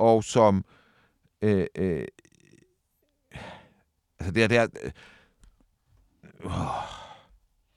og 0.00 0.24
som 0.24 0.64
øh, 1.42 1.66
øh, 1.76 2.04
altså 4.18 4.32
det 4.32 4.42
er, 4.42 4.46
det 4.46 4.56
er 4.56 4.66
øh, 4.84 4.90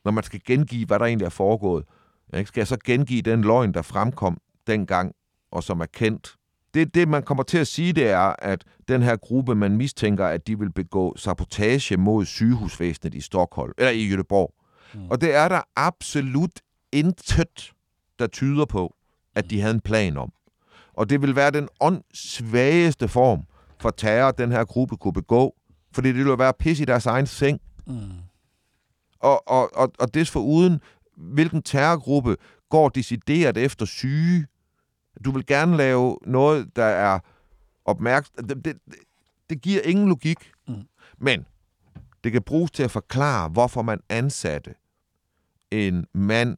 når 0.05 0.11
man 0.11 0.23
skal 0.23 0.41
gengive, 0.45 0.85
hvad 0.85 0.99
der 0.99 1.05
egentlig 1.05 1.25
er 1.25 1.29
foregået, 1.29 1.85
ikke? 2.33 2.47
skal 2.47 2.61
jeg 2.61 2.67
så 2.67 2.77
gengive 2.85 3.21
den 3.21 3.41
løgn, 3.41 3.73
der 3.73 3.81
fremkom 3.81 4.37
dengang, 4.67 5.15
og 5.51 5.63
som 5.63 5.79
er 5.79 5.85
kendt. 5.85 6.35
Det, 6.73 6.95
det, 6.95 7.07
man 7.07 7.23
kommer 7.23 7.43
til 7.43 7.57
at 7.57 7.67
sige, 7.67 7.93
det 7.93 8.09
er, 8.09 8.35
at 8.39 8.63
den 8.87 9.03
her 9.03 9.15
gruppe, 9.15 9.55
man 9.55 9.77
mistænker, 9.77 10.25
at 10.25 10.47
de 10.47 10.59
vil 10.59 10.71
begå 10.71 11.15
sabotage 11.17 11.97
mod 11.97 12.25
sygehusvæsenet 12.25 13.13
i 13.13 13.21
Stockholm, 13.21 13.71
eller 13.77 13.91
i 13.91 14.13
Göteborg. 14.13 14.53
Mm. 14.93 15.09
Og 15.09 15.21
det 15.21 15.35
er 15.35 15.47
der 15.47 15.61
absolut 15.75 16.61
intet, 16.91 17.73
der 18.19 18.27
tyder 18.27 18.65
på, 18.65 18.95
at 19.35 19.49
de 19.49 19.61
havde 19.61 19.73
en 19.73 19.81
plan 19.81 20.17
om. 20.17 20.33
Og 20.93 21.09
det 21.09 21.21
vil 21.21 21.35
være 21.35 21.51
den 21.51 21.69
åndssvageste 21.79 23.07
form 23.07 23.43
for 23.79 23.89
terror, 23.89 24.31
den 24.31 24.51
her 24.51 24.63
gruppe 24.63 24.97
kunne 24.97 25.13
begå, 25.13 25.55
fordi 25.91 26.07
det 26.07 26.17
ville 26.17 26.37
være 26.37 26.53
pis 26.59 26.79
i 26.79 26.85
deres 26.85 27.05
egen 27.05 27.27
seng. 27.27 27.61
Mm. 27.87 27.95
Og, 29.19 29.47
og, 29.47 29.69
og, 29.75 29.91
og 29.99 30.13
desforuden, 30.13 30.81
hvilken 31.17 31.61
terrorgruppe 31.61 32.37
går 32.69 32.89
decideret 32.89 33.57
efter 33.57 33.85
syge? 33.85 34.47
Du 35.25 35.31
vil 35.31 35.45
gerne 35.45 35.77
lave 35.77 36.17
noget, 36.25 36.75
der 36.75 36.85
er 36.85 37.19
opmærksom. 37.85 38.47
Det, 38.47 38.65
det, 38.65 38.77
det 39.49 39.61
giver 39.61 39.81
ingen 39.81 40.07
logik. 40.09 40.51
Mm. 40.67 40.87
Men 41.17 41.45
det 42.23 42.31
kan 42.31 42.43
bruges 42.43 42.71
til 42.71 42.83
at 42.83 42.91
forklare, 42.91 43.49
hvorfor 43.49 43.81
man 43.81 43.99
ansatte 44.09 44.75
en 45.71 46.05
mand 46.13 46.57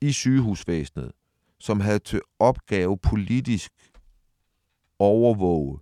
i 0.00 0.12
sygehusvæsenet, 0.12 1.12
som 1.60 1.80
havde 1.80 1.98
til 1.98 2.20
opgave 2.38 2.98
politisk 2.98 3.72
overvåge 4.98 5.78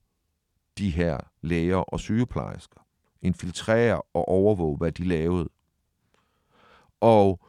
de 0.79 0.91
her 0.91 1.19
læger 1.43 1.77
og 1.77 2.01
sygeplejersker. 2.01 2.81
Infiltrere 3.23 4.03
og 4.15 4.29
overvåge, 4.29 4.77
hvad 4.77 4.93
de 4.93 5.05
lavede. 5.05 5.49
Og 7.01 7.41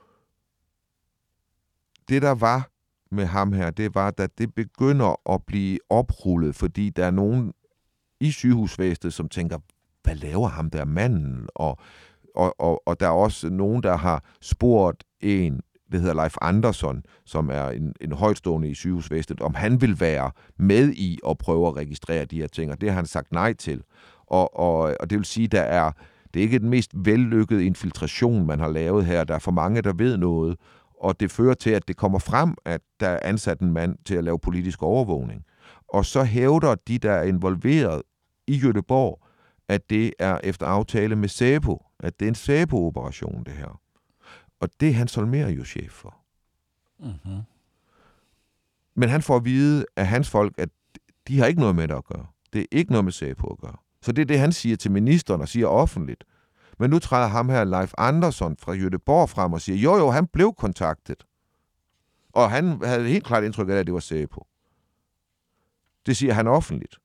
det, 2.10 2.22
der 2.22 2.32
var 2.32 2.70
med 3.12 3.26
ham 3.26 3.54
her, 3.54 3.70
det 3.70 3.96
var, 3.96 4.14
at 4.18 4.38
det 4.38 4.56
begynder 4.56 5.34
at 5.34 5.46
blive 5.46 5.80
oprullet, 5.90 6.56
fordi 6.56 6.90
der 6.90 7.06
er 7.06 7.12
nogen 7.12 7.54
i 8.20 8.32
sygehusvæsenet, 8.32 9.14
som 9.14 9.30
tænker, 9.30 9.60
hvad 10.04 10.16
laver 10.16 10.48
ham 10.48 10.70
der 10.70 10.86
manden? 10.86 11.50
Og, 11.56 11.78
og, 12.36 12.60
og, 12.60 12.88
og 12.88 13.00
der 13.00 13.08
er 13.08 13.12
også 13.12 13.50
nogen, 13.50 13.84
der 13.84 13.98
har 13.98 14.24
spurgt 14.42 15.04
en, 15.20 15.62
det 15.92 16.00
hedder 16.00 16.16
Leif 16.16 16.36
Andersson, 16.42 17.04
som 17.26 17.50
er 17.50 17.70
en, 17.70 17.94
en 18.02 18.12
højtstående 18.12 18.70
i 18.70 18.74
sygehusvæsenet, 18.74 19.42
om 19.42 19.54
han 19.54 19.82
vil 19.82 20.00
være 20.00 20.32
med 20.58 20.90
i 20.90 21.20
at 21.30 21.38
prøve 21.38 21.68
at 21.68 21.76
registrere 21.76 22.26
de 22.26 22.42
her 22.42 22.48
ting, 22.48 22.72
og 22.72 22.82
det 22.82 22.90
har 22.90 22.96
han 22.96 23.06
sagt 23.06 23.32
nej 23.32 23.54
til. 23.54 23.84
Og, 24.28 24.60
og, 24.60 24.96
og 25.00 25.10
det 25.10 25.18
vil 25.18 25.26
sige, 25.26 25.48
der 25.48 25.62
er, 25.62 25.92
det 26.34 26.40
er 26.40 26.44
ikke 26.44 26.60
den 26.60 26.70
mest 26.70 26.92
vellykkede 26.96 27.66
infiltration, 27.66 28.46
man 28.46 28.60
har 28.60 28.70
lavet 28.70 29.06
her. 29.06 29.24
Der 29.24 29.36
er 29.36 29.40
for 29.40 29.52
mange, 29.52 29.82
der 29.82 29.94
ved 29.94 30.18
noget, 30.18 30.58
og 31.00 31.20
det 31.20 31.32
fører 31.32 31.54
til, 31.54 31.70
at 31.70 31.88
det 31.88 31.98
kommer 31.98 32.20
frem, 32.20 32.56
at 32.66 32.82
der 33.00 33.08
er 33.08 33.20
ansat 33.24 33.60
en 33.60 33.72
mand 33.72 33.98
til 34.06 34.16
at 34.16 34.24
lave 34.24 34.40
politisk 34.40 34.84
overvågning. 34.84 35.44
Og 35.88 36.06
så 36.06 36.24
hævder 36.24 36.76
de, 36.88 36.98
der 36.98 37.12
er 37.12 37.24
involveret 37.24 38.02
i 38.48 38.60
Göteborg, 38.60 39.26
at 39.70 39.90
det 39.90 40.14
er 40.20 40.40
efter 40.44 40.66
aftale 40.66 41.16
med 41.16 41.30
SEPO, 41.30 41.86
at 42.00 42.20
det 42.20 42.26
er 42.26 42.30
en 42.30 42.36
SEPO-operation, 42.36 43.44
det 43.44 43.54
her. 43.54 43.80
Og 44.60 44.70
det 44.80 44.89
er 44.89 44.93
Hans 44.93 45.16
Holmer 45.16 45.47
jo 45.47 45.64
chef 45.64 45.91
for. 45.91 46.18
Mm-hmm. 46.99 47.41
Men 48.95 49.10
han 49.10 49.22
får 49.22 49.36
at 49.36 49.45
vide 49.45 49.86
af 49.95 50.07
hans 50.07 50.30
folk, 50.30 50.53
at 50.57 50.70
de 51.28 51.39
har 51.39 51.45
ikke 51.45 51.60
noget 51.60 51.76
med 51.76 51.88
det 51.88 51.95
at 51.95 52.05
gøre. 52.05 52.28
Det 52.53 52.62
er 52.62 52.66
ikke 52.72 52.91
noget 52.91 53.03
med 53.05 53.12
SEPO 53.12 53.47
at 53.47 53.57
gøre. 53.57 53.78
Så 54.01 54.12
det 54.12 54.22
er 54.22 54.26
det, 54.26 54.39
han 54.39 54.51
siger 54.51 54.78
til 54.78 54.91
ministeren 54.91 55.41
og 55.41 55.47
siger 55.47 55.68
offentligt. 55.68 56.24
Men 56.80 56.89
nu 56.89 56.99
træder 56.99 57.28
ham 57.28 57.49
her, 57.49 57.64
Leif 57.64 57.93
Andersson 57.97 58.57
fra 58.57 58.76
Göteborg 58.76 59.26
frem 59.26 59.53
og 59.53 59.62
siger, 59.62 59.78
jo 59.78 59.97
jo, 59.97 60.10
han 60.10 60.28
blev 60.28 60.53
kontaktet. 60.53 61.26
Og 62.34 62.51
han 62.51 62.84
havde 62.84 63.07
helt 63.07 63.26
klart 63.26 63.43
indtryk 63.43 63.70
af, 63.70 63.74
at 63.74 63.86
det 63.86 63.93
var 63.93 63.99
SEPO. 63.99 64.47
Det 66.05 66.18
siger 66.18 66.34
han 66.34 66.47
offentligt. 66.47 66.97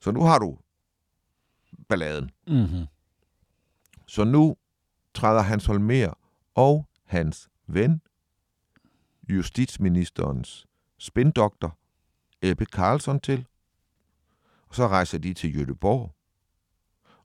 Så 0.00 0.10
nu 0.10 0.22
har 0.22 0.38
du 0.38 0.58
balladen. 1.88 2.30
Mm-hmm. 2.46 2.86
Så 4.06 4.24
nu 4.24 4.56
træder 5.14 5.42
Hans 5.42 5.66
Holmer 5.66 6.14
og 6.60 6.88
hans 7.04 7.48
ven, 7.66 8.02
justitsministerens 9.28 10.66
spindoktor, 10.98 11.78
Ebbe 12.42 12.66
Karlsson 12.66 13.20
til. 13.20 13.46
Og 14.68 14.74
så 14.74 14.88
rejser 14.88 15.18
de 15.18 15.34
til 15.34 15.52
Göteborg. 15.52 16.10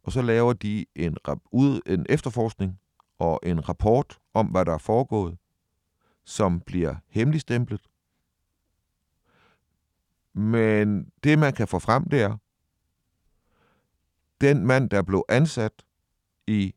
Og 0.04 0.12
så 0.12 0.22
laver 0.22 0.54
de 0.54 0.86
en, 0.96 1.18
rap- 1.28 1.48
ud, 1.52 1.82
en 1.86 2.06
efterforskning 2.10 2.80
og 3.20 3.40
en 3.44 3.70
rapport 3.70 4.20
om, 4.34 4.48
hvad 4.48 4.66
der 4.66 4.74
er 4.74 4.78
foregået, 4.78 5.38
som 6.24 6.62
bliver 6.62 6.96
hemmeligstemplet. 7.08 7.82
Men 10.34 11.12
det, 11.24 11.40
man 11.40 11.54
kan 11.54 11.68
få 11.68 11.80
frem, 11.80 12.10
det 12.10 12.22
er, 12.22 12.38
den 14.42 14.66
mand, 14.66 14.90
der 14.90 15.02
blev 15.02 15.26
ansat 15.30 15.86
i 16.48 16.76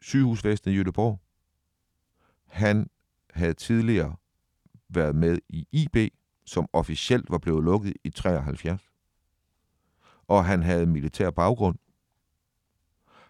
sygehusvæsenet 0.00 0.72
i 0.72 0.76
Jødeborg, 0.76 1.20
han 2.48 2.90
havde 3.30 3.54
tidligere 3.54 4.16
været 4.88 5.14
med 5.14 5.38
i 5.48 5.66
IB, 5.72 5.96
som 6.44 6.68
officielt 6.72 7.30
var 7.30 7.38
blevet 7.38 7.64
lukket 7.64 7.94
i 8.04 8.10
73. 8.10 8.90
Og 10.28 10.44
han 10.44 10.62
havde 10.62 10.86
militær 10.86 11.30
baggrund. 11.30 11.78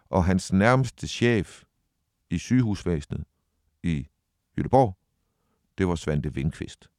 Og 0.09 0.25
hans 0.25 0.53
nærmeste 0.53 1.07
chef 1.07 1.63
i 2.29 2.37
sygehusvæsenet 2.37 3.23
i 3.83 4.07
Jødeborg, 4.57 4.97
det 5.77 5.87
var 5.87 5.95
Svante 5.95 6.33
Vindqvist. 6.33 6.89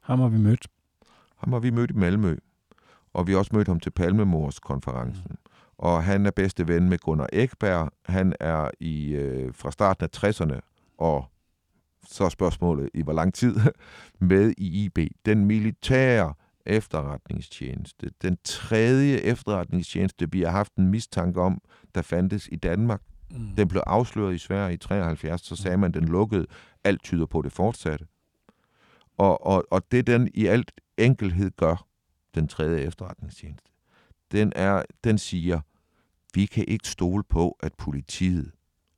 Ham 0.00 0.20
har 0.20 0.28
vi 0.28 0.38
mødt. 0.38 0.66
Ham 1.36 1.52
har 1.52 1.60
vi 1.60 1.70
mødt 1.70 1.90
i 1.90 1.94
Malmø, 1.94 2.36
og 3.12 3.26
vi 3.26 3.32
har 3.32 3.38
også 3.38 3.56
mødt 3.56 3.68
ham 3.68 3.80
til 3.80 3.90
Palmemors 3.90 4.58
konferencen. 4.58 5.26
Mm. 5.30 5.36
Og 5.78 6.04
han 6.04 6.26
er 6.26 6.30
bedste 6.30 6.68
ven 6.68 6.88
med 6.88 6.98
Gunnar 6.98 7.28
Ekberg. 7.32 7.92
Han 8.04 8.34
er 8.40 8.70
i 8.80 9.12
øh, 9.12 9.54
fra 9.54 9.70
starten 9.70 10.04
af 10.04 10.24
60'erne, 10.24 10.60
og 10.98 11.24
så 12.08 12.28
spørgsmålet 12.28 12.90
i 12.94 13.02
hvor 13.02 13.12
lang 13.12 13.34
tid, 13.34 13.56
med 14.18 14.54
i 14.58 14.84
IB. 14.84 14.98
Den 15.26 15.44
militære 15.44 16.34
efterretningstjeneste. 16.66 18.10
Den 18.22 18.38
tredje 18.44 19.16
efterretningstjeneste, 19.16 20.32
vi 20.32 20.42
har 20.42 20.50
haft 20.50 20.74
en 20.74 20.88
mistanke 20.88 21.40
om, 21.40 21.62
der 21.94 22.02
fandtes 22.02 22.48
i 22.52 22.56
Danmark. 22.56 23.02
Mm. 23.30 23.48
Den 23.56 23.68
blev 23.68 23.82
afsløret 23.86 24.34
i 24.34 24.38
Sverige 24.38 24.74
i 24.74 24.76
73, 24.76 25.40
så 25.40 25.56
sagde 25.56 25.76
man, 25.76 25.90
at 25.90 25.94
den 25.94 26.08
lukkede. 26.08 26.46
Alt 26.84 27.02
tyder 27.02 27.26
på, 27.26 27.42
det 27.42 27.52
fortsatte. 27.52 28.06
Og, 29.18 29.46
og, 29.46 29.64
og 29.70 29.92
det 29.92 30.06
den 30.06 30.30
i 30.34 30.46
alt 30.46 30.72
enkelhed 30.98 31.50
gør, 31.50 31.86
den 32.34 32.48
tredje 32.48 32.80
efterretningstjeneste, 32.80 33.70
den, 34.32 34.52
er, 34.56 34.82
den 35.04 35.18
siger, 35.18 35.60
vi 36.34 36.46
kan 36.46 36.64
ikke 36.68 36.88
stole 36.88 37.22
på, 37.22 37.56
at 37.60 37.74
politiet 37.74 38.52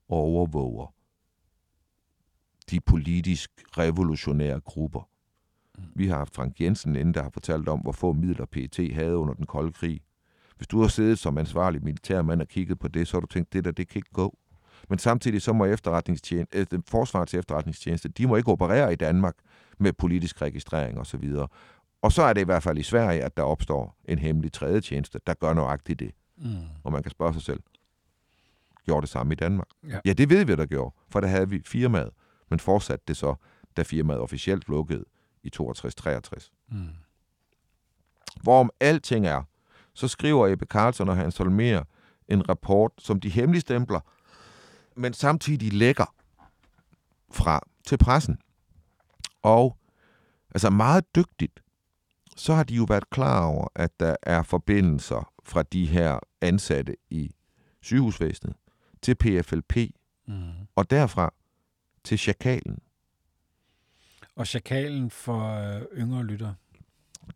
overvåger 0.09 0.93
de 2.71 2.79
politisk 2.79 3.51
revolutionære 3.77 4.59
grupper. 4.59 5.09
Vi 5.95 6.07
har 6.07 6.17
haft 6.17 6.35
Frank 6.35 6.61
Jensen 6.61 6.95
inden, 6.95 7.13
der 7.13 7.23
har 7.23 7.29
fortalt 7.29 7.69
om, 7.69 7.79
hvor 7.79 7.91
få 7.91 8.13
midler 8.13 8.45
PET 8.45 8.93
havde 8.93 9.17
under 9.17 9.33
den 9.33 9.45
kolde 9.45 9.71
krig. 9.71 10.01
Hvis 10.57 10.67
du 10.67 10.81
har 10.81 10.87
siddet 10.87 11.19
som 11.19 11.37
ansvarlig 11.37 11.83
militærmand 11.83 12.41
og 12.41 12.47
kigget 12.47 12.79
på 12.79 12.87
det, 12.87 13.07
så 13.07 13.17
har 13.17 13.21
du 13.21 13.27
tænkt, 13.27 13.53
det 13.53 13.65
der, 13.65 13.71
det 13.71 13.87
kan 13.87 13.99
ikke 13.99 14.13
gå. 14.13 14.37
Men 14.89 14.99
samtidig 14.99 15.41
så 15.41 15.53
må 15.53 15.65
efterretningstjeneste, 15.65 16.75
øh, 16.75 16.81
forsvarets 16.87 17.33
efterretningstjeneste, 17.33 18.09
de 18.09 18.27
må 18.27 18.35
ikke 18.35 18.51
operere 18.51 18.93
i 18.93 18.95
Danmark 18.95 19.35
med 19.77 19.93
politisk 19.93 20.41
registrering 20.41 20.99
osv. 20.99 21.33
Og, 21.37 21.49
og 22.01 22.11
så 22.11 22.23
er 22.23 22.33
det 22.33 22.41
i 22.41 22.45
hvert 22.45 22.63
fald 22.63 22.77
i 22.77 22.83
Sverige, 22.83 23.23
at 23.23 23.37
der 23.37 23.43
opstår 23.43 23.97
en 24.05 24.19
hemmelig 24.19 24.53
tredje 24.53 24.81
tjeneste, 24.81 25.19
der 25.27 25.33
gør 25.33 25.53
nøjagtigt 25.53 25.99
det. 25.99 26.11
Mm. 26.37 26.55
Og 26.83 26.91
man 26.91 27.03
kan 27.03 27.11
spørge 27.11 27.33
sig 27.33 27.41
selv, 27.41 27.59
gjorde 28.85 29.01
det 29.01 29.09
samme 29.09 29.33
i 29.33 29.35
Danmark? 29.35 29.67
Ja, 29.89 29.99
ja 30.05 30.13
det 30.13 30.29
ved 30.29 30.45
vi, 30.45 30.55
der 30.55 30.65
gjorde, 30.65 30.95
for 31.09 31.19
der 31.19 31.27
havde 31.27 31.49
vi 31.49 31.61
firmaet, 31.65 32.09
men 32.49 32.59
fortsatte 32.59 33.03
det 33.07 33.17
så, 33.17 33.35
da 33.77 33.81
firmaet 33.81 34.19
officielt 34.19 34.67
lukkede 34.67 35.05
i 35.43 35.51
62-63. 35.61 36.51
Mm. 36.71 36.87
Hvorom 38.41 38.69
alting 38.79 39.27
er, 39.27 39.43
så 39.93 40.07
skriver 40.07 40.47
Ebbe 40.47 40.65
Carlson 40.65 41.09
og 41.09 41.15
Hans 41.15 41.37
Holmer 41.37 41.83
en 42.27 42.49
rapport, 42.49 42.91
som 42.97 43.19
de 43.19 43.29
hemmeligstempler, 43.29 43.99
men 44.95 45.13
samtidig 45.13 45.73
lægger 45.73 46.15
fra 47.31 47.61
til 47.85 47.97
pressen. 47.97 48.37
Og 49.41 49.77
altså 50.51 50.69
meget 50.69 51.15
dygtigt, 51.15 51.59
så 52.37 52.53
har 52.53 52.63
de 52.63 52.75
jo 52.75 52.85
været 52.89 53.09
klar 53.09 53.45
over, 53.45 53.67
at 53.75 53.99
der 53.99 54.15
er 54.21 54.43
forbindelser 54.43 55.33
fra 55.43 55.63
de 55.63 55.85
her 55.85 56.19
ansatte 56.41 56.95
i 57.09 57.31
sygehusvæsenet 57.81 58.55
til 59.01 59.15
PFLP, 59.15 59.77
mm. 60.27 60.51
og 60.75 60.89
derfra 60.89 61.33
til 62.09 62.19
Chakalen. 62.19 62.79
Og 64.35 64.47
Chakalen 64.47 65.09
for 65.09 65.41
øh, 65.75 65.81
yngre 65.97 66.23
lytter? 66.23 66.53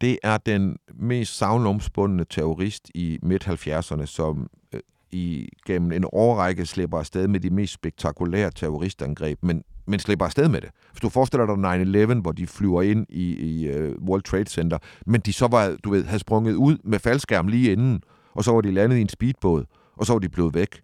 Det 0.01 0.19
er 0.23 0.37
den 0.37 0.77
mest 0.93 1.37
savnomspundne 1.37 2.25
terrorist 2.25 2.91
i 2.95 3.19
midt-70'erne, 3.21 4.05
som 4.05 4.49
øh, 4.73 4.79
i, 5.11 5.49
gennem 5.65 5.91
en 5.91 6.05
årrække 6.13 6.65
slipper 6.65 6.99
afsted 6.99 7.27
med 7.27 7.39
de 7.39 7.49
mest 7.49 7.73
spektakulære 7.73 8.51
terroristangreb, 8.51 9.39
men, 9.43 9.63
men 9.85 9.99
slipper 9.99 10.25
afsted 10.25 10.47
med 10.47 10.61
det. 10.61 10.69
Hvis 10.91 11.01
du 11.01 11.09
forestiller 11.09 11.45
dig 11.45 12.13
9-11, 12.15 12.21
hvor 12.21 12.31
de 12.31 12.47
flyver 12.47 12.81
ind 12.81 13.05
i, 13.09 13.35
i 13.35 13.69
uh, 13.69 14.03
World 14.07 14.23
Trade 14.23 14.49
Center, 14.49 14.77
men 15.05 15.21
de 15.21 15.33
så 15.33 15.47
var, 15.47 15.77
du 15.83 15.89
ved, 15.89 16.05
havde 16.05 16.19
sprunget 16.19 16.55
ud 16.55 16.77
med 16.83 16.99
faldskærm 16.99 17.47
lige 17.47 17.71
inden, 17.71 18.03
og 18.31 18.43
så 18.43 18.51
var 18.51 18.61
de 18.61 18.71
landet 18.71 18.97
i 18.97 19.01
en 19.01 19.09
speedbåd, 19.09 19.65
og 19.95 20.05
så 20.05 20.13
var 20.13 20.19
de 20.19 20.29
blevet 20.29 20.53
væk. 20.53 20.81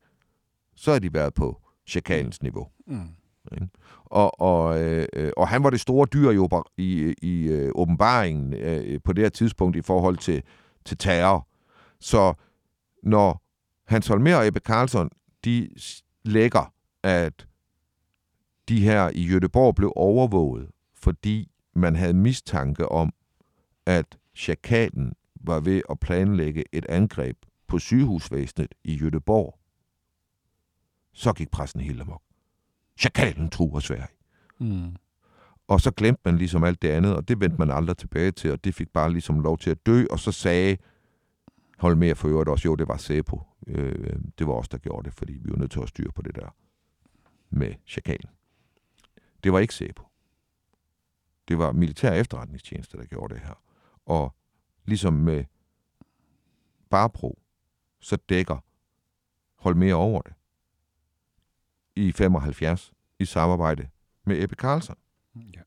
Så 0.76 0.92
har 0.92 1.00
de 1.00 1.14
været 1.14 1.34
på 1.34 1.62
chakalens 1.88 2.42
niveau. 2.42 2.68
Mm. 2.88 3.10
Og, 4.06 4.42
og, 4.42 4.82
øh, 4.84 5.08
øh, 5.14 5.32
og 5.38 5.48
han 5.48 5.64
var 5.64 5.70
det 5.70 5.80
store 5.80 6.08
dyr 6.14 6.30
i, 6.30 6.48
i, 6.78 7.16
i 7.22 7.48
øh, 7.48 7.72
åbenbaringen 7.76 8.54
øh, 8.54 9.00
på 9.04 9.14
det 9.14 9.24
her 9.24 9.30
tidspunkt 9.30 9.76
i 9.76 9.82
forhold 9.82 10.18
til, 10.18 10.44
til 10.86 10.98
terror. 10.98 11.48
Så 12.00 12.34
når 13.04 13.44
Hans 13.86 14.08
Holmer 14.08 14.36
og 14.36 14.48
Ebbe 14.48 14.60
Karlsson, 14.60 15.10
de 15.46 15.70
lægger, 16.26 16.74
at 17.04 17.48
de 18.70 18.82
her 18.82 19.10
i 19.10 19.22
Jødeborg 19.22 19.76
blev 19.76 19.94
overvåget, 19.96 20.70
fordi 20.96 21.52
man 21.76 21.96
havde 21.96 22.14
mistanke 22.14 22.90
om, 22.90 23.14
at 23.86 24.18
chakaten 24.36 25.14
var 25.36 25.60
ved 25.60 25.82
at 25.90 26.00
planlægge 26.00 26.64
et 26.72 26.86
angreb 26.86 27.38
på 27.68 27.80
sygehusvæsenet 27.80 28.76
i 28.84 28.94
Jødeborg, 28.94 29.60
så 31.14 31.34
gik 31.34 31.52
pressen 31.52 31.82
helt 31.82 32.02
amok. 32.02 32.22
Chakalen 33.00 33.50
truer 33.50 33.80
Sverige. 33.80 34.08
Mm. 34.58 34.96
Og 35.68 35.82
så 35.82 35.92
glemte 35.92 36.22
man 36.26 36.38
ligesom 36.38 36.64
alt 36.64 36.82
det 36.82 36.90
andet, 36.90 37.16
og 37.16 37.28
det 37.28 37.40
vendte 37.40 37.58
man 37.58 37.72
aldrig 37.72 37.98
tilbage 37.98 38.32
til, 38.32 38.52
og 38.52 38.64
det 38.64 38.76
fik 38.76 38.90
bare 38.90 39.12
ligesom 39.12 39.40
lov 39.40 39.58
til 39.58 39.70
at 39.70 39.86
dø, 39.86 40.06
og 40.12 40.20
så 40.20 40.32
sagde 40.32 40.78
hold 41.78 41.96
med 41.96 42.16
for 42.16 42.28
øvrigt 42.28 42.50
også, 42.50 42.68
jo, 42.68 42.76
det 42.76 42.88
var 42.88 42.98
Sæpo. 42.98 43.42
Øh, 43.68 44.16
det 44.40 44.48
var 44.48 44.54
os, 44.54 44.70
der 44.70 44.78
gjorde 44.78 45.06
det, 45.06 45.14
fordi 45.14 45.34
vi 45.34 45.52
var 45.52 45.58
nødt 45.58 45.72
til 45.72 45.80
at 45.80 45.90
styre 45.90 46.12
på 46.12 46.22
det 46.22 46.36
der 46.36 46.56
med 47.50 47.74
chakalen. 47.88 48.30
Det 49.44 49.54
var 49.54 49.60
ikke 49.60 49.74
Sæpo. 49.74 50.04
Det 51.48 51.58
var 51.58 51.72
militær 51.72 52.14
efterretningstjeneste, 52.14 52.98
der 52.98 53.06
gjorde 53.06 53.34
det 53.34 53.44
her. 53.44 53.62
Og 54.06 54.36
ligesom 54.86 55.14
med 55.14 55.46
Barbro, 56.90 57.40
så 58.00 58.18
dækker 58.30 58.58
hold 59.56 59.76
mere 59.76 59.96
over 59.96 60.22
det 60.22 60.34
i 61.96 62.12
75 62.12 62.92
i 63.20 63.26
samarbejde 63.26 63.88
med 64.26 64.44
Ebbe 64.44 64.56
Carlson. 64.56 64.96
Ja. 65.36 65.62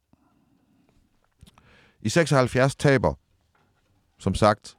I 2.01 2.09
76 2.09 2.77
taber, 2.77 3.15
som 4.19 4.35
sagt, 4.35 4.79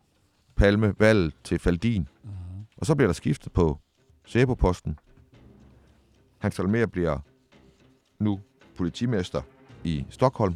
Palme 0.55 0.93
valget 0.99 1.33
til 1.43 1.59
Faldin. 1.59 2.07
Mm-hmm. 2.23 2.65
Og 2.77 2.85
så 2.85 2.95
bliver 2.95 3.07
der 3.07 3.13
skiftet 3.13 3.51
på 3.51 3.79
Sæbo-posten. 4.25 4.99
Hans 6.39 6.59
Almer 6.59 6.85
bliver 6.85 7.19
nu 8.19 8.41
politimester 8.77 9.41
i 9.83 10.05
Stockholm. 10.09 10.55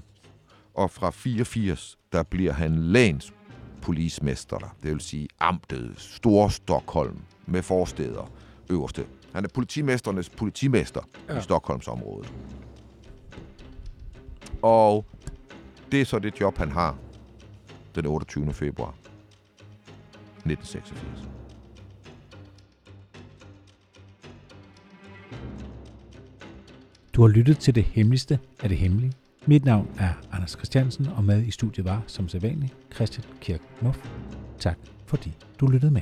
Og 0.74 0.92
fra 0.92 1.10
84, 1.10 1.98
der 2.12 2.24
bliver 2.24 2.54
han 2.54 2.76
læns 2.76 3.34
polismester, 3.82 4.76
det 4.84 4.92
vil 4.92 5.02
sige 5.02 5.28
amtet 5.40 5.94
Stor 5.98 6.48
Stockholm 6.48 7.22
med 7.46 7.62
forsteder 7.62 8.32
øverste 8.70 9.06
han 9.38 9.44
er 9.44 9.50
politimesternes 9.50 10.30
politimester 10.30 11.02
ja. 11.30 11.38
i 11.38 11.42
Stockholmsområdet. 11.42 12.34
Og 14.62 15.06
det 15.92 16.02
er 16.02 16.06
så 16.06 16.20
det 16.20 16.42
job, 16.42 16.58
han 16.58 16.72
har 16.72 16.98
den 17.96 18.06
28. 18.06 18.54
februar 18.54 18.96
1986. 20.46 21.30
Du 27.14 27.22
har 27.22 27.28
lyttet 27.28 27.60
til 27.60 27.76
det 27.76 27.84
hemmeligste 27.84 28.40
af 28.60 28.70
det 28.70 28.78
hemmelige. 28.78 29.14
Mit 29.46 29.66
navn 29.66 29.90
er 30.00 30.14
Anders 30.32 30.52
Christiansen, 30.52 31.08
og 31.08 31.24
med 31.24 31.44
i 31.44 31.52
studiet 31.52 31.86
var, 31.86 32.04
som 32.08 32.30
sædvanligt, 32.30 32.76
Christian 32.96 33.26
Kirk 33.42 33.62
Muff. 33.82 34.10
Tak 34.60 34.78
fordi 35.06 35.38
du 35.60 35.68
lyttede 35.68 35.92
med. 35.92 36.02